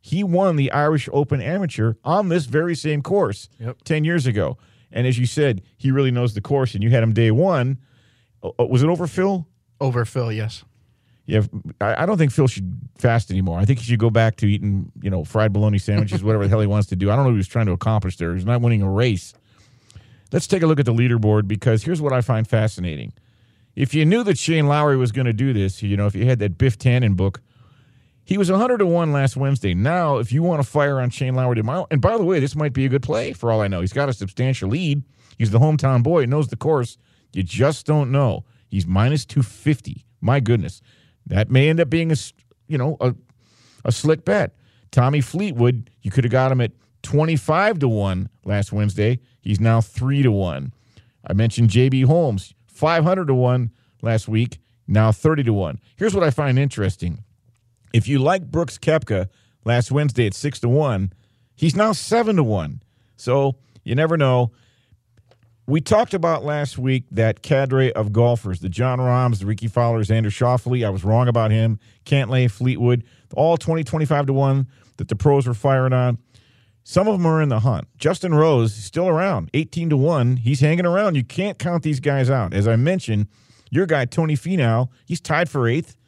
He 0.00 0.22
won 0.22 0.56
the 0.56 0.70
Irish 0.70 1.08
Open 1.12 1.40
Amateur 1.40 1.94
on 2.04 2.28
this 2.28 2.44
very 2.46 2.74
same 2.74 3.02
course 3.02 3.48
Yep. 3.58 3.78
10 3.84 4.04
years 4.04 4.26
ago. 4.26 4.58
And 4.92 5.06
as 5.06 5.18
you 5.18 5.26
said, 5.26 5.62
he 5.76 5.90
really 5.90 6.10
knows 6.10 6.34
the 6.34 6.40
course, 6.40 6.74
and 6.74 6.82
you 6.82 6.90
had 6.90 7.02
him 7.02 7.12
day 7.12 7.30
one. 7.30 7.78
Uh, 8.42 8.50
uh, 8.58 8.64
was 8.66 8.82
it 8.82 8.88
over 8.88 9.06
Phil? 9.06 9.46
Over 9.80 10.04
Phil, 10.04 10.32
yes. 10.32 10.64
Yeah, 11.26 11.42
I 11.80 12.02
I 12.02 12.06
don't 12.06 12.16
think 12.16 12.32
Phil 12.32 12.46
should 12.46 12.80
fast 12.96 13.30
anymore. 13.30 13.58
I 13.58 13.66
think 13.66 13.80
he 13.80 13.84
should 13.84 13.98
go 13.98 14.08
back 14.08 14.36
to 14.36 14.46
eating, 14.46 14.90
you 15.02 15.10
know, 15.10 15.24
fried 15.24 15.52
bologna 15.52 15.76
sandwiches, 15.78 16.24
whatever 16.24 16.44
the 16.44 16.48
hell 16.48 16.60
he 16.60 16.66
wants 16.66 16.88
to 16.88 16.96
do. 16.96 17.10
I 17.10 17.16
don't 17.16 17.24
know 17.24 17.30
what 17.30 17.34
he 17.34 17.38
was 17.38 17.48
trying 17.48 17.66
to 17.66 17.72
accomplish 17.72 18.16
there. 18.16 18.34
He's 18.34 18.46
not 18.46 18.62
winning 18.62 18.80
a 18.80 18.90
race. 18.90 19.34
Let's 20.32 20.46
take 20.46 20.62
a 20.62 20.66
look 20.66 20.78
at 20.78 20.86
the 20.86 20.94
leaderboard 20.94 21.48
because 21.48 21.84
here's 21.84 22.02
what 22.02 22.12
I 22.12 22.20
find 22.20 22.46
fascinating. 22.46 23.12
If 23.74 23.94
you 23.94 24.04
knew 24.04 24.24
that 24.24 24.38
Shane 24.38 24.66
Lowry 24.66 24.96
was 24.96 25.12
going 25.12 25.26
to 25.26 25.32
do 25.32 25.52
this, 25.52 25.82
you 25.82 25.96
know, 25.96 26.06
if 26.06 26.14
you 26.14 26.26
had 26.26 26.40
that 26.40 26.58
Biff 26.58 26.78
Tannen 26.78 27.16
book, 27.16 27.40
he 28.24 28.36
was 28.36 28.50
100 28.50 28.78
to 28.78 28.86
1 28.86 29.12
last 29.12 29.36
Wednesday. 29.36 29.72
Now, 29.72 30.18
if 30.18 30.32
you 30.32 30.42
want 30.42 30.60
to 30.60 30.68
fire 30.68 31.00
on 31.00 31.08
Shane 31.10 31.34
Lowry 31.34 31.56
tomorrow, 31.56 31.86
and 31.90 32.02
by 32.02 32.18
the 32.18 32.24
way, 32.24 32.40
this 32.40 32.54
might 32.54 32.74
be 32.74 32.84
a 32.84 32.88
good 32.88 33.02
play 33.02 33.32
for 33.32 33.50
all 33.50 33.62
I 33.62 33.68
know. 33.68 33.80
He's 33.80 33.92
got 33.92 34.10
a 34.10 34.12
substantial 34.12 34.68
lead. 34.68 35.02
He's 35.38 35.50
the 35.50 35.60
hometown 35.60 36.02
boy, 36.02 36.26
knows 36.26 36.48
the 36.48 36.56
course. 36.56 36.98
You 37.32 37.42
just 37.42 37.86
don't 37.86 38.10
know. 38.10 38.44
He's 38.68 38.86
minus 38.86 39.24
250. 39.24 40.04
My 40.20 40.40
goodness. 40.40 40.82
That 41.26 41.50
may 41.50 41.68
end 41.68 41.80
up 41.80 41.88
being 41.88 42.12
a, 42.12 42.16
you 42.66 42.76
know, 42.76 42.96
a, 43.00 43.14
a 43.84 43.92
slick 43.92 44.24
bet. 44.24 44.56
Tommy 44.90 45.20
Fleetwood, 45.20 45.88
you 46.02 46.10
could 46.10 46.24
have 46.24 46.32
got 46.32 46.52
him 46.52 46.60
at 46.60 46.72
25 47.02 47.78
to 47.80 47.88
1 47.88 48.28
last 48.44 48.72
Wednesday. 48.72 49.20
He's 49.40 49.60
now 49.60 49.80
3 49.80 50.22
to 50.22 50.32
1. 50.32 50.72
I 51.26 51.32
mentioned 51.32 51.70
JB 51.70 52.04
Holmes, 52.04 52.54
500 52.66 53.26
to 53.26 53.34
1 53.34 53.70
last 54.02 54.28
week, 54.28 54.58
now 54.86 55.12
30 55.12 55.44
to 55.44 55.52
1. 55.52 55.80
Here's 55.96 56.14
what 56.14 56.24
I 56.24 56.30
find 56.30 56.58
interesting. 56.58 57.24
If 57.92 58.08
you 58.08 58.18
like 58.18 58.50
Brooks 58.50 58.78
Koepka 58.78 59.28
last 59.64 59.90
Wednesday 59.90 60.26
at 60.26 60.34
6 60.34 60.60
to 60.60 60.68
1, 60.68 61.12
he's 61.54 61.76
now 61.76 61.92
7 61.92 62.36
to 62.36 62.42
1. 62.44 62.82
So, 63.16 63.56
you 63.84 63.94
never 63.94 64.16
know. 64.16 64.52
We 65.66 65.82
talked 65.82 66.14
about 66.14 66.44
last 66.44 66.78
week 66.78 67.04
that 67.10 67.42
cadre 67.42 67.92
of 67.92 68.12
golfers, 68.12 68.60
the 68.60 68.70
Jon 68.70 69.00
Rahms, 69.00 69.40
the 69.40 69.46
Ricky 69.46 69.68
Fowlers, 69.68 70.08
Xander 70.08 70.26
Schauffele. 70.26 70.86
I 70.86 70.88
was 70.88 71.04
wrong 71.04 71.28
about 71.28 71.50
him. 71.50 71.78
Cantlay, 72.06 72.50
Fleetwood, 72.50 73.04
all 73.34 73.58
20, 73.58 73.84
25 73.84 74.26
to 74.26 74.32
1 74.32 74.66
that 74.96 75.08
the 75.08 75.16
pros 75.16 75.46
were 75.46 75.54
firing 75.54 75.92
on. 75.92 76.16
Some 76.88 77.06
of 77.06 77.18
them 77.18 77.26
are 77.26 77.42
in 77.42 77.50
the 77.50 77.60
hunt. 77.60 77.86
Justin 77.98 78.34
Rose 78.34 78.78
is 78.78 78.82
still 78.82 79.08
around, 79.08 79.50
18 79.52 79.90
to 79.90 79.96
1. 79.98 80.38
He's 80.38 80.60
hanging 80.60 80.86
around. 80.86 81.16
You 81.16 81.22
can't 81.22 81.58
count 81.58 81.82
these 81.82 82.00
guys 82.00 82.30
out. 82.30 82.54
As 82.54 82.66
I 82.66 82.76
mentioned, 82.76 83.26
your 83.70 83.84
guy, 83.84 84.06
Tony 84.06 84.36
Finau, 84.36 84.88
he's 85.04 85.20
tied 85.20 85.50
for 85.50 85.68
eighth. 85.68 85.98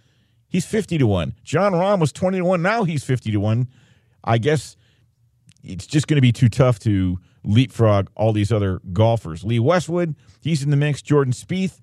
He's 0.49 0.65
50 0.65 0.97
to 0.97 1.07
1. 1.07 1.35
Jon 1.45 1.73
Rahm 1.73 2.01
was 2.01 2.13
20 2.13 2.39
to 2.39 2.45
1. 2.47 2.63
Now 2.63 2.85
he's 2.85 3.05
50 3.05 3.31
to 3.31 3.37
1. 3.37 3.69
I 4.25 4.39
guess 4.39 4.79
it's 5.63 5.87
just 5.87 6.07
going 6.07 6.17
to 6.17 6.23
be 6.23 6.33
too 6.33 6.49
tough 6.49 6.79
to 6.79 7.19
leapfrog 7.45 8.09
all 8.15 8.33
these 8.33 8.51
other 8.51 8.81
golfers. 8.91 9.45
Lee 9.45 9.59
Westwood, 9.59 10.15
he's 10.41 10.63
in 10.63 10.71
the 10.71 10.79
mix. 10.79 11.03
Jordan 11.03 11.35
Spieth, 11.35 11.81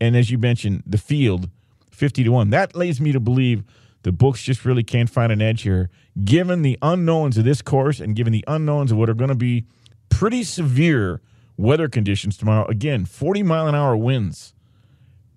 and 0.00 0.16
as 0.16 0.32
you 0.32 0.38
mentioned, 0.38 0.82
the 0.84 0.98
field, 0.98 1.48
50 1.92 2.24
to 2.24 2.30
1. 2.30 2.50
That 2.50 2.74
leads 2.74 3.00
me 3.00 3.12
to 3.12 3.20
believe 3.20 3.62
the 4.06 4.12
books 4.12 4.40
just 4.40 4.64
really 4.64 4.84
can't 4.84 5.10
find 5.10 5.32
an 5.32 5.42
edge 5.42 5.62
here, 5.62 5.90
given 6.24 6.62
the 6.62 6.78
unknowns 6.80 7.36
of 7.36 7.44
this 7.44 7.60
course 7.60 7.98
and 7.98 8.14
given 8.14 8.32
the 8.32 8.44
unknowns 8.46 8.92
of 8.92 8.98
what 8.98 9.10
are 9.10 9.14
going 9.14 9.30
to 9.30 9.34
be 9.34 9.66
pretty 10.10 10.44
severe 10.44 11.20
weather 11.56 11.88
conditions 11.88 12.36
tomorrow. 12.36 12.64
Again, 12.68 13.04
40 13.04 13.42
mile 13.42 13.66
an 13.66 13.74
hour 13.74 13.96
winds, 13.96 14.54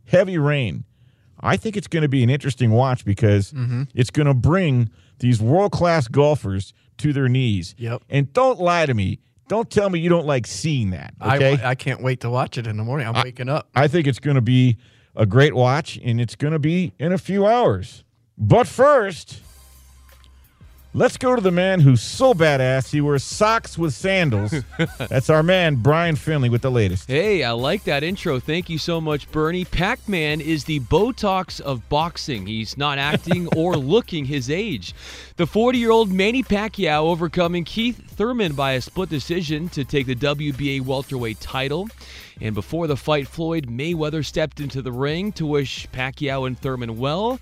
heavy 0.05 0.37
rain. 0.37 0.83
I 1.39 1.57
think 1.57 1.75
it's 1.77 1.87
going 1.87 2.03
to 2.03 2.09
be 2.09 2.21
an 2.21 2.29
interesting 2.29 2.69
watch 2.69 3.03
because 3.05 3.53
Mhm. 3.53 3.87
it's 3.95 4.11
going 4.11 4.27
to 4.27 4.35
bring 4.35 4.91
these 5.17 5.41
world 5.41 5.71
class 5.71 6.07
golfers 6.07 6.71
to 6.99 7.11
their 7.11 7.27
knees. 7.27 7.73
Yep. 7.79 8.03
And 8.07 8.31
don't 8.33 8.59
lie 8.59 8.85
to 8.85 8.93
me. 8.93 9.17
Don't 9.47 9.71
tell 9.71 9.89
me 9.89 9.99
you 9.99 10.09
don't 10.09 10.27
like 10.27 10.45
seeing 10.45 10.91
that. 10.91 11.15
Okay. 11.19 11.57
I, 11.63 11.71
I 11.71 11.75
can't 11.75 12.03
wait 12.03 12.19
to 12.19 12.29
watch 12.29 12.59
it 12.59 12.67
in 12.67 12.77
the 12.77 12.83
morning. 12.83 13.07
I'm 13.07 13.15
waking 13.23 13.49
up. 13.49 13.67
I 13.73 13.87
think 13.87 14.05
it's 14.05 14.19
going 14.19 14.35
to 14.35 14.41
be 14.41 14.77
a 15.15 15.25
great 15.25 15.55
watch, 15.55 15.97
and 16.03 16.21
it's 16.21 16.35
going 16.35 16.53
to 16.53 16.59
be 16.59 16.93
in 16.99 17.11
a 17.11 17.17
few 17.17 17.47
hours. 17.47 18.03
But 18.41 18.69
first, 18.69 19.41
let's 20.93 21.17
go 21.17 21.35
to 21.35 21.41
the 21.41 21.51
man 21.51 21.81
who's 21.81 22.01
so 22.01 22.33
badass 22.33 22.89
he 22.89 23.01
wears 23.01 23.21
socks 23.21 23.77
with 23.77 23.93
sandals. 23.93 24.53
That's 24.97 25.29
our 25.29 25.43
man, 25.43 25.75
Brian 25.75 26.15
Finley, 26.15 26.47
with 26.47 26.61
the 26.61 26.71
latest. 26.71 27.09
Hey, 27.09 27.43
I 27.43 27.51
like 27.51 27.83
that 27.83 28.01
intro. 28.01 28.39
Thank 28.39 28.69
you 28.69 28.77
so 28.77 29.01
much, 29.01 29.29
Bernie. 29.33 29.65
Pac 29.65 30.07
Man 30.07 30.39
is 30.39 30.63
the 30.63 30.79
Botox 30.79 31.59
of 31.59 31.89
boxing. 31.89 32.47
He's 32.47 32.77
not 32.77 32.97
acting 32.97 33.47
or 33.57 33.75
looking 33.75 34.23
his 34.23 34.49
age. 34.49 34.95
The 35.35 35.45
40 35.45 35.77
year 35.77 35.91
old 35.91 36.09
Manny 36.09 36.41
Pacquiao 36.41 37.03
overcoming 37.03 37.65
Keith 37.65 38.09
Thurman 38.11 38.53
by 38.53 38.71
a 38.71 38.81
split 38.81 39.09
decision 39.09 39.67
to 39.69 39.83
take 39.83 40.07
the 40.07 40.15
WBA 40.15 40.79
welterweight 40.79 41.41
title. 41.41 41.89
And 42.39 42.55
before 42.55 42.87
the 42.87 42.95
fight, 42.95 43.27
Floyd 43.27 43.67
Mayweather 43.67 44.25
stepped 44.25 44.61
into 44.61 44.81
the 44.81 44.93
ring 44.93 45.33
to 45.33 45.45
wish 45.45 45.89
Pacquiao 45.89 46.47
and 46.47 46.57
Thurman 46.57 46.97
well. 46.97 47.37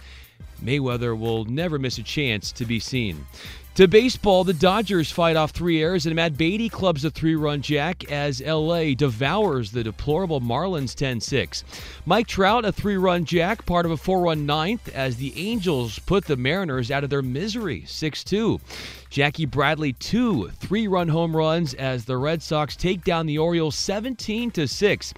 Mayweather 0.57 1.17
will 1.17 1.45
never 1.45 1.79
miss 1.79 1.97
a 1.97 2.03
chance 2.03 2.51
to 2.53 2.65
be 2.65 2.79
seen. 2.79 3.25
To 3.77 3.87
baseball, 3.87 4.43
the 4.43 4.55
Dodgers 4.55 5.11
fight 5.11 5.35
off 5.35 5.51
three 5.51 5.83
errors, 5.83 6.07
and 6.07 6.15
Matt 6.15 6.35
Beaty 6.35 6.67
clubs 6.67 7.05
a 7.05 7.11
three 7.11 7.35
run 7.35 7.61
jack 7.61 8.11
as 8.11 8.41
LA 8.41 8.95
devours 8.95 9.71
the 9.71 9.83
deplorable 9.83 10.41
Marlins 10.41 10.95
10 10.95 11.21
6. 11.21 11.63
Mike 12.03 12.25
Trout, 12.25 12.65
a 12.65 12.71
three 12.71 12.97
run 12.97 13.23
jack, 13.23 13.67
part 13.67 13.85
of 13.85 13.91
a 13.91 13.97
four 13.97 14.21
run 14.21 14.47
ninth, 14.47 14.89
as 14.95 15.17
the 15.17 15.31
Angels 15.37 15.99
put 15.99 16.25
the 16.25 16.35
Mariners 16.35 16.89
out 16.89 17.03
of 17.03 17.11
their 17.11 17.21
misery 17.21 17.83
6 17.85 18.23
2. 18.23 18.59
Jackie 19.09 19.45
Bradley 19.45 19.93
two 19.93 20.49
three-run 20.49 21.07
home 21.07 21.35
runs 21.35 21.73
as 21.73 22.05
the 22.05 22.17
Red 22.17 22.41
Sox 22.41 22.75
take 22.75 23.03
down 23.03 23.25
the 23.25 23.37
Orioles 23.37 23.75
17 23.75 24.51
to 24.51 24.67
6. 24.67 25.13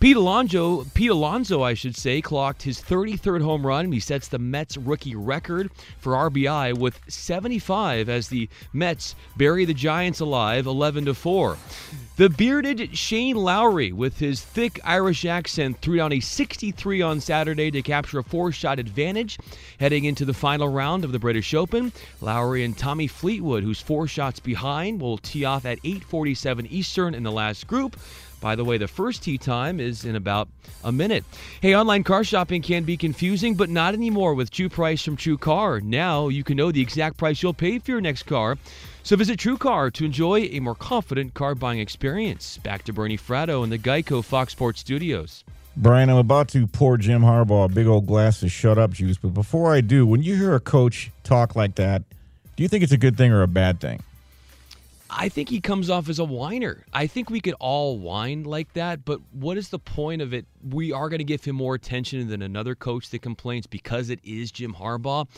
Pete 0.00 0.16
Alonso, 0.16 0.84
Pete 0.94 1.10
Alonso, 1.10 1.62
I 1.62 1.74
should 1.74 1.96
say, 1.96 2.20
clocked 2.20 2.62
his 2.62 2.80
33rd 2.80 3.42
home 3.42 3.66
run. 3.66 3.92
He 3.92 4.00
sets 4.00 4.28
the 4.28 4.38
Mets 4.38 4.76
rookie 4.76 5.14
record 5.14 5.70
for 5.98 6.12
RBI 6.14 6.78
with 6.78 7.00
75 7.08 8.08
as 8.08 8.28
the 8.28 8.48
Mets 8.72 9.14
bury 9.36 9.64
the 9.64 9.74
Giants 9.74 10.20
alive 10.20 10.66
11 10.66 11.06
to 11.06 11.14
4. 11.14 11.56
The 12.16 12.30
bearded 12.30 12.96
Shane 12.96 13.34
Lowry, 13.34 13.90
with 13.90 14.20
his 14.20 14.40
thick 14.40 14.78
Irish 14.84 15.24
accent, 15.24 15.80
threw 15.80 15.96
down 15.96 16.12
a 16.12 16.20
63 16.20 17.02
on 17.02 17.20
Saturday 17.20 17.72
to 17.72 17.82
capture 17.82 18.20
a 18.20 18.22
four 18.22 18.52
shot 18.52 18.78
advantage 18.78 19.36
heading 19.80 20.04
into 20.04 20.24
the 20.24 20.32
final 20.32 20.68
round 20.68 21.04
of 21.04 21.10
the 21.10 21.18
British 21.18 21.54
Open. 21.54 21.92
Lowry 22.20 22.62
and 22.62 22.78
Tommy 22.78 23.08
Fleetwood, 23.08 23.64
who's 23.64 23.80
four 23.80 24.06
shots 24.06 24.38
behind, 24.38 25.00
will 25.00 25.18
tee 25.18 25.44
off 25.44 25.64
at 25.64 25.82
8:47 25.82 26.68
Eastern 26.70 27.16
in 27.16 27.24
the 27.24 27.32
last 27.32 27.66
group. 27.66 27.96
By 28.44 28.56
the 28.56 28.64
way, 28.64 28.76
the 28.76 28.88
first 28.88 29.22
tee 29.22 29.38
time 29.38 29.80
is 29.80 30.04
in 30.04 30.16
about 30.16 30.48
a 30.84 30.92
minute. 30.92 31.24
Hey, 31.62 31.74
online 31.74 32.04
car 32.04 32.24
shopping 32.24 32.60
can 32.60 32.84
be 32.84 32.98
confusing, 32.98 33.54
but 33.54 33.70
not 33.70 33.94
anymore 33.94 34.34
with 34.34 34.50
True 34.50 34.68
Price 34.68 35.02
from 35.02 35.16
True 35.16 35.38
Car. 35.38 35.80
Now 35.80 36.28
you 36.28 36.44
can 36.44 36.58
know 36.58 36.70
the 36.70 36.82
exact 36.82 37.16
price 37.16 37.42
you'll 37.42 37.54
pay 37.54 37.78
for 37.78 37.92
your 37.92 38.02
next 38.02 38.24
car. 38.24 38.58
So 39.02 39.16
visit 39.16 39.38
True 39.38 39.56
Car 39.56 39.90
to 39.92 40.04
enjoy 40.04 40.40
a 40.40 40.60
more 40.60 40.74
confident 40.74 41.32
car 41.32 41.54
buying 41.54 41.78
experience. 41.78 42.58
Back 42.58 42.84
to 42.84 42.92
Bernie 42.92 43.16
Fratto 43.16 43.64
in 43.64 43.70
the 43.70 43.78
Geico 43.78 44.22
Fox 44.22 44.52
Sports 44.52 44.80
Studios. 44.80 45.42
Brian, 45.74 46.10
I'm 46.10 46.18
about 46.18 46.48
to 46.48 46.66
pour 46.66 46.98
Jim 46.98 47.22
Harbaugh 47.22 47.64
a 47.64 47.68
big 47.70 47.86
old 47.86 48.06
glass 48.06 48.42
of 48.42 48.52
shut 48.52 48.76
up 48.76 48.90
juice, 48.90 49.16
but 49.16 49.32
before 49.32 49.72
I 49.72 49.80
do, 49.80 50.06
when 50.06 50.22
you 50.22 50.36
hear 50.36 50.54
a 50.54 50.60
coach 50.60 51.10
talk 51.22 51.56
like 51.56 51.76
that, 51.76 52.02
do 52.56 52.62
you 52.62 52.68
think 52.68 52.82
it's 52.82 52.92
a 52.92 52.98
good 52.98 53.16
thing 53.16 53.32
or 53.32 53.40
a 53.40 53.48
bad 53.48 53.80
thing? 53.80 54.02
I 55.16 55.28
think 55.28 55.48
he 55.48 55.60
comes 55.60 55.90
off 55.90 56.08
as 56.08 56.18
a 56.18 56.24
whiner. 56.24 56.84
I 56.92 57.06
think 57.06 57.30
we 57.30 57.40
could 57.40 57.54
all 57.60 57.98
whine 57.98 58.42
like 58.42 58.72
that, 58.72 59.04
but 59.04 59.20
what 59.30 59.56
is 59.56 59.68
the 59.68 59.78
point 59.78 60.20
of 60.20 60.34
it? 60.34 60.44
We 60.68 60.92
are 60.92 61.08
going 61.08 61.18
to 61.18 61.24
give 61.24 61.44
him 61.44 61.54
more 61.54 61.74
attention 61.74 62.28
than 62.28 62.42
another 62.42 62.74
coach 62.74 63.10
that 63.10 63.22
complains 63.22 63.66
because 63.66 64.10
it 64.10 64.18
is 64.24 64.50
Jim 64.50 64.74
Harbaugh. 64.74 65.28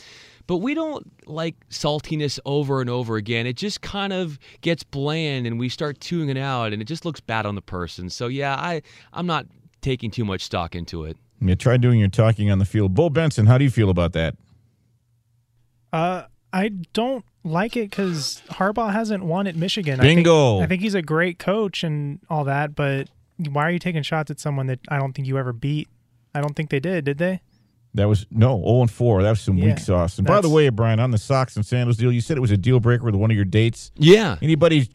But 0.47 0.59
we 0.59 0.75
don't 0.75 1.29
like 1.29 1.57
saltiness 1.69 2.39
over 2.47 2.81
and 2.81 2.89
over 2.89 3.17
again. 3.17 3.47
It 3.47 3.57
just 3.57 3.83
kind 3.83 4.13
of 4.13 4.39
gets 4.63 4.83
bland 4.83 5.47
and 5.47 5.59
we 5.59 5.69
start 5.69 6.01
tuning 6.01 6.31
it 6.31 6.39
out 6.39 6.73
and 6.73 6.81
it 6.81 6.87
just 6.87 7.05
looks 7.05 7.21
bad 7.21 7.45
on 7.45 7.55
the 7.55 7.63
person. 7.63 8.09
So 8.09 8.29
yeah, 8.29 8.55
I 8.55 8.83
I'm 9.13 9.27
not 9.27 9.47
taking 9.83 10.11
too 10.11 10.25
much 10.25 10.43
stock 10.43 10.75
into 10.75 11.05
it. 11.05 11.17
Yeah, 11.41 11.55
try 11.55 11.77
doing 11.77 11.99
your 11.99 12.09
talking 12.09 12.51
on 12.51 12.59
the 12.59 12.65
field. 12.65 12.95
Bull 12.95 13.11
Benson, 13.11 13.47
how 13.47 13.59
do 13.59 13.65
you 13.65 13.71
feel 13.71 13.91
about 13.91 14.13
that? 14.15 14.37
Uh 15.93 16.25
I 16.53 16.69
don't 16.95 17.25
like 17.47 17.77
it 17.77 17.91
because 17.91 18.43
Harbaugh 18.51 18.93
hasn't 18.93 19.25
won 19.25 19.47
at 19.47 19.57
Michigan. 19.57 20.01
Bingo. 20.01 20.57
I 20.57 20.61
think, 20.61 20.65
I 20.65 20.67
think 20.69 20.83
he's 20.83 20.95
a 20.95 21.03
great 21.03 21.39
coach 21.39 21.83
and 21.85 22.21
all 22.29 22.45
that, 22.45 22.75
but 22.75 23.09
why 23.51 23.67
are 23.67 23.71
you 23.71 23.79
taking 23.79 24.03
shots 24.03 24.31
at 24.31 24.41
someone 24.41 24.67
that 24.67 24.81
I 24.89 24.99
don't 24.99 25.13
think 25.13 25.29
you 25.29 25.39
ever 25.39 25.53
beat? 25.53 25.89
I 26.35 26.41
don't 26.41 26.55
think 26.55 26.71
they 26.71 26.81
did, 26.81 27.05
did 27.05 27.19
they? 27.19 27.41
That 27.95 28.09
was 28.09 28.27
no 28.31 28.61
0 28.63 28.83
and 28.83 28.91
4. 28.91 29.23
That 29.23 29.31
was 29.31 29.41
some 29.41 29.57
Yeah, 29.57 29.67
weak 29.67 29.79
sauce. 29.79 30.19
And 30.19 30.27
by 30.27 30.43
the 30.43 30.51
way, 30.51 30.69
Brian, 30.69 31.01
on 31.01 31.13
the 31.13 31.19
socks 31.19 31.57
and 31.57 31.65
sandals 31.65 31.97
deal, 31.97 32.13
you 32.13 32.21
said 32.21 32.37
it 32.37 32.41
was 32.41 32.51
a 32.51 32.57
deal 32.59 32.79
breaker 32.79 33.05
with 33.05 33.15
one 33.15 33.31
of 33.31 33.37
your 33.37 33.47
dates. 33.47 33.91
Yeah. 33.97 34.37
Anybody? 34.43 34.91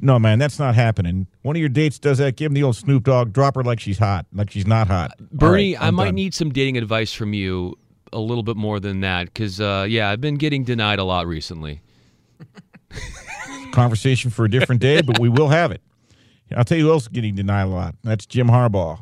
No, 0.00 0.18
man, 0.18 0.38
that's 0.38 0.58
not 0.58 0.74
happening. 0.74 1.26
One 1.42 1.56
of 1.56 1.60
your 1.60 1.68
dates 1.68 1.98
does 1.98 2.18
that. 2.18 2.36
Give 2.36 2.50
him 2.50 2.54
the 2.54 2.62
old 2.62 2.76
Snoop 2.76 3.04
Dogg. 3.04 3.32
Drop 3.32 3.56
her 3.56 3.64
like 3.64 3.80
she's 3.80 3.98
hot, 3.98 4.26
like 4.32 4.50
she's 4.50 4.66
not 4.66 4.86
hot. 4.86 5.12
Bernie, 5.32 5.74
right, 5.74 5.82
I 5.82 5.90
might 5.90 6.06
done. 6.06 6.14
need 6.16 6.34
some 6.34 6.50
dating 6.50 6.76
advice 6.76 7.12
from 7.12 7.32
you 7.32 7.76
a 8.14 8.20
little 8.20 8.42
bit 8.42 8.56
more 8.56 8.80
than 8.80 9.00
that 9.00 9.26
because, 9.26 9.60
uh, 9.60 9.86
yeah, 9.88 10.08
I've 10.08 10.20
been 10.20 10.36
getting 10.36 10.64
denied 10.64 10.98
a 10.98 11.04
lot 11.04 11.26
recently. 11.26 11.82
conversation 13.74 14.30
for 14.30 14.44
a 14.44 14.50
different 14.50 14.80
day, 14.80 15.02
but 15.02 15.18
we 15.18 15.28
will 15.28 15.48
have 15.48 15.72
it. 15.72 15.82
I'll 16.56 16.64
tell 16.64 16.78
you 16.78 16.84
who 16.84 16.92
else 16.92 17.04
is 17.04 17.08
getting 17.08 17.34
denied 17.34 17.64
a 17.64 17.70
lot. 17.70 17.96
That's 18.04 18.26
Jim 18.26 18.46
Harbaugh. 18.46 19.00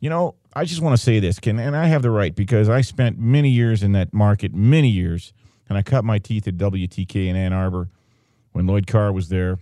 You 0.00 0.10
know, 0.10 0.34
I 0.54 0.64
just 0.64 0.80
want 0.80 0.96
to 0.96 1.02
say 1.02 1.20
this, 1.20 1.38
and 1.44 1.76
I 1.76 1.86
have 1.86 2.02
the 2.02 2.10
right 2.10 2.34
because 2.34 2.68
I 2.68 2.80
spent 2.80 3.18
many 3.18 3.50
years 3.50 3.82
in 3.82 3.92
that 3.92 4.12
market, 4.12 4.52
many 4.52 4.88
years, 4.88 5.32
and 5.68 5.78
I 5.78 5.82
cut 5.82 6.04
my 6.04 6.18
teeth 6.18 6.48
at 6.48 6.56
WTK 6.56 7.28
in 7.28 7.36
Ann 7.36 7.52
Arbor 7.52 7.88
when 8.52 8.66
Lloyd 8.66 8.86
Carr 8.86 9.12
was 9.12 9.28
there. 9.28 9.58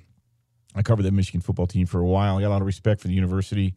I 0.75 0.83
covered 0.83 1.03
the 1.03 1.11
Michigan 1.11 1.41
football 1.41 1.67
team 1.67 1.87
for 1.87 2.01
a 2.01 2.07
while. 2.07 2.39
I 2.39 2.41
got 2.41 2.49
a 2.49 2.51
lot 2.51 2.63
of 2.63 2.67
respect 2.67 3.03
for 3.03 3.09
the 3.09 3.15
university. 3.15 3.75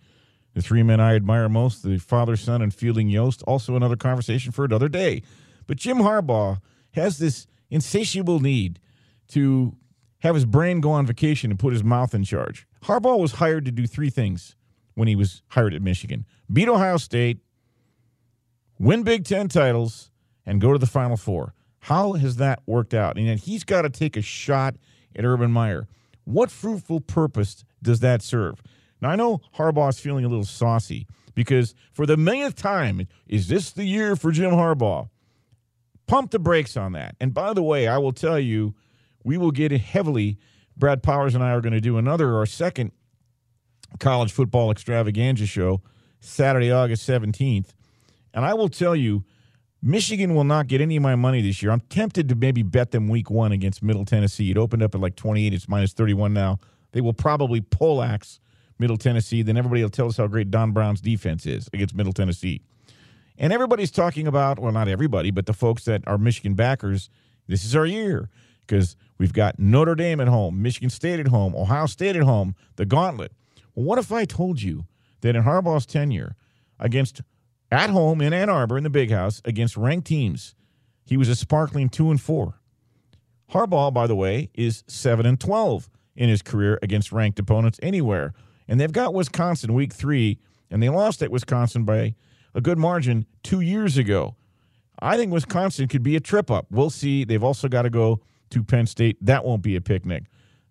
The 0.53 0.61
three 0.61 0.83
men 0.83 0.99
I 0.99 1.15
admire 1.15 1.47
most, 1.47 1.83
the 1.83 1.97
father, 1.97 2.35
son, 2.35 2.61
and 2.61 2.73
Fielding 2.73 3.09
Yost, 3.09 3.41
also 3.43 3.75
another 3.75 3.95
conversation 3.95 4.51
for 4.51 4.65
another 4.65 4.89
day. 4.89 5.21
But 5.67 5.77
Jim 5.77 5.99
Harbaugh 5.99 6.59
has 6.91 7.17
this 7.19 7.47
insatiable 7.69 8.39
need 8.39 8.79
to 9.29 9.75
have 10.19 10.35
his 10.35 10.45
brain 10.45 10.81
go 10.81 10.91
on 10.91 11.05
vacation 11.05 11.51
and 11.51 11.59
put 11.59 11.73
his 11.73 11.83
mouth 11.83 12.13
in 12.13 12.23
charge. 12.23 12.67
Harbaugh 12.83 13.19
was 13.19 13.33
hired 13.33 13.65
to 13.65 13.71
do 13.71 13.87
three 13.87 14.09
things 14.09 14.55
when 14.93 15.07
he 15.07 15.15
was 15.15 15.41
hired 15.49 15.73
at 15.73 15.81
Michigan 15.81 16.25
beat 16.51 16.67
Ohio 16.67 16.97
State, 16.97 17.39
win 18.77 19.03
Big 19.03 19.23
Ten 19.23 19.47
titles, 19.47 20.11
and 20.45 20.59
go 20.59 20.73
to 20.73 20.79
the 20.79 20.85
Final 20.85 21.15
Four. 21.15 21.53
How 21.79 22.13
has 22.13 22.35
that 22.35 22.61
worked 22.65 22.93
out? 22.93 23.17
And 23.17 23.39
he's 23.39 23.63
got 23.63 23.83
to 23.83 23.89
take 23.89 24.17
a 24.17 24.21
shot 24.21 24.75
at 25.15 25.25
Urban 25.25 25.51
Meyer. 25.51 25.87
What 26.25 26.51
fruitful 26.51 27.01
purpose 27.01 27.63
does 27.81 28.01
that 28.01 28.21
serve? 28.21 28.61
Now, 29.01 29.09
I 29.09 29.15
know 29.15 29.41
Harbaugh's 29.55 29.99
feeling 29.99 30.25
a 30.25 30.29
little 30.29 30.45
saucy 30.45 31.07
because 31.33 31.73
for 31.91 32.05
the 32.05 32.17
millionth 32.17 32.55
time, 32.55 33.07
is 33.27 33.47
this 33.47 33.71
the 33.71 33.85
year 33.85 34.15
for 34.15 34.31
Jim 34.31 34.51
Harbaugh? 34.51 35.09
Pump 36.07 36.31
the 36.31 36.39
brakes 36.39 36.77
on 36.77 36.91
that. 36.93 37.15
And 37.19 37.33
by 37.33 37.53
the 37.53 37.63
way, 37.63 37.87
I 37.87 37.97
will 37.97 38.11
tell 38.11 38.39
you, 38.39 38.75
we 39.23 39.37
will 39.37 39.51
get 39.51 39.71
it 39.71 39.81
heavily. 39.81 40.37
Brad 40.77 41.03
Powers 41.03 41.35
and 41.35 41.43
I 41.43 41.51
are 41.51 41.61
going 41.61 41.73
to 41.73 41.81
do 41.81 41.97
another, 41.97 42.35
our 42.35 42.45
second 42.45 42.91
college 43.99 44.31
football 44.31 44.71
extravaganza 44.71 45.45
show 45.45 45.81
Saturday, 46.19 46.71
August 46.71 47.07
17th. 47.07 47.73
And 48.33 48.45
I 48.45 48.53
will 48.53 48.69
tell 48.69 48.95
you, 48.95 49.23
Michigan 49.81 50.35
will 50.35 50.43
not 50.43 50.67
get 50.67 50.79
any 50.79 50.95
of 50.95 51.03
my 51.03 51.15
money 51.15 51.41
this 51.41 51.61
year. 51.61 51.71
I'm 51.71 51.81
tempted 51.81 52.29
to 52.29 52.35
maybe 52.35 52.61
bet 52.61 52.91
them 52.91 53.07
week 53.07 53.29
one 53.31 53.51
against 53.51 53.81
Middle 53.81 54.05
Tennessee. 54.05 54.51
It 54.51 54.57
opened 54.57 54.83
up 54.83 54.93
at 54.93 55.01
like 55.01 55.15
28, 55.15 55.53
it's 55.53 55.67
minus 55.67 55.93
31 55.93 56.33
now. 56.33 56.59
They 56.91 57.01
will 57.01 57.13
probably 57.13 57.61
poleaxe 57.61 58.39
Middle 58.81 58.97
Tennessee. 58.97 59.43
Then 59.43 59.55
everybody 59.55 59.81
will 59.81 59.89
tell 59.89 60.07
us 60.07 60.17
how 60.17 60.27
great 60.27 60.51
Don 60.51 60.73
Brown's 60.73 60.99
defense 60.99 61.45
is 61.45 61.69
against 61.71 61.95
Middle 61.95 62.11
Tennessee. 62.11 62.61
And 63.37 63.53
everybody's 63.53 63.91
talking 63.91 64.27
about, 64.27 64.59
well, 64.59 64.73
not 64.73 64.89
everybody, 64.89 65.31
but 65.31 65.45
the 65.45 65.53
folks 65.53 65.85
that 65.85 66.05
are 66.05 66.17
Michigan 66.17 66.55
backers, 66.55 67.09
this 67.47 67.63
is 67.63 67.75
our 67.75 67.85
year 67.85 68.29
because 68.67 68.97
we've 69.17 69.33
got 69.33 69.57
Notre 69.57 69.95
Dame 69.95 70.19
at 70.19 70.27
home, 70.27 70.61
Michigan 70.61 70.89
State 70.89 71.19
at 71.19 71.27
home, 71.27 71.55
Ohio 71.55 71.85
State 71.85 72.15
at 72.15 72.23
home, 72.23 72.55
the 72.75 72.85
gauntlet. 72.85 73.31
Well, 73.73 73.85
what 73.85 73.99
if 73.99 74.11
I 74.11 74.25
told 74.25 74.61
you 74.61 74.85
that 75.21 75.35
in 75.35 75.43
Harbaugh's 75.43 75.85
tenure 75.85 76.35
against 76.79 77.21
at 77.71 77.89
home 77.89 78.19
in 78.19 78.33
Ann 78.33 78.49
Arbor 78.49 78.77
in 78.77 78.83
the 78.83 78.89
big 78.89 79.11
house 79.11 79.41
against 79.45 79.77
ranked 79.77 80.07
teams, 80.07 80.55
he 81.05 81.17
was 81.17 81.29
a 81.29 81.35
sparkling 81.35 81.89
two 81.89 82.11
and 82.11 82.19
four. 82.19 82.59
Harbaugh, 83.51 83.93
by 83.93 84.07
the 84.07 84.15
way, 84.15 84.49
is 84.53 84.83
seven 84.87 85.25
and 85.25 85.39
twelve 85.39 85.89
in 86.15 86.29
his 86.29 86.41
career 86.41 86.79
against 86.81 87.11
ranked 87.11 87.39
opponents 87.39 87.79
anywhere. 87.81 88.33
And 88.71 88.79
they've 88.79 88.89
got 88.89 89.13
Wisconsin 89.13 89.73
week 89.73 89.91
three, 89.91 90.39
and 90.71 90.81
they 90.81 90.87
lost 90.87 91.21
at 91.21 91.29
Wisconsin 91.29 91.83
by 91.83 92.15
a 92.55 92.61
good 92.61 92.77
margin 92.77 93.25
two 93.43 93.59
years 93.59 93.97
ago. 93.97 94.37
I 94.97 95.17
think 95.17 95.29
Wisconsin 95.29 95.89
could 95.89 96.03
be 96.03 96.15
a 96.15 96.21
trip 96.21 96.49
up. 96.49 96.67
We'll 96.71 96.89
see. 96.89 97.25
They've 97.25 97.43
also 97.43 97.67
got 97.67 97.81
to 97.81 97.89
go 97.89 98.21
to 98.49 98.63
Penn 98.63 98.87
State. 98.87 99.17
That 99.19 99.43
won't 99.43 99.61
be 99.61 99.75
a 99.75 99.81
picnic. 99.81 100.23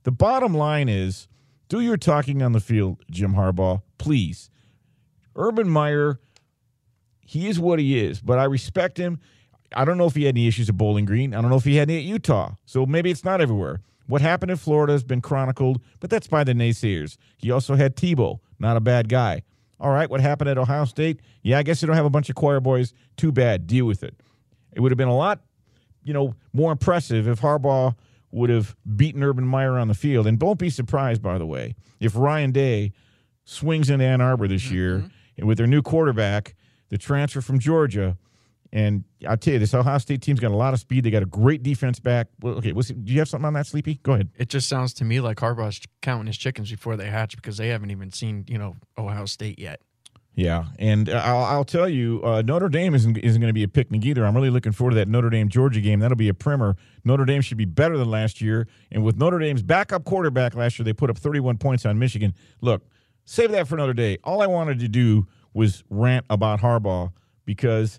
The 0.05 0.12
bottom 0.12 0.55
line 0.55 0.88
is 0.88 1.28
do 1.68 1.82
your 1.82 1.98
talking 1.98 2.40
on 2.40 2.53
the 2.53 2.61
field, 2.61 3.05
Jim 3.11 3.34
Harbaugh, 3.34 3.82
please. 3.98 4.48
Urban 5.36 5.68
Meyer, 5.68 6.20
he 7.20 7.51
is 7.51 7.61
what 7.61 7.78
he 7.78 7.98
is, 8.03 8.22
but 8.22 8.38
I 8.38 8.44
respect 8.44 8.96
him. 8.96 9.20
I 9.76 9.84
don't 9.84 9.98
know 9.98 10.07
if 10.07 10.14
he 10.14 10.24
had 10.24 10.36
any 10.36 10.48
issues 10.48 10.70
at 10.70 10.78
Bowling 10.78 11.05
Green. 11.05 11.34
I 11.34 11.42
don't 11.42 11.51
know 11.51 11.57
if 11.59 11.64
he 11.64 11.76
had 11.76 11.90
any 11.90 11.98
at 11.98 12.05
Utah. 12.05 12.55
So 12.64 12.86
maybe 12.86 13.11
it's 13.11 13.26
not 13.26 13.42
everywhere. 13.42 13.82
What 14.11 14.22
happened 14.22 14.50
in 14.50 14.56
Florida 14.56 14.92
has 14.92 15.04
been 15.04 15.20
chronicled, 15.20 15.80
but 16.00 16.11
that's 16.11 16.26
by 16.26 16.42
the 16.42 16.52
naysayers. 16.52 17.16
He 17.36 17.52
also 17.52 17.76
had 17.76 17.94
Tebow, 17.94 18.40
not 18.58 18.76
a 18.76 18.80
bad 18.80 19.08
guy. 19.08 19.42
All 19.78 19.92
right, 19.92 20.11
what 20.11 20.20
happened 20.20 20.50
at 20.50 20.58
Ohio 20.58 20.84
State? 20.84 21.20
Yeah, 21.44 21.58
I 21.58 21.62
guess 21.62 21.80
you 21.80 21.86
don't 21.86 21.94
have 21.94 22.04
a 22.04 22.11
bunch 22.11 22.28
of 22.28 22.34
choir 22.34 22.58
boys. 22.58 22.92
Too 23.16 23.30
bad. 23.30 23.68
Deal 23.68 23.86
with 23.86 24.02
it. 24.02 24.16
It 24.72 24.80
would 24.80 24.90
have 24.90 24.98
been 24.98 25.06
a 25.06 25.16
lot, 25.16 25.42
you 26.02 26.12
know, 26.12 26.34
more 26.52 26.72
impressive 26.72 27.28
if 27.28 27.40
Harbaugh 27.40 27.94
would 28.32 28.50
have 28.50 28.74
beaten 28.96 29.22
Urban 29.22 29.46
Meyer 29.46 29.78
on 29.78 29.86
the 29.86 29.94
field. 29.94 30.26
And 30.26 30.40
don't 30.40 30.58
be 30.58 30.70
surprised, 30.70 31.22
by 31.22 31.38
the 31.38 31.46
way, 31.46 31.76
if 32.00 32.16
Ryan 32.16 32.50
Day 32.50 32.92
swings 33.44 33.90
into 33.90 34.04
Ann 34.04 34.20
Arbor 34.20 34.48
this 34.48 34.72
year 34.72 35.08
and 35.38 35.46
with 35.46 35.56
their 35.56 35.68
new 35.68 35.82
quarterback, 35.82 36.56
the 36.88 36.98
transfer 36.98 37.40
from 37.40 37.61
Georgia, 37.61 38.18
And 38.72 39.04
I'll 39.28 39.36
tell 39.36 39.54
you, 39.54 39.58
this 39.58 39.74
Ohio 39.74 39.98
State 39.98 40.22
team's 40.22 40.38
got 40.38 40.52
a 40.52 40.56
lot 40.56 40.74
of 40.74 40.80
speed. 40.80 41.04
They 41.04 41.10
got 41.10 41.22
a 41.22 41.26
great 41.26 41.62
defense 41.62 41.98
back. 41.98 42.28
Well, 42.40 42.54
okay, 42.54 42.72
do 42.72 43.12
you 43.12 43.18
have 43.18 43.28
something 43.28 43.46
on 43.46 43.54
that, 43.54 43.66
Sleepy? 43.66 43.98
Go 44.02 44.12
ahead. 44.12 44.28
It 44.36 44.48
just 44.48 44.68
sounds 44.68 44.92
to 44.94 45.04
me 45.04 45.20
like 45.20 45.38
Harbaugh's 45.38 45.80
counting 46.02 46.28
his 46.28 46.38
chickens 46.38 46.70
before 46.70 46.96
they 46.96 47.06
hatch 47.06 47.34
because 47.34 47.56
they 47.56 47.68
haven't 47.68 47.90
even 47.90 48.12
seen, 48.12 48.44
you 48.48 48.58
know, 48.58 48.76
Ohio 48.96 49.26
State 49.26 49.58
yet. 49.58 49.80
Yeah, 50.36 50.66
and 50.78 51.08
I'll, 51.08 51.42
I'll 51.44 51.64
tell 51.64 51.88
you, 51.88 52.22
uh, 52.24 52.42
Notre 52.42 52.68
Dame 52.68 52.94
isn't 52.94 53.18
isn't 53.18 53.40
going 53.40 53.50
to 53.50 53.54
be 53.54 53.64
a 53.64 53.68
picnic 53.68 54.06
either. 54.06 54.24
I'm 54.24 54.34
really 54.34 54.50
looking 54.50 54.72
forward 54.72 54.92
to 54.92 54.96
that 54.96 55.08
Notre 55.08 55.28
Dame 55.28 55.48
Georgia 55.48 55.80
game. 55.80 55.98
That'll 55.98 56.16
be 56.16 56.28
a 56.28 56.34
primer. 56.34 56.76
Notre 57.04 57.24
Dame 57.24 57.42
should 57.42 57.58
be 57.58 57.64
better 57.64 57.98
than 57.98 58.08
last 58.08 58.40
year, 58.40 58.68
and 58.92 59.04
with 59.04 59.18
Notre 59.18 59.40
Dame's 59.40 59.62
backup 59.62 60.04
quarterback 60.04 60.54
last 60.54 60.78
year, 60.78 60.84
they 60.84 60.92
put 60.92 61.10
up 61.10 61.18
31 61.18 61.58
points 61.58 61.84
on 61.84 61.98
Michigan. 61.98 62.32
Look, 62.60 62.82
save 63.24 63.50
that 63.50 63.66
for 63.66 63.74
another 63.74 63.92
day. 63.92 64.18
All 64.22 64.40
I 64.40 64.46
wanted 64.46 64.78
to 64.78 64.88
do 64.88 65.26
was 65.52 65.82
rant 65.90 66.24
about 66.30 66.60
Harbaugh 66.60 67.12
because 67.44 67.98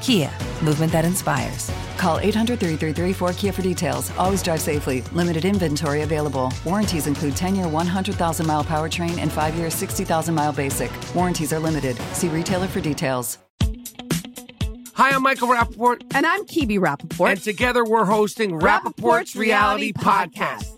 Kia, 0.00 0.30
movement 0.62 0.92
that 0.92 1.04
inspires. 1.04 1.70
Call 1.96 2.18
800 2.18 2.58
333 2.60 3.12
4KIA 3.28 3.54
for 3.54 3.62
details. 3.62 4.10
Always 4.18 4.42
drive 4.42 4.60
safely. 4.60 5.02
Limited 5.12 5.44
inventory 5.44 6.02
available. 6.02 6.52
Warranties 6.64 7.06
include 7.06 7.36
10 7.36 7.56
year 7.56 7.68
100,000 7.68 8.46
mile 8.46 8.64
powertrain 8.64 9.18
and 9.18 9.32
5 9.32 9.54
year 9.56 9.70
60,000 9.70 10.34
mile 10.34 10.52
basic. 10.52 10.90
Warranties 11.14 11.52
are 11.52 11.58
limited. 11.58 11.96
See 12.12 12.28
retailer 12.28 12.66
for 12.68 12.80
details. 12.80 13.38
Hi, 14.94 15.10
I'm 15.10 15.22
Michael 15.22 15.48
Rapaport. 15.48 16.02
And 16.12 16.26
I'm 16.26 16.44
Kibi 16.44 16.78
Rapaport. 16.78 17.30
And 17.30 17.40
together 17.40 17.84
we're 17.84 18.04
hosting 18.04 18.58
Rapaport's, 18.58 19.36
Reality 19.36 19.92
Podcast. 19.92 20.77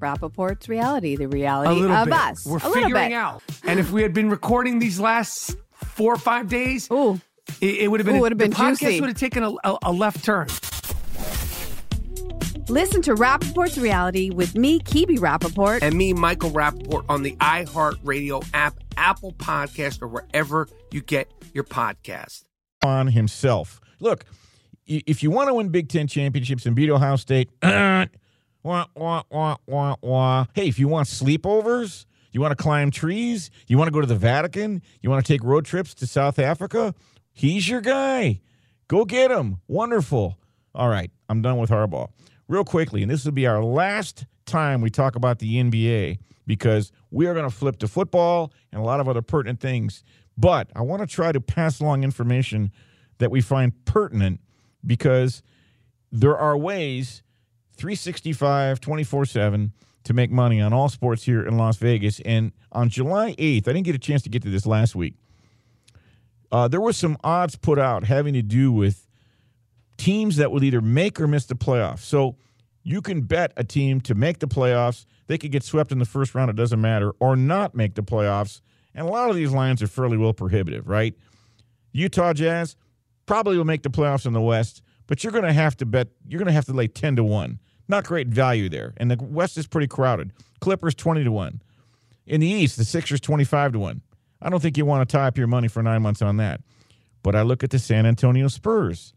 Rapaport's 0.00 0.68
reality, 0.68 1.16
the 1.16 1.28
reality 1.28 1.84
of 1.84 2.06
bit. 2.06 2.14
us. 2.14 2.46
We're 2.46 2.56
a 2.56 2.60
figuring 2.60 3.14
out. 3.14 3.42
And 3.64 3.78
if 3.78 3.90
we 3.92 4.02
had 4.02 4.12
been 4.12 4.30
recording 4.30 4.78
these 4.78 4.98
last 4.98 5.56
four 5.72 6.14
or 6.14 6.18
five 6.18 6.48
days, 6.48 6.90
Ooh. 6.90 7.20
it, 7.60 7.80
it 7.80 7.90
would 7.90 8.00
have 8.00 8.06
been, 8.06 8.16
Ooh, 8.16 8.20
would 8.20 8.32
have 8.32 8.38
been 8.38 8.50
the 8.50 8.56
podcast 8.56 8.80
juicy. 8.80 9.00
would 9.00 9.10
have 9.10 9.18
taken 9.18 9.42
a, 9.42 9.52
a, 9.64 9.78
a 9.84 9.92
left 9.92 10.24
turn. 10.24 10.48
Listen 12.68 13.02
to 13.02 13.14
Rapaport's 13.14 13.78
reality 13.78 14.30
with 14.30 14.56
me, 14.56 14.78
Kibi 14.78 15.18
Rapaport. 15.18 15.80
And 15.82 15.96
me, 15.96 16.12
Michael 16.12 16.50
Rapaport, 16.50 17.04
on 17.08 17.22
the 17.24 17.34
iHeartRadio 17.36 18.46
app, 18.54 18.78
Apple 18.96 19.32
Podcast, 19.32 20.00
or 20.02 20.06
wherever 20.06 20.68
you 20.92 21.00
get 21.00 21.28
your 21.52 21.64
podcast. 21.64 22.44
On 22.84 23.08
himself. 23.08 23.80
Look, 23.98 24.24
if 24.86 25.22
you 25.22 25.32
want 25.32 25.48
to 25.48 25.54
win 25.54 25.70
Big 25.70 25.88
Ten 25.88 26.06
championships 26.06 26.64
and 26.64 26.76
beat 26.76 26.90
Ohio 26.90 27.16
State, 27.16 27.50
wah, 28.62 28.86
wah, 28.94 29.22
wah, 29.30 29.56
wah, 29.66 29.96
wah. 30.00 30.46
Hey, 30.54 30.68
if 30.68 30.78
you 30.78 30.88
want 30.88 31.08
sleepovers, 31.08 32.06
you 32.32 32.40
want 32.40 32.56
to 32.56 32.62
climb 32.62 32.90
trees, 32.90 33.50
you 33.66 33.78
want 33.78 33.88
to 33.88 33.92
go 33.92 34.00
to 34.00 34.06
the 34.06 34.16
Vatican, 34.16 34.82
you 35.00 35.10
want 35.10 35.24
to 35.24 35.32
take 35.32 35.42
road 35.42 35.64
trips 35.64 35.94
to 35.94 36.06
South 36.06 36.38
Africa, 36.38 36.94
he's 37.32 37.68
your 37.68 37.80
guy. 37.80 38.40
Go 38.88 39.04
get 39.04 39.30
him. 39.30 39.60
Wonderful. 39.68 40.36
All 40.74 40.88
right, 40.88 41.10
I'm 41.28 41.42
done 41.42 41.58
with 41.58 41.70
Harbaugh. 41.70 42.10
Real 42.48 42.64
quickly, 42.64 43.02
and 43.02 43.10
this 43.10 43.24
will 43.24 43.32
be 43.32 43.46
our 43.46 43.62
last 43.62 44.26
time 44.46 44.80
we 44.80 44.90
talk 44.90 45.14
about 45.14 45.38
the 45.38 45.56
NBA 45.56 46.18
because 46.46 46.90
we 47.10 47.26
are 47.26 47.34
going 47.34 47.48
to 47.48 47.54
flip 47.54 47.78
to 47.78 47.88
football 47.88 48.52
and 48.72 48.80
a 48.80 48.84
lot 48.84 48.98
of 48.98 49.08
other 49.08 49.22
pertinent 49.22 49.60
things. 49.60 50.02
But 50.36 50.68
I 50.74 50.82
want 50.82 51.00
to 51.02 51.06
try 51.06 51.32
to 51.32 51.40
pass 51.40 51.80
along 51.80 52.02
information 52.02 52.72
that 53.18 53.30
we 53.30 53.40
find 53.40 53.72
pertinent 53.84 54.40
because 54.84 55.42
there 56.10 56.36
are 56.36 56.56
ways 56.56 57.22
365 57.80 58.80
24 58.80 59.24
7 59.24 59.72
to 60.04 60.12
make 60.12 60.30
money 60.30 60.60
on 60.60 60.72
all 60.72 60.88
sports 60.88 61.24
here 61.24 61.42
in 61.42 61.56
Las 61.56 61.76
Vegas. 61.78 62.20
And 62.20 62.52
on 62.72 62.88
July 62.88 63.34
8th, 63.38 63.68
I 63.68 63.72
didn't 63.72 63.84
get 63.84 63.94
a 63.94 63.98
chance 63.98 64.22
to 64.22 64.28
get 64.28 64.42
to 64.42 64.50
this 64.50 64.66
last 64.66 64.94
week. 64.94 65.14
Uh, 66.52 66.68
there 66.68 66.80
were 66.80 66.92
some 66.92 67.16
odds 67.22 67.56
put 67.56 67.78
out 67.78 68.04
having 68.04 68.34
to 68.34 68.42
do 68.42 68.72
with 68.72 69.06
teams 69.96 70.36
that 70.36 70.50
would 70.50 70.64
either 70.64 70.80
make 70.80 71.20
or 71.20 71.26
miss 71.26 71.46
the 71.46 71.54
playoffs. 71.54 72.00
So 72.00 72.36
you 72.82 73.00
can 73.02 73.22
bet 73.22 73.52
a 73.56 73.64
team 73.64 74.00
to 74.02 74.14
make 74.14 74.38
the 74.38 74.48
playoffs. 74.48 75.06
They 75.26 75.38
could 75.38 75.52
get 75.52 75.62
swept 75.62 75.92
in 75.92 75.98
the 75.98 76.04
first 76.04 76.34
round, 76.34 76.50
it 76.50 76.56
doesn't 76.56 76.80
matter, 76.80 77.12
or 77.20 77.36
not 77.36 77.74
make 77.74 77.94
the 77.94 78.02
playoffs. 78.02 78.60
And 78.94 79.06
a 79.06 79.10
lot 79.10 79.30
of 79.30 79.36
these 79.36 79.52
lines 79.52 79.82
are 79.82 79.86
fairly 79.86 80.16
well 80.16 80.32
prohibitive, 80.32 80.88
right? 80.88 81.14
Utah 81.92 82.32
Jazz 82.32 82.76
probably 83.26 83.56
will 83.56 83.64
make 83.64 83.82
the 83.82 83.90
playoffs 83.90 84.26
in 84.26 84.32
the 84.32 84.40
West, 84.40 84.82
but 85.06 85.22
you're 85.22 85.32
going 85.32 85.44
to 85.44 85.52
have 85.52 85.76
to 85.76 85.86
bet, 85.86 86.08
you're 86.26 86.38
going 86.38 86.46
to 86.46 86.52
have 86.52 86.64
to 86.66 86.72
lay 86.72 86.88
10 86.88 87.16
to 87.16 87.24
1. 87.24 87.58
Not 87.90 88.04
great 88.04 88.28
value 88.28 88.68
there. 88.68 88.94
And 88.98 89.10
the 89.10 89.16
West 89.20 89.58
is 89.58 89.66
pretty 89.66 89.88
crowded. 89.88 90.30
Clippers 90.60 90.94
20 90.94 91.24
to 91.24 91.32
1. 91.32 91.60
In 92.24 92.40
the 92.40 92.46
East, 92.46 92.76
the 92.76 92.84
Sixers 92.84 93.20
25 93.20 93.72
to 93.72 93.78
1. 93.80 94.00
I 94.40 94.48
don't 94.48 94.60
think 94.60 94.78
you 94.78 94.86
want 94.86 95.06
to 95.06 95.12
tie 95.12 95.26
up 95.26 95.36
your 95.36 95.48
money 95.48 95.66
for 95.66 95.82
nine 95.82 96.00
months 96.00 96.22
on 96.22 96.36
that. 96.36 96.60
But 97.24 97.34
I 97.34 97.42
look 97.42 97.64
at 97.64 97.70
the 97.70 97.80
San 97.80 98.06
Antonio 98.06 98.46
Spurs, 98.46 99.12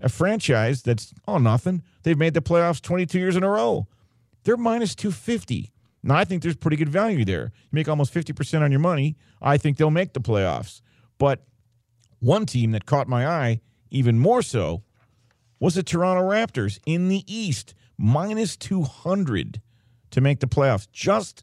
a 0.00 0.08
franchise 0.08 0.82
that's, 0.82 1.12
oh, 1.26 1.38
nothing. 1.38 1.82
They've 2.04 2.16
made 2.16 2.34
the 2.34 2.40
playoffs 2.40 2.80
22 2.80 3.18
years 3.18 3.34
in 3.34 3.42
a 3.42 3.50
row. 3.50 3.88
They're 4.44 4.56
minus 4.56 4.94
250. 4.94 5.72
Now, 6.04 6.14
I 6.14 6.24
think 6.24 6.44
there's 6.44 6.54
pretty 6.54 6.76
good 6.76 6.88
value 6.88 7.24
there. 7.24 7.52
You 7.64 7.70
make 7.72 7.88
almost 7.88 8.14
50% 8.14 8.62
on 8.62 8.70
your 8.70 8.78
money. 8.78 9.16
I 9.42 9.58
think 9.58 9.78
they'll 9.78 9.90
make 9.90 10.12
the 10.12 10.20
playoffs. 10.20 10.80
But 11.18 11.44
one 12.20 12.46
team 12.46 12.70
that 12.70 12.86
caught 12.86 13.08
my 13.08 13.26
eye 13.26 13.60
even 13.90 14.16
more 14.16 14.42
so 14.42 14.84
was 15.58 15.74
the 15.74 15.82
Toronto 15.82 16.22
Raptors 16.22 16.78
in 16.86 17.08
the 17.08 17.24
East, 17.26 17.74
minus 17.98 18.56
200 18.56 19.60
to 20.10 20.20
make 20.20 20.40
the 20.40 20.46
playoffs, 20.46 20.88
just 20.92 21.42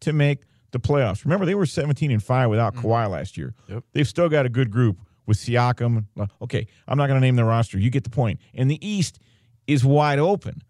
to 0.00 0.12
make 0.12 0.40
the 0.70 0.80
playoffs. 0.80 1.24
Remember, 1.24 1.46
they 1.46 1.54
were 1.54 1.66
17 1.66 2.10
and 2.10 2.22
5 2.22 2.50
without 2.50 2.74
Kawhi 2.74 3.08
last 3.08 3.36
year. 3.36 3.54
Yep. 3.68 3.84
They've 3.92 4.08
still 4.08 4.28
got 4.28 4.46
a 4.46 4.48
good 4.48 4.70
group 4.70 4.98
with 5.26 5.38
Siakam. 5.38 6.06
Uh, 6.18 6.26
Okay, 6.42 6.66
I'm 6.86 6.98
not 6.98 7.06
going 7.06 7.20
to 7.20 7.24
name 7.26 7.36
the 7.36 7.44
roster. 7.44 7.78
You 7.78 7.90
get 7.90 8.04
the 8.04 8.10
point. 8.10 8.40
And 8.54 8.70
the 8.70 8.86
East 8.86 9.18
is 9.66 9.84
wide 9.84 10.18
open. 10.18 10.62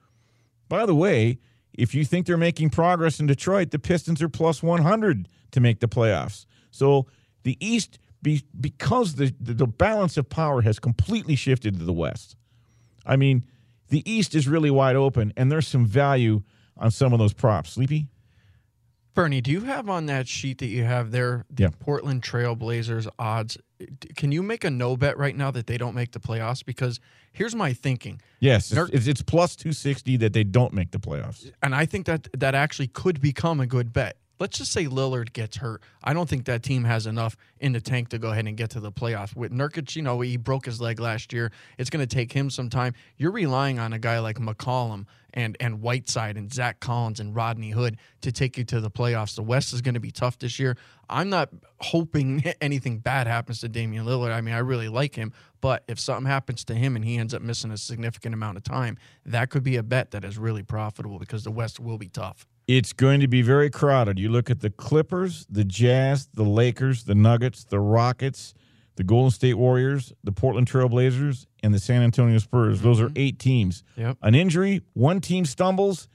By 0.69 0.87
the 0.87 0.95
way, 0.95 1.39
if 1.73 1.95
you 1.95 2.05
think 2.05 2.27
they're 2.27 2.37
making 2.37 2.71
progress 2.71 3.19
in 3.19 3.27
Detroit, 3.27 3.71
the 3.71 3.79
Pistons 3.79 4.23
are 4.23 4.29
plus 4.29 4.63
100 4.63 5.29
to 5.53 5.61
make 5.61 5.81
the 5.81 5.89
playoffs. 5.89 6.47
So 6.71 7.07
the 7.43 7.57
East 7.61 7.99
be, 8.23 8.43
because 8.59 9.17
the, 9.17 9.35
the 9.41 9.67
balance 9.67 10.17
of 10.17 10.29
power 10.29 10.63
has 10.63 10.79
completely 10.79 11.37
shifted 11.37 11.79
to 11.79 11.85
the 11.85 11.93
West. 11.93 12.37
I 13.05 13.17
mean, 13.17 13.45
the 13.89 14.09
East 14.11 14.35
is 14.35 14.49
really 14.49 14.71
wide 14.71 14.97
open, 14.97 15.33
and 15.37 15.51
there's 15.53 15.69
some 15.69 15.87
value 15.87 16.43
on 16.77 16.91
some 16.91 17.13
of 17.13 17.19
those 17.19 17.33
props. 17.33 17.71
Sleepy? 17.73 18.09
Bernie, 19.15 19.41
do 19.41 19.53
you 19.53 19.61
have 19.61 19.89
on 19.89 20.07
that 20.07 20.27
sheet 20.27 20.59
that 20.59 20.67
you 20.67 20.83
have 20.83 21.13
there 21.13 21.45
the 21.49 21.65
Yeah. 21.65 21.69
Portland 21.79 22.25
Trail 22.25 22.57
Blazers 22.57 23.07
odds? 23.17 23.57
Can 24.17 24.33
you 24.33 24.43
make 24.43 24.65
a 24.65 24.71
no 24.71 24.97
bet 24.97 25.17
right 25.17 25.37
now 25.37 25.53
that 25.53 25.69
they 25.69 25.79
don't 25.79 25.95
make 25.95 26.11
the 26.11 26.19
playoffs? 26.19 26.65
Because 26.65 26.99
here's 27.33 27.55
my 27.55 27.73
thinking. 27.73 28.21
Yes, 28.41 28.73
it's, 28.73 29.07
it's 29.07 29.23
plus 29.23 29.55
260 29.55 30.17
that 30.17 30.33
they 30.33 30.43
don't 30.43 30.73
make 30.73 30.91
the 30.91 30.99
playoffs. 30.99 31.49
and 31.63 31.77
I 31.77 31.87
think 31.87 32.07
that 32.07 32.27
that 32.37 32.57
actually 32.57 32.89
could 32.89 33.21
become 33.21 33.61
a 33.61 33.67
good 33.67 33.93
bet. 33.93 34.17
Let's 34.45 34.59
just 34.59 34.73
say 34.73 34.85
Lillard 34.85 35.33
gets 35.33 35.57
hurt. 35.57 35.81
I 36.03 36.13
don't 36.13 36.29
think 36.29 36.45
that 36.45 36.63
team 36.63 36.85
has 36.85 37.07
enough 37.07 37.35
in 37.61 37.73
the 37.73 37.81
tank 37.81 38.11
to 38.11 38.19
go 38.19 38.29
ahead 38.29 38.47
and 38.47 38.59
get 38.59 38.69
to 38.73 38.81
the 38.81 38.93
playoffs. 38.93 39.35
With 39.35 39.53
Nurkic, 39.53 39.97
you 39.97 40.03
know, 40.03 40.21
he 40.21 40.37
broke 40.37 40.67
his 40.67 40.83
leg 40.83 41.01
last 41.01 41.33
year. 41.33 41.51
It's 41.79 41.89
going 41.89 42.07
to 42.07 42.15
take 42.15 42.31
him 42.31 42.51
some 42.51 42.69
time. 42.69 42.93
You're 43.17 43.31
relying 43.31 43.79
on 43.79 43.95
a 43.95 43.99
guy 43.99 44.19
like 44.19 44.37
McCollum 44.37 45.07
and 45.33 45.57
and 45.61 45.81
Whiteside 45.81 46.37
and 46.37 46.53
Zach 46.53 46.79
Collins 46.79 47.21
and 47.21 47.35
Rodney 47.35 47.71
Hood 47.71 47.97
to 48.21 48.31
take 48.33 48.59
you 48.59 48.65
to 48.65 48.83
the 48.83 48.91
playoffs. 48.91 49.35
The 49.35 49.43
West 49.43 49.73
is 49.73 49.81
going 49.81 49.95
to 49.95 50.01
be 50.01 50.11
tough 50.11 50.39
this 50.39 50.59
year. 50.59 50.77
I'm 51.09 51.31
not 51.31 51.49
hoping 51.81 52.45
anything 52.61 52.99
bad 52.99 53.27
happens 53.27 53.61
to 53.61 53.71
Damian 53.71 54.05
Lillard. 54.05 54.31
I 54.31 54.43
mean, 54.43 54.55
I 54.55 54.59
really 54.59 54.91
like 54.91 55.15
him, 55.15 55.33
but 55.63 55.85
if 55.89 55.99
something 55.99 56.27
happens 56.27 56.65
to 56.67 56.75
him 56.75 56.97
and 56.97 57.05
he 57.07 57.17
ends 57.17 57.33
up 57.33 57.41
missing 57.41 57.71
a 57.71 57.79
significant 57.79 58.35
amount 58.35 58.59
of 58.59 58.63
time, 58.63 58.99
that 59.25 59.49
could 59.49 59.63
be 59.63 59.77
a 59.77 59.83
bet 59.83 60.11
that 60.11 60.23
is 60.23 60.37
really 60.37 60.63
profitable 60.63 61.19
because 61.19 61.45
the 61.45 61.51
West 61.51 61.81
will 61.81 61.97
be 61.97 62.11
tough. 62.11 62.47
It's 62.67 62.93
going 62.93 63.21
to 63.21 63.29
be 63.29 63.43
very 63.43 63.69
crowded. 63.69 64.19
You 64.19 64.31
look 64.31 64.51
at 64.51 64.61
the 64.61 64.71
Clippers, 64.71 65.47
the 65.51 65.65
Jazz, 65.65 66.29
the 66.33 66.45
Lakers, 66.45 67.05
the 67.05 67.15
Nuggets, 67.15 67.65
the 67.65 67.79
Rockets, 67.79 68.55
the 68.97 69.05
Golden 69.05 69.31
State 69.31 69.55
Warriors, 69.55 70.13
the 70.23 70.33
Portland 70.33 70.67
Trail 70.67 70.89
Blazers, 70.89 71.47
and 71.63 71.75
the 71.75 71.79
San 71.79 72.03
Antonio 72.03 72.39
Spurs. 72.39 72.81
Those 72.81 73.01
are 73.01 73.07
mm-hmm. 73.07 73.19
eight 73.19 73.39
teams. 73.39 73.85
Yep. 73.97 74.19
An 74.23 74.35
injury, 74.35 74.83
one 74.95 75.21
team 75.21 75.45
stumbles, 75.45 76.09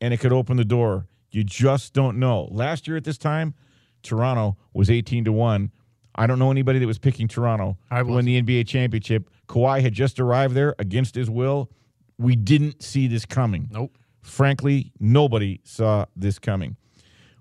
and 0.00 0.14
it 0.14 0.18
could 0.18 0.32
open 0.32 0.56
the 0.56 0.64
door. 0.64 1.06
You 1.32 1.44
just 1.44 1.92
don't 1.92 2.18
know. 2.18 2.48
Last 2.50 2.88
year 2.88 2.96
at 2.96 3.04
this 3.04 3.18
time, 3.18 3.54
Toronto 4.02 4.56
was 4.72 4.90
18 4.90 5.24
to 5.24 5.32
1. 5.32 5.70
I 6.14 6.26
don't 6.26 6.38
know 6.38 6.50
anybody 6.50 6.78
that 6.78 6.86
was 6.86 6.98
picking 6.98 7.28
Toronto 7.28 7.78
I 7.90 7.98
to 7.98 8.04
win 8.04 8.24
the 8.24 8.40
NBA 8.42 8.66
championship. 8.66 9.30
Kawhi 9.48 9.80
had 9.80 9.92
just 9.92 10.18
arrived 10.18 10.54
there 10.54 10.74
against 10.78 11.14
his 11.14 11.30
will. 11.30 11.70
We 12.18 12.36
didn't 12.36 12.82
see 12.82 13.06
this 13.06 13.24
coming. 13.24 13.68
Nope. 13.70 13.96
Frankly, 14.22 14.92
nobody 15.00 15.60
saw 15.64 16.06
this 16.14 16.38
coming. 16.38 16.76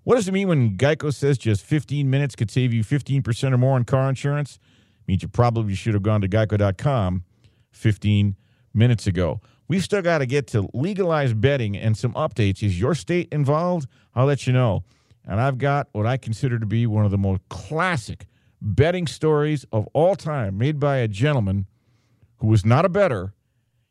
What 0.04 0.16
does 0.16 0.28
it 0.28 0.32
mean 0.32 0.48
when 0.48 0.78
Geico 0.78 1.14
says 1.14 1.38
just 1.38 1.64
15 1.64 2.10
minutes 2.10 2.36
could 2.36 2.50
save 2.50 2.74
you 2.74 2.84
15% 2.84 3.54
or 3.54 3.58
more 3.58 3.76
on 3.76 3.84
car 3.84 4.10
insurance? 4.10 4.56
It 5.02 5.08
means 5.08 5.22
you 5.22 5.28
probably 5.28 5.76
should 5.76 5.94
have 5.94 6.04
gone 6.04 6.22
to 6.22 6.28
geico.com 6.28 7.24
15 7.72 8.36
minutes 8.74 9.08
ago. 9.08 9.42
We've 9.68 9.84
still 9.84 10.02
got 10.02 10.20
to 10.20 10.26
get 10.26 10.48
to 10.48 10.68
legalized 10.74 11.40
betting 11.40 11.78
and 11.78 11.96
some 11.96 12.14
updates. 12.14 12.64
Is 12.64 12.80
your 12.80 12.96
state 12.96 13.28
involved? 13.32 13.88
I'll 14.16 14.26
let 14.26 14.48
you 14.48 14.54
know. 14.54 14.84
And 15.26 15.40
I've 15.40 15.60
got 15.60 15.90
what 15.92 16.08
I 16.08 16.18
consider 16.18 16.58
to 16.58 16.66
be 16.66 16.88
one 16.88 17.06
of 17.06 17.12
the 17.12 17.18
most 17.18 17.42
classic 17.50 18.26
betting 18.62 19.06
stories 19.06 19.66
of 19.72 19.88
all 19.94 20.16
time 20.16 20.58
made 20.58 20.80
by 20.80 20.98
a 20.98 21.08
gentleman 21.08 21.68
who 22.38 22.48
was 22.48 22.66
not 22.66 22.84
a 22.84 22.90
better, 22.90 23.34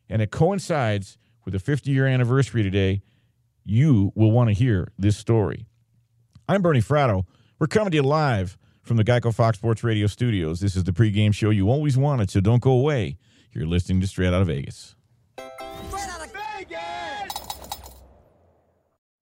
and 0.08 0.20
it 0.20 0.30
coincides 0.30 1.16
with 1.48 1.54
the 1.54 1.58
50 1.58 1.90
year 1.90 2.06
anniversary 2.06 2.62
today. 2.62 3.00
You 3.64 4.12
will 4.14 4.30
want 4.30 4.50
to 4.50 4.54
hear 4.54 4.92
this 4.98 5.16
story. 5.16 5.66
I'm 6.46 6.60
Bernie 6.60 6.82
Fratto. 6.82 7.24
We're 7.58 7.68
coming 7.68 7.90
to 7.90 7.96
you 7.96 8.02
live 8.02 8.58
from 8.82 8.98
the 8.98 9.04
Geico 9.04 9.34
Fox 9.34 9.56
Sports 9.56 9.82
Radio 9.82 10.08
studios. 10.08 10.60
This 10.60 10.76
is 10.76 10.84
the 10.84 10.92
pregame 10.92 11.32
show 11.32 11.48
you 11.48 11.70
always 11.70 11.96
wanted, 11.96 12.28
so 12.28 12.40
don't 12.40 12.60
go 12.60 12.72
away. 12.72 13.16
You're 13.52 13.66
listening 13.66 14.02
to 14.02 14.06
Straight 14.06 14.34
Out 14.34 14.42
of 14.42 14.48
Vegas. 14.48 14.94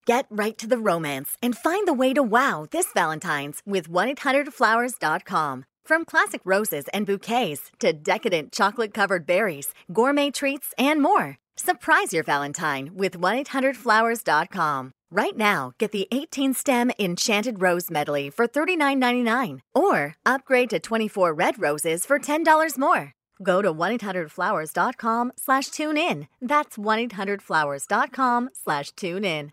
Get 0.05 0.27
right 0.29 0.59
to 0.59 0.67
the 0.67 0.79
romance 0.79 1.37
and 1.41 1.57
find 1.57 1.87
the 1.87 1.95
way 1.95 2.13
to 2.13 2.25
wow 2.25 2.67
this 2.73 2.89
Valentine's 2.93 3.63
with 3.65 3.89
1-800-Flowers.com. 3.89 5.65
From 5.85 6.05
classic 6.05 6.41
roses 6.45 6.87
and 6.93 7.07
bouquets 7.07 7.71
to 7.79 7.93
decadent 7.93 8.51
chocolate 8.51 8.93
covered 8.93 9.27
berries, 9.27 9.73
gourmet 9.93 10.33
treats, 10.33 10.75
and 10.77 11.01
more. 11.01 11.39
Surprise 11.57 12.13
your 12.13 12.25
Valentine 12.25 12.91
with 12.95 13.19
1-800-Flowers.com. 13.19 14.93
Right 15.11 15.37
now, 15.37 15.73
get 15.79 15.93
the 15.93 16.09
18 16.13 16.55
stem 16.55 16.91
Enchanted 16.99 17.63
Rose 17.63 17.91
Medley 17.91 18.29
for 18.31 18.47
$39.99 18.47 19.61
or 19.75 20.15
upgrade 20.27 20.71
to 20.71 20.81
24 20.81 21.33
red 21.33 21.61
roses 21.61 22.05
for 22.05 22.19
$10 22.19 22.79
more. 22.79 23.13
Go 23.43 23.63
to 23.63 23.73
1-800-Flowers.com 23.73 25.33
slash 25.37 25.67
tune 25.69 25.97
in. 25.97 26.29
That's 26.41 26.77
1-800-Flowers.com 26.77 28.51
slash 28.53 28.91
tune 28.93 29.25
in. 29.25 29.53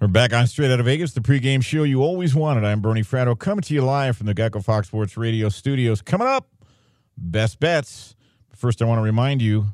We're 0.00 0.08
back 0.08 0.32
on 0.32 0.46
Straight 0.46 0.70
Out 0.70 0.80
of 0.80 0.86
Vegas, 0.86 1.12
the 1.12 1.20
pregame 1.20 1.62
show 1.62 1.82
you 1.82 2.00
always 2.02 2.34
wanted. 2.34 2.64
I'm 2.64 2.80
Bernie 2.80 3.02
Fratto, 3.02 3.38
coming 3.38 3.60
to 3.60 3.74
you 3.74 3.82
live 3.82 4.16
from 4.16 4.28
the 4.28 4.34
Geico 4.34 4.64
Fox 4.64 4.86
Sports 4.86 5.14
Radio 5.18 5.50
studios. 5.50 6.00
Coming 6.00 6.26
up, 6.26 6.48
best 7.18 7.60
bets. 7.60 8.16
First, 8.56 8.80
I 8.80 8.86
want 8.86 8.96
to 8.96 9.02
remind 9.02 9.42
you 9.42 9.66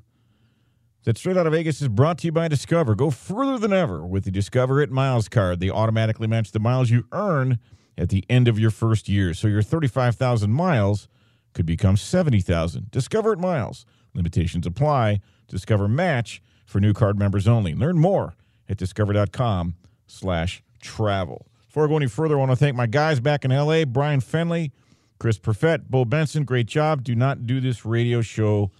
that 1.04 1.16
Straight 1.16 1.36
Out 1.36 1.46
of 1.46 1.52
Vegas 1.52 1.80
is 1.80 1.86
brought 1.86 2.18
to 2.18 2.26
you 2.26 2.32
by 2.32 2.48
Discover. 2.48 2.96
Go 2.96 3.12
further 3.12 3.56
than 3.56 3.72
ever 3.72 4.04
with 4.04 4.24
the 4.24 4.32
Discover 4.32 4.80
It 4.80 4.90
Miles 4.90 5.28
card. 5.28 5.60
They 5.60 5.70
automatically 5.70 6.26
match 6.26 6.50
the 6.50 6.58
miles 6.58 6.90
you 6.90 7.04
earn 7.12 7.60
at 7.96 8.08
the 8.08 8.24
end 8.28 8.48
of 8.48 8.58
your 8.58 8.72
first 8.72 9.08
year. 9.08 9.32
So 9.32 9.46
your 9.46 9.62
35,000 9.62 10.50
miles 10.50 11.06
could 11.52 11.66
become 11.66 11.96
70,000. 11.96 12.90
Discover 12.90 13.34
It 13.34 13.38
Miles. 13.38 13.86
Limitations 14.12 14.66
apply. 14.66 15.20
Discover 15.46 15.86
Match 15.86 16.42
for 16.64 16.80
new 16.80 16.92
card 16.92 17.16
members 17.16 17.46
only. 17.46 17.74
Learn 17.74 17.96
more 17.96 18.34
at 18.68 18.76
discover.com 18.76 19.76
slash 20.06 20.62
travel. 20.80 21.46
Before 21.66 21.84
I 21.84 21.88
go 21.88 21.96
any 21.96 22.06
further, 22.06 22.36
I 22.36 22.38
want 22.38 22.52
to 22.52 22.56
thank 22.56 22.76
my 22.76 22.86
guys 22.86 23.20
back 23.20 23.44
in 23.44 23.50
LA, 23.50 23.84
Brian 23.84 24.20
Fenley, 24.20 24.70
Chris 25.18 25.38
Perfett, 25.38 25.84
Bo 25.88 26.04
Benson. 26.04 26.44
Great 26.44 26.66
job. 26.66 27.04
Do 27.04 27.14
not 27.14 27.46
do 27.46 27.60
this 27.60 27.84
radio 27.84 28.22
show 28.22 28.70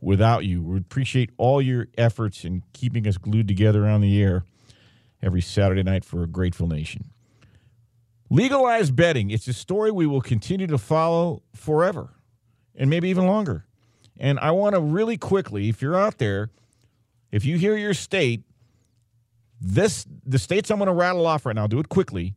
without 0.00 0.44
you. 0.44 0.62
We 0.62 0.78
appreciate 0.78 1.30
all 1.36 1.62
your 1.62 1.88
efforts 1.96 2.44
in 2.44 2.62
keeping 2.72 3.06
us 3.06 3.18
glued 3.18 3.48
together 3.48 3.86
on 3.86 4.00
the 4.00 4.22
air 4.22 4.44
every 5.22 5.40
Saturday 5.40 5.82
night 5.82 6.04
for 6.04 6.22
a 6.22 6.26
grateful 6.26 6.66
nation. 6.66 7.10
Legalized 8.28 8.96
betting. 8.96 9.30
It's 9.30 9.46
a 9.46 9.52
story 9.52 9.90
we 9.90 10.06
will 10.06 10.22
continue 10.22 10.66
to 10.66 10.78
follow 10.78 11.42
forever 11.54 12.14
and 12.74 12.88
maybe 12.88 13.08
even 13.08 13.26
longer. 13.26 13.66
And 14.18 14.38
I 14.40 14.50
want 14.52 14.74
to 14.74 14.80
really 14.80 15.16
quickly, 15.16 15.68
if 15.68 15.82
you're 15.82 15.96
out 15.96 16.18
there, 16.18 16.50
if 17.30 17.44
you 17.44 17.58
hear 17.58 17.76
your 17.76 17.94
state, 17.94 18.42
this 19.62 20.06
the 20.26 20.38
states 20.38 20.70
I'm 20.70 20.78
going 20.78 20.88
to 20.88 20.92
rattle 20.92 21.26
off 21.26 21.46
right 21.46 21.54
now, 21.54 21.66
do 21.66 21.78
it 21.78 21.88
quickly, 21.88 22.34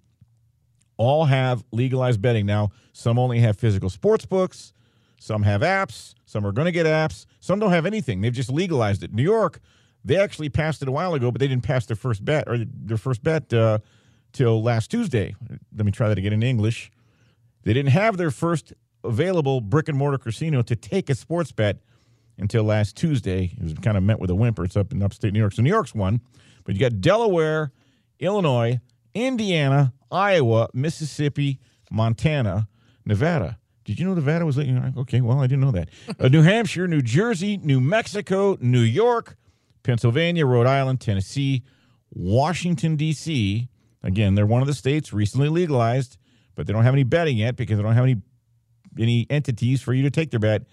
all 0.97 1.25
have 1.25 1.63
legalized 1.71 2.21
betting. 2.21 2.45
Now, 2.45 2.71
some 2.93 3.17
only 3.19 3.39
have 3.39 3.57
physical 3.57 3.89
sports 3.89 4.25
books, 4.25 4.73
some 5.19 5.43
have 5.43 5.61
apps, 5.61 6.13
some 6.25 6.45
are 6.45 6.51
going 6.51 6.65
to 6.65 6.71
get 6.71 6.85
apps, 6.85 7.25
some 7.39 7.59
don't 7.59 7.71
have 7.71 7.85
anything. 7.85 8.21
They've 8.21 8.33
just 8.33 8.51
legalized 8.51 9.03
it. 9.03 9.13
New 9.13 9.23
York, 9.23 9.59
they 10.03 10.17
actually 10.17 10.49
passed 10.49 10.81
it 10.81 10.87
a 10.87 10.91
while 10.91 11.13
ago, 11.13 11.31
but 11.31 11.39
they 11.39 11.47
didn't 11.47 11.63
pass 11.63 11.85
their 11.85 11.97
first 11.97 12.23
bet 12.23 12.47
or 12.47 12.57
their 12.59 12.97
first 12.97 13.23
bet 13.23 13.51
uh, 13.53 13.79
till 14.31 14.61
last 14.61 14.91
Tuesday. 14.91 15.35
Let 15.75 15.85
me 15.85 15.91
try 15.91 16.09
that 16.09 16.17
again 16.17 16.33
in 16.33 16.43
English. 16.43 16.91
They 17.63 17.73
didn't 17.73 17.91
have 17.91 18.17
their 18.17 18.31
first 18.31 18.73
available 19.03 19.61
brick 19.61 19.89
and 19.89 19.97
mortar 19.97 20.17
casino 20.17 20.61
to 20.61 20.75
take 20.75 21.09
a 21.09 21.15
sports 21.15 21.51
bet 21.51 21.77
until 22.37 22.63
last 22.63 22.95
Tuesday. 22.95 23.51
It 23.57 23.63
was 23.63 23.73
kind 23.75 23.97
of 23.97 24.03
met 24.03 24.19
with 24.19 24.29
a 24.29 24.35
whimper. 24.35 24.63
It's 24.63 24.77
up 24.77 24.91
in 24.91 25.01
upstate 25.01 25.33
New 25.33 25.39
York. 25.39 25.53
So 25.53 25.61
New 25.61 25.69
York's 25.69 25.95
one, 25.95 26.21
but 26.65 26.75
you 26.75 26.81
got 26.81 26.99
Delaware, 26.99 27.71
Illinois, 28.19 28.81
Indiana, 29.13 29.93
Iowa, 30.11 30.69
Mississippi, 30.73 31.59
Montana, 31.89 32.67
Nevada. 33.05 33.57
Did 33.85 33.99
you 33.99 34.05
know 34.05 34.15
Nevada 34.15 34.45
was? 34.45 34.57
Okay, 34.57 35.21
well, 35.21 35.39
I 35.39 35.47
didn't 35.47 35.61
know 35.61 35.71
that. 35.71 35.89
Uh, 36.19 36.27
New 36.27 36.41
Hampshire, 36.41 36.87
New 36.87 37.01
Jersey, 37.01 37.57
New 37.57 37.79
Mexico, 37.79 38.57
New 38.59 38.81
York, 38.81 39.37
Pennsylvania, 39.83 40.45
Rhode 40.45 40.65
Island, 40.65 41.01
Tennessee, 41.01 41.63
Washington, 42.11 42.95
D.C. 42.95 43.67
Again, 44.01 44.35
they're 44.35 44.45
one 44.45 44.61
of 44.61 44.67
the 44.67 44.73
states 44.73 45.13
recently 45.13 45.49
legalized, 45.49 46.17
but 46.55 46.65
they 46.65 46.73
don't 46.73 46.83
have 46.83 46.93
any 46.93 47.03
betting 47.03 47.37
yet 47.37 47.55
because 47.55 47.77
they 47.77 47.83
don't 47.83 47.93
have 47.93 48.05
any 48.05 48.21
any 48.97 49.27
entities 49.29 49.81
for 49.81 49.93
you 49.93 50.03
to 50.03 50.09
take 50.09 50.31
their 50.31 50.39
bet. 50.39 50.63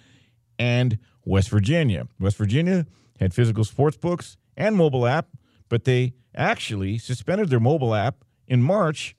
And 0.58 0.98
West 1.24 1.48
Virginia. 1.50 2.06
West 2.20 2.36
Virginia 2.36 2.86
had 3.18 3.34
physical 3.34 3.64
sports 3.64 3.96
books 3.96 4.36
and 4.56 4.76
mobile 4.76 5.06
app, 5.06 5.26
but 5.72 5.84
they 5.84 6.12
actually 6.34 6.98
suspended 6.98 7.48
their 7.48 7.58
mobile 7.58 7.94
app 7.94 8.26
in 8.46 8.62
March 8.62 9.16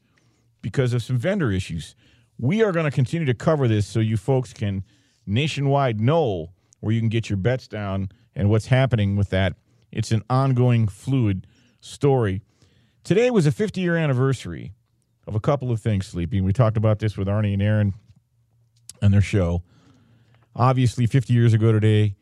because 0.61 0.93
of 0.93 1.01
some 1.01 1.17
vendor 1.17 1.51
issues. 1.51 1.95
We 2.37 2.61
are 2.61 2.71
going 2.71 2.85
to 2.85 2.91
continue 2.91 3.25
to 3.25 3.33
cover 3.33 3.67
this 3.67 3.87
so 3.87 3.99
you 3.99 4.17
folks 4.17 4.53
can 4.53 4.83
nationwide 5.25 5.99
know 5.99 6.51
where 6.79 6.93
you 6.93 6.99
can 6.99 7.09
get 7.09 7.27
your 7.27 7.37
bets 7.37 7.67
down 7.67 8.09
and 8.35 8.51
what's 8.51 8.67
happening 8.67 9.15
with 9.15 9.31
that. 9.31 9.55
It's 9.91 10.11
an 10.11 10.21
ongoing, 10.29 10.87
fluid 10.87 11.47
story. 11.79 12.43
Today 13.03 13.31
was 13.31 13.47
a 13.47 13.51
50 13.51 13.81
year 13.81 13.97
anniversary 13.97 14.73
of 15.25 15.33
a 15.33 15.39
couple 15.39 15.71
of 15.71 15.81
things, 15.81 16.05
Sleepy. 16.05 16.39
We 16.39 16.53
talked 16.53 16.77
about 16.77 16.99
this 16.99 17.17
with 17.17 17.27
Arnie 17.27 17.53
and 17.53 17.63
Aaron 17.63 17.95
and 19.01 19.11
their 19.11 19.21
show. 19.21 19.63
Obviously, 20.55 21.07
50 21.07 21.33
years 21.33 21.55
ago 21.55 21.71
today, 21.71 22.13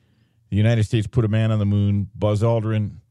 the 0.49 0.55
United 0.55 0.85
States 0.85 1.05
put 1.05 1.25
a 1.25 1.27
man 1.27 1.51
on 1.51 1.59
the 1.59 1.65
moon. 1.65 2.09
Buzz 2.15 2.41
Aldrin, 2.41 3.01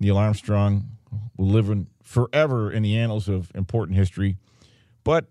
Neil 0.00 0.16
Armstrong 0.16 0.88
will 1.36 1.48
live 1.48 1.70
in 1.70 1.86
forever 2.02 2.70
in 2.70 2.82
the 2.82 2.96
annals 2.96 3.28
of 3.28 3.50
important 3.54 3.96
history. 3.96 4.36
But 5.04 5.26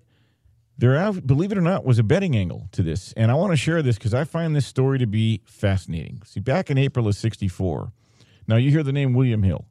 there, 0.78 1.12
believe 1.14 1.52
it 1.52 1.58
or 1.58 1.62
not, 1.62 1.86
was 1.86 2.00
a 2.00 2.04
betting 2.04 2.36
angle 2.36 2.68
to 2.72 2.82
this. 2.82 3.14
And 3.14 3.32
I 3.32 3.36
want 3.36 3.52
to 3.52 3.58
share 3.58 3.82
this 3.82 3.98
because 3.98 4.14
I 4.14 4.24
find 4.24 4.56
this 4.56 4.66
story 4.66 5.00
to 5.00 5.06
be 5.06 5.42
fascinating. 5.46 6.22
See, 6.26 6.40
back 6.40 6.70
in 6.70 6.78
April 6.78 7.08
of 7.08 7.16
64, 7.16 7.92
now 8.48 8.56
you 8.56 8.72
hear 8.72 8.84
the 8.84 8.92
name 8.92 9.14
William 9.14 9.44
Hill. 9.44 9.66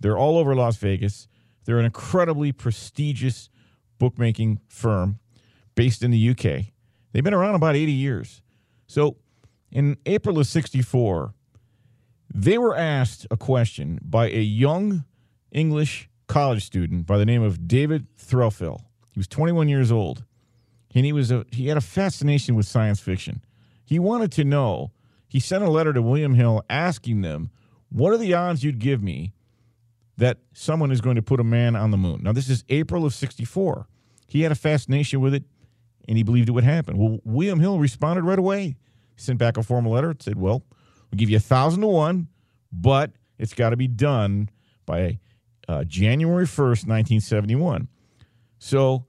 They're 0.00 0.16
all 0.16 0.38
over 0.38 0.54
Las 0.54 0.76
Vegas. 0.76 1.28
They're 1.64 1.78
an 1.78 1.84
incredibly 1.84 2.52
prestigious 2.52 3.50
bookmaking 3.98 4.60
firm 4.68 5.18
based 5.74 6.02
in 6.02 6.10
the 6.10 6.30
UK. 6.30 6.72
They've 7.12 7.24
been 7.24 7.34
around 7.34 7.54
about 7.54 7.76
80 7.76 7.92
years. 7.92 8.42
So 8.86 9.16
in 9.70 9.98
April 10.06 10.38
of 10.38 10.46
64, 10.46 11.34
they 12.32 12.58
were 12.58 12.76
asked 12.76 13.26
a 13.30 13.36
question 13.36 13.98
by 14.02 14.28
a 14.28 14.40
young 14.40 15.04
English 15.50 16.08
college 16.26 16.64
student 16.64 17.06
by 17.06 17.18
the 17.18 17.26
name 17.26 17.42
of 17.42 17.66
David 17.66 18.06
Threlfall. 18.16 18.82
He 19.12 19.18
was 19.18 19.26
21 19.26 19.68
years 19.68 19.90
old, 19.90 20.24
and 20.94 21.04
he 21.04 21.12
was 21.12 21.30
a, 21.30 21.44
he 21.50 21.66
had 21.66 21.76
a 21.76 21.82
fascination 21.82 22.54
with 22.54 22.66
science 22.66 23.00
fiction. 23.00 23.42
He 23.84 23.98
wanted 23.98 24.30
to 24.32 24.44
know. 24.44 24.92
He 25.26 25.40
sent 25.40 25.64
a 25.64 25.70
letter 25.70 25.92
to 25.92 26.02
William 26.02 26.34
Hill 26.34 26.64
asking 26.70 27.22
them, 27.22 27.50
"What 27.88 28.12
are 28.12 28.18
the 28.18 28.34
odds 28.34 28.62
you'd 28.62 28.78
give 28.78 29.02
me 29.02 29.32
that 30.16 30.38
someone 30.52 30.92
is 30.92 31.00
going 31.00 31.16
to 31.16 31.22
put 31.22 31.40
a 31.40 31.44
man 31.44 31.74
on 31.74 31.90
the 31.90 31.96
moon?" 31.96 32.20
Now, 32.22 32.32
this 32.32 32.48
is 32.48 32.64
April 32.68 33.04
of 33.04 33.14
64. 33.14 33.86
He 34.28 34.42
had 34.42 34.52
a 34.52 34.56
fascination 34.56 35.20
with 35.20 35.34
it 35.34 35.44
and 36.08 36.16
he 36.16 36.22
believed 36.22 36.48
it 36.48 36.52
would 36.52 36.64
happen. 36.64 36.98
Well, 36.98 37.18
William 37.24 37.60
Hill 37.60 37.78
responded 37.78 38.22
right 38.22 38.38
away. 38.38 38.62
He 38.62 38.76
sent 39.16 39.38
back 39.38 39.56
a 39.56 39.62
formal 39.62 39.92
letter. 39.92 40.14
Said, 40.18 40.36
"Well, 40.36 40.64
we'll 41.10 41.18
give 41.18 41.30
you 41.30 41.36
a 41.36 41.40
thousand 41.40 41.82
to 41.82 41.86
one, 41.86 42.28
but 42.72 43.12
it's 43.38 43.54
got 43.54 43.70
to 43.70 43.76
be 43.76 43.88
done 43.88 44.50
by 44.86 45.18
uh, 45.68 45.84
January 45.84 46.46
first, 46.46 46.86
nineteen 46.86 47.20
seventy-one." 47.20 47.88
So, 48.58 49.06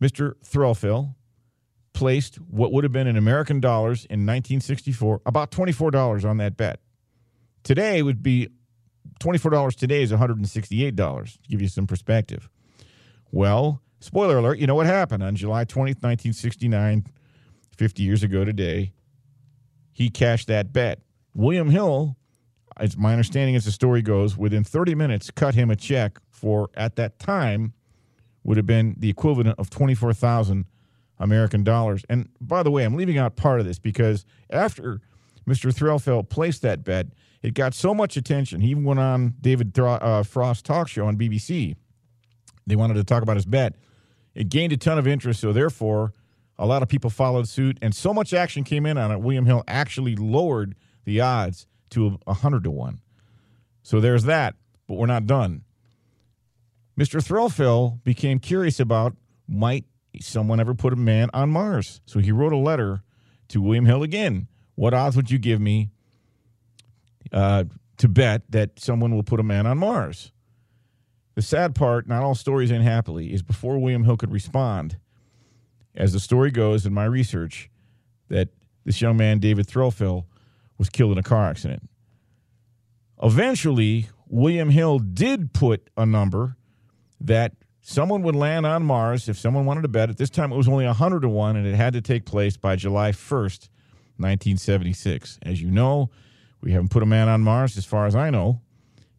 Mr. 0.00 0.34
Threlfall 0.44 1.14
placed 1.92 2.36
what 2.36 2.72
would 2.72 2.84
have 2.84 2.92
been 2.92 3.06
in 3.06 3.16
American 3.16 3.60
dollars 3.60 4.04
in 4.06 4.26
1964 4.26 5.22
about 5.26 5.50
$24 5.50 6.28
on 6.28 6.38
that 6.38 6.56
bet. 6.56 6.80
Today 7.62 8.02
would 8.02 8.22
be 8.22 8.48
$24 9.20 9.74
today 9.76 10.02
is 10.02 10.10
$168 10.10 10.96
to 10.96 11.48
give 11.48 11.62
you 11.62 11.68
some 11.68 11.86
perspective. 11.86 12.48
Well, 13.30 13.82
Spoiler 14.02 14.38
alert, 14.38 14.58
you 14.58 14.66
know 14.66 14.74
what 14.74 14.86
happened 14.86 15.22
on 15.22 15.36
July 15.36 15.64
20th, 15.64 16.02
1969, 16.02 17.06
50 17.76 18.02
years 18.02 18.24
ago 18.24 18.44
today? 18.44 18.92
He 19.92 20.10
cashed 20.10 20.48
that 20.48 20.72
bet. 20.72 20.98
William 21.34 21.70
Hill, 21.70 22.16
as 22.76 22.96
my 22.96 23.12
understanding 23.12 23.56
as 23.56 23.64
the 23.64 23.72
story 23.72 24.02
goes, 24.02 24.36
within 24.36 24.64
30 24.64 24.94
minutes 24.94 25.30
cut 25.30 25.54
him 25.54 25.70
a 25.70 25.76
check 25.76 26.18
for, 26.30 26.70
at 26.74 26.96
that 26.96 27.18
time, 27.18 27.72
would 28.44 28.56
have 28.56 28.66
been 28.66 28.96
the 28.98 29.08
equivalent 29.08 29.58
of 29.58 29.70
24,000 29.70 30.66
American 31.18 31.62
dollars. 31.62 32.04
And 32.08 32.28
by 32.40 32.62
the 32.62 32.70
way, 32.70 32.84
I'm 32.84 32.96
leaving 32.96 33.18
out 33.18 33.36
part 33.36 33.60
of 33.60 33.66
this 33.66 33.78
because 33.78 34.26
after 34.50 35.00
Mr. 35.46 35.72
Threlfall 35.72 36.28
placed 36.28 36.62
that 36.62 36.84
bet, 36.84 37.06
it 37.42 37.54
got 37.54 37.74
so 37.74 37.94
much 37.94 38.16
attention. 38.16 38.60
He 38.60 38.68
even 38.68 38.84
went 38.84 39.00
on 39.00 39.34
David 39.40 39.76
uh, 39.78 40.22
Frost 40.22 40.64
talk 40.64 40.88
show 40.88 41.06
on 41.06 41.16
BBC. 41.16 41.76
They 42.66 42.76
wanted 42.76 42.94
to 42.94 43.04
talk 43.04 43.22
about 43.22 43.36
his 43.36 43.46
bet. 43.46 43.74
It 44.34 44.48
gained 44.48 44.72
a 44.72 44.76
ton 44.76 44.98
of 44.98 45.06
interest, 45.06 45.40
so 45.40 45.52
therefore, 45.52 46.12
a 46.58 46.66
lot 46.66 46.82
of 46.82 46.88
people 46.88 47.10
followed 47.10 47.48
suit, 47.48 47.78
and 47.82 47.94
so 47.94 48.14
much 48.14 48.32
action 48.32 48.64
came 48.64 48.86
in 48.86 48.96
on 48.96 49.10
it. 49.10 49.20
William 49.20 49.46
Hill 49.46 49.64
actually 49.66 50.14
lowered 50.16 50.74
the 51.04 51.20
odds 51.20 51.66
to 51.90 52.18
100 52.24 52.64
to 52.64 52.70
1. 52.70 53.00
So 53.82 54.00
there's 54.00 54.24
that, 54.24 54.54
but 54.86 54.94
we're 54.94 55.06
not 55.06 55.26
done. 55.26 55.64
Mr. 56.98 57.22
Threlfall 57.22 58.02
became 58.04 58.38
curious 58.38 58.78
about 58.78 59.16
might 59.48 59.84
someone 60.20 60.60
ever 60.60 60.74
put 60.74 60.92
a 60.92 60.96
man 60.96 61.30
on 61.32 61.50
Mars? 61.50 62.00
So 62.04 62.20
he 62.20 62.32
wrote 62.32 62.52
a 62.52 62.58
letter 62.58 63.02
to 63.48 63.60
William 63.60 63.86
Hill 63.86 64.02
again. 64.02 64.48
What 64.74 64.94
odds 64.94 65.16
would 65.16 65.30
you 65.30 65.38
give 65.38 65.60
me 65.60 65.90
uh, 67.32 67.64
to 67.98 68.08
bet 68.08 68.42
that 68.50 68.78
someone 68.78 69.14
will 69.14 69.22
put 69.22 69.40
a 69.40 69.42
man 69.44 69.66
on 69.66 69.78
Mars? 69.78 70.32
The 71.34 71.42
sad 71.42 71.74
part, 71.74 72.06
not 72.06 72.22
all 72.22 72.34
stories 72.34 72.70
end 72.70 72.84
happily, 72.84 73.32
is 73.32 73.42
before 73.42 73.78
William 73.78 74.04
Hill 74.04 74.18
could 74.18 74.32
respond, 74.32 74.98
as 75.94 76.12
the 76.12 76.20
story 76.20 76.50
goes 76.50 76.84
in 76.84 76.92
my 76.92 77.04
research, 77.04 77.70
that 78.28 78.48
this 78.84 79.00
young 79.00 79.16
man, 79.16 79.38
David 79.38 79.66
Threlfall, 79.66 80.24
was 80.82 80.90
killed 80.90 81.12
in 81.12 81.18
a 81.18 81.22
car 81.22 81.48
accident. 81.48 81.88
Eventually, 83.22 84.08
William 84.26 84.68
Hill 84.68 84.98
did 84.98 85.52
put 85.52 85.88
a 85.96 86.04
number 86.04 86.56
that 87.20 87.52
someone 87.82 88.22
would 88.22 88.34
land 88.34 88.66
on 88.66 88.82
Mars 88.82 89.28
if 89.28 89.38
someone 89.38 89.64
wanted 89.64 89.82
to 89.82 89.88
bet. 89.88 90.10
At 90.10 90.16
this 90.16 90.28
time, 90.28 90.50
it 90.50 90.56
was 90.56 90.66
only 90.66 90.84
100 90.84 91.20
to 91.20 91.28
1, 91.28 91.54
and 91.54 91.68
it 91.68 91.76
had 91.76 91.92
to 91.92 92.00
take 92.00 92.24
place 92.24 92.56
by 92.56 92.74
July 92.74 93.12
1st, 93.12 93.68
1976. 94.16 95.38
As 95.42 95.62
you 95.62 95.70
know, 95.70 96.10
we 96.60 96.72
haven't 96.72 96.90
put 96.90 97.04
a 97.04 97.06
man 97.06 97.28
on 97.28 97.42
Mars, 97.42 97.78
as 97.78 97.84
far 97.84 98.06
as 98.06 98.16
I 98.16 98.30
know, 98.30 98.60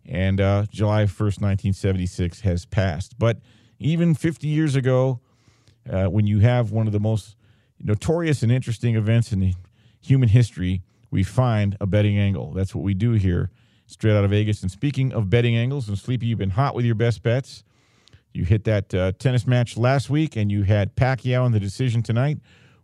and 0.05 0.41
uh, 0.41 0.65
July 0.69 1.03
1st, 1.03 1.39
1976 1.39 2.41
has 2.41 2.65
passed. 2.65 3.17
But 3.17 3.37
even 3.79 4.15
50 4.15 4.49
years 4.49 4.75
ago, 4.75 5.21
uh, 5.89 6.07
when 6.07 6.27
you 6.27 6.39
have 6.39 6.73
one 6.73 6.87
of 6.87 6.91
the 6.91 6.99
most 6.99 7.37
notorious 7.79 8.43
and 8.43 8.51
interesting 8.51 8.97
events 8.97 9.31
in 9.31 9.55
human 10.01 10.27
history, 10.27 10.81
we 11.13 11.21
find 11.21 11.77
a 11.79 11.85
betting 11.85 12.17
angle. 12.17 12.53
That's 12.53 12.73
what 12.73 12.83
we 12.83 12.95
do 12.95 13.11
here, 13.11 13.51
straight 13.85 14.13
out 14.17 14.23
of 14.23 14.31
Vegas. 14.31 14.63
And 14.63 14.71
speaking 14.71 15.13
of 15.13 15.29
betting 15.29 15.55
angles, 15.55 15.87
and 15.87 15.95
Sleepy, 15.95 16.25
you've 16.25 16.39
been 16.39 16.49
hot 16.49 16.73
with 16.73 16.85
your 16.85 16.95
best 16.95 17.21
bets. 17.21 17.63
You 18.33 18.45
hit 18.45 18.63
that 18.63 18.91
uh, 18.95 19.11
tennis 19.19 19.45
match 19.45 19.77
last 19.77 20.09
week, 20.09 20.35
and 20.35 20.51
you 20.51 20.63
had 20.63 20.95
Pacquiao 20.95 21.45
in 21.45 21.51
the 21.51 21.59
decision 21.59 22.01
tonight. 22.01 22.39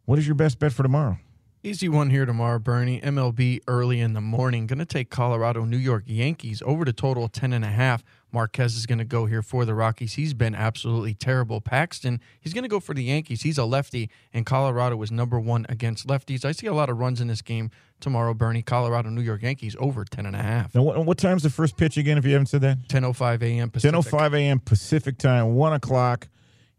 What 0.05 0.19
is 0.19 0.27
your 0.27 0.35
best 0.35 0.59
bet 0.59 0.71
for 0.71 0.83
tomorrow? 0.83 1.17
Easy 1.63 1.89
one 1.89 2.11
here 2.11 2.27
tomorrow, 2.27 2.59
Bernie. 2.59 3.01
MLB 3.01 3.61
early 3.67 3.99
in 3.99 4.13
the 4.13 4.21
morning. 4.21 4.67
Going 4.67 4.77
to 4.77 4.85
take 4.85 5.09
Colorado, 5.09 5.65
New 5.65 5.77
York 5.77 6.03
Yankees 6.05 6.61
over 6.67 6.85
to 6.85 6.93
total 6.93 7.29
10.5. 7.29 8.03
Marquez 8.31 8.75
is 8.75 8.85
going 8.85 8.99
to 8.99 9.05
go 9.05 9.25
here 9.25 9.41
for 9.41 9.65
the 9.65 9.73
Rockies. 9.73 10.13
He's 10.13 10.33
been 10.33 10.55
absolutely 10.55 11.13
terrible. 11.13 11.61
Paxton, 11.61 12.19
he's 12.39 12.53
going 12.53 12.63
to 12.63 12.69
go 12.69 12.79
for 12.79 12.93
the 12.93 13.03
Yankees. 13.03 13.41
He's 13.41 13.57
a 13.57 13.65
lefty, 13.65 14.09
and 14.33 14.45
Colorado 14.45 14.95
was 14.95 15.11
number 15.11 15.39
one 15.39 15.65
against 15.69 16.07
lefties. 16.07 16.45
I 16.45 16.51
see 16.51 16.67
a 16.67 16.73
lot 16.73 16.89
of 16.89 16.97
runs 16.97 17.21
in 17.21 17.27
this 17.27 17.41
game 17.41 17.71
tomorrow, 17.99 18.33
Bernie. 18.33 18.61
Colorado, 18.61 19.09
New 19.09 19.21
York 19.21 19.41
Yankees 19.41 19.75
over 19.79 20.05
10.5. 20.05 20.75
Now, 20.75 20.83
what, 20.83 21.05
what 21.05 21.17
time's 21.17 21.43
the 21.43 21.49
first 21.49 21.77
pitch 21.77 21.97
again, 21.97 22.17
if 22.17 22.25
you 22.25 22.33
haven't 22.33 22.47
said 22.47 22.61
that? 22.61 22.87
10.05 22.87 23.41
a.m. 23.41 23.69
Pacific. 23.69 23.95
10.05 23.95 24.37
a.m. 24.37 24.59
Pacific 24.59 25.17
time, 25.17 25.55
1 25.55 25.73
o'clock. 25.73 26.27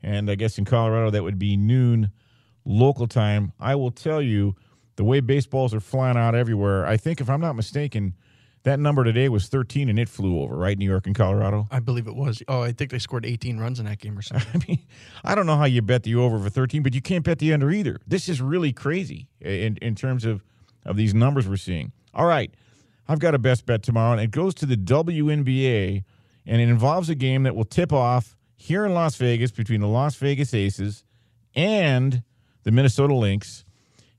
And 0.02 0.30
I 0.30 0.34
guess 0.34 0.58
in 0.58 0.64
Colorado, 0.64 1.10
that 1.10 1.22
would 1.22 1.38
be 1.38 1.56
noon 1.56 2.10
local 2.64 3.06
time. 3.06 3.52
I 3.58 3.74
will 3.74 3.90
tell 3.90 4.22
you– 4.22 4.56
the 5.00 5.04
way 5.04 5.20
baseballs 5.20 5.72
are 5.72 5.80
flying 5.80 6.18
out 6.18 6.34
everywhere, 6.34 6.84
I 6.84 6.98
think, 6.98 7.22
if 7.22 7.30
I'm 7.30 7.40
not 7.40 7.54
mistaken, 7.54 8.12
That 8.64 8.78
number 8.78 9.04
today 9.04 9.30
was 9.30 9.48
13, 9.48 9.88
and 9.88 9.98
it 9.98 10.08
flew 10.08 10.40
over, 10.40 10.54
right? 10.54 10.76
New 10.76 10.88
York 10.88 11.06
and 11.06 11.14
Colorado. 11.14 11.66
I 11.70 11.80
believe 11.80 12.06
it 12.06 12.14
was. 12.14 12.42
Oh, 12.46 12.60
I 12.60 12.72
think 12.72 12.90
they 12.90 12.98
scored 12.98 13.24
18 13.24 13.58
runs 13.58 13.80
in 13.80 13.86
that 13.86 13.98
game 13.98 14.18
or 14.18 14.22
something. 14.22 14.48
I 14.54 14.64
mean, 14.68 14.78
I 15.24 15.34
don't 15.34 15.46
know 15.46 15.56
how 15.56 15.64
you 15.64 15.80
bet 15.80 16.02
the 16.02 16.14
over 16.16 16.38
for 16.38 16.50
13, 16.50 16.82
but 16.82 16.94
you 16.94 17.00
can't 17.00 17.24
bet 17.24 17.38
the 17.38 17.54
under 17.54 17.70
either. 17.70 18.00
This 18.06 18.28
is 18.28 18.42
really 18.42 18.72
crazy 18.72 19.28
in, 19.40 19.78
in 19.80 19.94
terms 19.94 20.26
of, 20.26 20.44
of 20.84 20.96
these 20.96 21.14
numbers 21.14 21.48
we're 21.48 21.56
seeing. 21.56 21.92
All 22.12 22.26
right, 22.26 22.52
I've 23.08 23.18
got 23.18 23.34
a 23.34 23.38
best 23.38 23.64
bet 23.64 23.82
tomorrow, 23.82 24.12
and 24.12 24.20
it 24.20 24.30
goes 24.30 24.54
to 24.56 24.66
the 24.66 24.76
WNBA, 24.76 26.04
and 26.44 26.60
it 26.60 26.68
involves 26.68 27.08
a 27.08 27.14
game 27.14 27.44
that 27.44 27.56
will 27.56 27.64
tip 27.64 27.92
off 27.94 28.36
here 28.56 28.84
in 28.84 28.92
Las 28.92 29.16
Vegas 29.16 29.50
between 29.50 29.80
the 29.80 29.88
Las 29.88 30.16
Vegas 30.16 30.52
Aces 30.52 31.02
and 31.54 32.22
the 32.64 32.70
Minnesota 32.70 33.14
Lynx, 33.14 33.64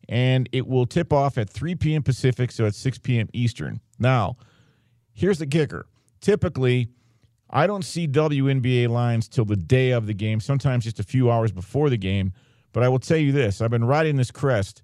and 0.10 0.50
it 0.52 0.68
will 0.68 0.88
tip 0.88 1.14
off 1.14 1.38
at 1.38 1.48
3 1.48 1.76
p.m. 1.76 2.02
Pacific, 2.02 2.52
so 2.52 2.66
at 2.66 2.74
6 2.74 2.98
p.m. 2.98 3.30
Eastern. 3.34 3.82
Now, 4.02 4.36
here's 5.14 5.38
the 5.38 5.46
kicker. 5.46 5.86
Typically, 6.22 6.90
I 7.52 7.68
don't 7.68 7.86
see 7.86 8.08
WNBA 8.08 8.90
lines 8.90 9.28
till 9.28 9.46
the 9.46 9.56
day 9.56 9.92
of 9.92 10.08
the 10.08 10.14
game, 10.14 10.40
sometimes 10.40 10.86
just 10.86 11.00
a 11.00 11.04
few 11.04 11.30
hours 11.30 11.52
before 11.52 11.90
the 11.90 11.98
game. 11.98 12.34
But 12.74 12.84
I 12.84 12.90
will 12.90 13.00
tell 13.00 13.18
you 13.18 13.32
this 13.32 13.62
I've 13.62 13.70
been 13.70 13.86
riding 13.86 14.16
this 14.18 14.32
crest. 14.32 14.82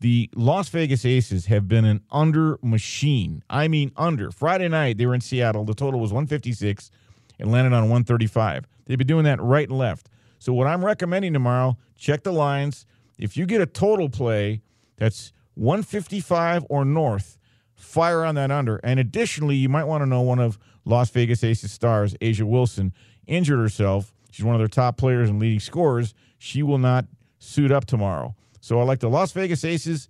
The 0.00 0.30
Las 0.34 0.68
Vegas 0.70 1.04
Aces 1.04 1.46
have 1.46 1.68
been 1.68 1.84
an 1.84 2.02
under 2.10 2.58
machine. 2.62 3.42
I 3.48 3.68
mean, 3.68 3.92
under. 3.96 4.30
Friday 4.30 4.68
night, 4.68 4.98
they 4.98 5.06
were 5.06 5.14
in 5.14 5.20
Seattle. 5.20 5.64
The 5.64 5.74
total 5.74 6.00
was 6.00 6.12
156 6.12 6.90
and 7.38 7.52
landed 7.52 7.74
on 7.74 7.84
135. 7.84 8.66
They've 8.86 8.98
been 8.98 9.06
doing 9.06 9.24
that 9.24 9.40
right 9.40 9.68
and 9.68 9.78
left. 9.78 10.08
So, 10.38 10.52
what 10.52 10.66
I'm 10.66 10.84
recommending 10.84 11.32
tomorrow, 11.32 11.76
check 11.96 12.22
the 12.22 12.32
lines. 12.32 12.86
If 13.18 13.36
you 13.36 13.46
get 13.46 13.60
a 13.60 13.66
total 13.66 14.08
play 14.08 14.62
that's 14.96 15.32
155 15.54 16.66
or 16.68 16.84
north, 16.84 17.38
fire 17.74 18.24
on 18.24 18.34
that 18.36 18.50
under. 18.50 18.76
And 18.78 19.00
additionally, 19.00 19.56
you 19.56 19.68
might 19.68 19.84
want 19.84 20.02
to 20.02 20.06
know 20.06 20.20
one 20.20 20.38
of 20.38 20.58
Las 20.84 21.10
Vegas 21.10 21.42
Aces 21.42 21.72
stars, 21.72 22.14
A'ja 22.20 22.42
Wilson, 22.42 22.92
injured 23.26 23.58
herself. 23.58 24.12
She's 24.30 24.44
one 24.44 24.54
of 24.54 24.60
their 24.60 24.68
top 24.68 24.96
players 24.96 25.30
and 25.30 25.38
leading 25.38 25.60
scorers. 25.60 26.14
She 26.38 26.62
will 26.62 26.78
not 26.78 27.06
suit 27.38 27.70
up 27.70 27.84
tomorrow. 27.84 28.34
So 28.60 28.80
I 28.80 28.84
like 28.84 29.00
the 29.00 29.10
Las 29.10 29.32
Vegas 29.32 29.64
Aces 29.64 30.08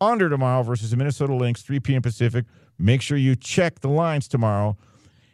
under 0.00 0.28
tomorrow 0.28 0.62
versus 0.62 0.90
the 0.90 0.96
Minnesota 0.96 1.34
Lynx, 1.34 1.62
3 1.62 1.80
p.m. 1.80 2.02
Pacific. 2.02 2.46
Make 2.78 3.02
sure 3.02 3.18
you 3.18 3.36
check 3.36 3.80
the 3.80 3.88
lines 3.88 4.26
tomorrow, 4.28 4.76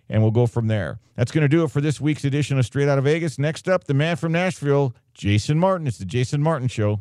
and 0.09 0.23
we'll 0.23 0.33
go 0.33 0.47
from 0.47 0.67
there. 0.67 0.99
That's 1.15 1.31
going 1.31 1.43
to 1.43 1.49
do 1.49 1.63
it 1.63 1.71
for 1.71 1.81
this 1.81 2.01
week's 2.01 2.25
edition 2.25 2.59
of 2.59 2.67
Straight 2.67 2.89
Out 2.89 2.99
of 2.99 3.05
Vegas. 3.05 3.39
Next 3.39 3.69
up, 3.69 3.85
the 3.85 3.95
man 3.95 4.17
from 4.17 4.33
Nashville, 4.33 4.95
Jason 5.15 5.59
Martin. 5.59 5.87
It's 5.87 5.99
the 5.99 6.05
Jason 6.05 6.43
Martin 6.43 6.69
Show. 6.69 7.01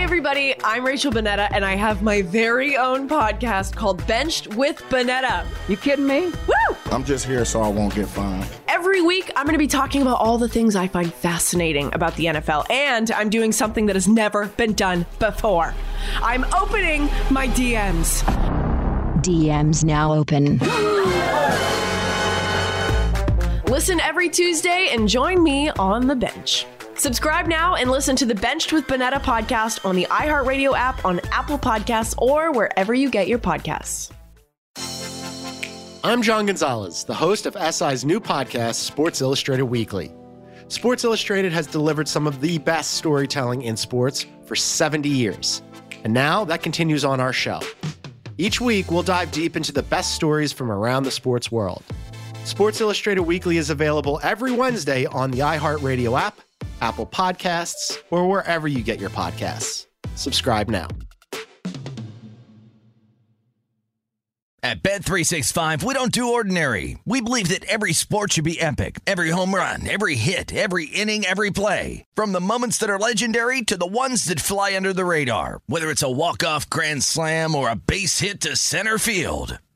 Hi, 0.00 0.04
everybody. 0.04 0.54
I'm 0.64 0.86
Rachel 0.86 1.12
Bonnetta, 1.12 1.50
and 1.52 1.62
I 1.62 1.76
have 1.76 2.00
my 2.00 2.22
very 2.22 2.74
own 2.78 3.06
podcast 3.06 3.76
called 3.76 4.04
Benched 4.06 4.46
with 4.54 4.78
Bonnetta. 4.88 5.44
You 5.68 5.76
kidding 5.76 6.06
me? 6.06 6.32
Woo! 6.46 6.76
I'm 6.90 7.04
just 7.04 7.26
here 7.26 7.44
so 7.44 7.60
I 7.60 7.68
won't 7.68 7.94
get 7.94 8.08
fined. 8.08 8.48
Every 8.66 9.02
week, 9.02 9.30
I'm 9.36 9.44
going 9.44 9.52
to 9.52 9.58
be 9.58 9.66
talking 9.66 10.00
about 10.00 10.18
all 10.18 10.38
the 10.38 10.48
things 10.48 10.74
I 10.74 10.88
find 10.88 11.12
fascinating 11.12 11.92
about 11.92 12.16
the 12.16 12.24
NFL, 12.24 12.70
and 12.70 13.10
I'm 13.10 13.28
doing 13.28 13.52
something 13.52 13.84
that 13.86 13.94
has 13.94 14.08
never 14.08 14.46
been 14.46 14.72
done 14.72 15.04
before. 15.18 15.74
I'm 16.22 16.44
opening 16.54 17.02
my 17.30 17.48
DMs. 17.48 18.22
DMs 19.20 19.84
now 19.84 20.14
open. 20.14 20.60
Listen 23.70 24.00
every 24.00 24.30
Tuesday 24.30 24.88
and 24.92 25.06
join 25.06 25.42
me 25.42 25.68
on 25.78 26.06
the 26.06 26.16
bench. 26.16 26.64
Subscribe 27.00 27.46
now 27.46 27.76
and 27.76 27.90
listen 27.90 28.14
to 28.16 28.26
the 28.26 28.34
Benched 28.34 28.74
with 28.74 28.86
Bonnetta 28.86 29.22
podcast 29.22 29.86
on 29.86 29.96
the 29.96 30.06
iHeartRadio 30.10 30.76
app, 30.76 31.02
on 31.02 31.18
Apple 31.32 31.58
Podcasts, 31.58 32.14
or 32.18 32.52
wherever 32.52 32.92
you 32.92 33.08
get 33.08 33.26
your 33.26 33.38
podcasts. 33.38 34.10
I'm 36.04 36.20
John 36.20 36.44
Gonzalez, 36.44 37.04
the 37.04 37.14
host 37.14 37.46
of 37.46 37.56
SI's 37.74 38.04
new 38.04 38.20
podcast, 38.20 38.74
Sports 38.74 39.22
Illustrated 39.22 39.64
Weekly. 39.64 40.12
Sports 40.68 41.02
Illustrated 41.02 41.52
has 41.52 41.66
delivered 41.66 42.06
some 42.06 42.26
of 42.26 42.42
the 42.42 42.58
best 42.58 42.90
storytelling 42.90 43.62
in 43.62 43.78
sports 43.78 44.26
for 44.44 44.54
70 44.54 45.08
years. 45.08 45.62
And 46.04 46.12
now 46.12 46.44
that 46.44 46.62
continues 46.62 47.02
on 47.02 47.18
our 47.18 47.32
show. 47.32 47.60
Each 48.36 48.60
week, 48.60 48.90
we'll 48.90 49.02
dive 49.02 49.32
deep 49.32 49.56
into 49.56 49.72
the 49.72 49.82
best 49.84 50.14
stories 50.14 50.52
from 50.52 50.70
around 50.70 51.04
the 51.04 51.10
sports 51.10 51.50
world. 51.50 51.82
Sports 52.44 52.78
Illustrated 52.82 53.22
Weekly 53.22 53.56
is 53.56 53.70
available 53.70 54.20
every 54.22 54.52
Wednesday 54.52 55.06
on 55.06 55.30
the 55.30 55.38
iHeartRadio 55.38 56.20
app, 56.20 56.38
Apple 56.80 57.06
Podcasts, 57.06 57.98
or 58.10 58.28
wherever 58.28 58.68
you 58.68 58.82
get 58.82 59.00
your 59.00 59.10
podcasts. 59.10 59.86
Subscribe 60.14 60.68
now. 60.68 60.88
At 64.62 64.82
Bet365, 64.82 65.82
we 65.82 65.94
don't 65.94 66.12
do 66.12 66.34
ordinary. 66.34 66.98
We 67.06 67.22
believe 67.22 67.48
that 67.48 67.64
every 67.64 67.94
sport 67.94 68.34
should 68.34 68.44
be 68.44 68.60
epic. 68.60 69.00
Every 69.06 69.30
home 69.30 69.54
run, 69.54 69.88
every 69.88 70.16
hit, 70.16 70.54
every 70.54 70.84
inning, 70.84 71.24
every 71.24 71.50
play. 71.50 72.04
From 72.14 72.32
the 72.32 72.42
moments 72.42 72.76
that 72.78 72.90
are 72.90 72.98
legendary 72.98 73.62
to 73.62 73.78
the 73.78 73.86
ones 73.86 74.26
that 74.26 74.38
fly 74.38 74.76
under 74.76 74.92
the 74.92 75.06
radar. 75.06 75.62
Whether 75.66 75.88
it's 75.90 76.02
a 76.02 76.10
walk-off 76.10 76.68
grand 76.68 77.02
slam 77.02 77.54
or 77.54 77.70
a 77.70 77.74
base 77.74 78.20
hit 78.20 78.42
to 78.42 78.54
center 78.54 78.98
field. 78.98 79.58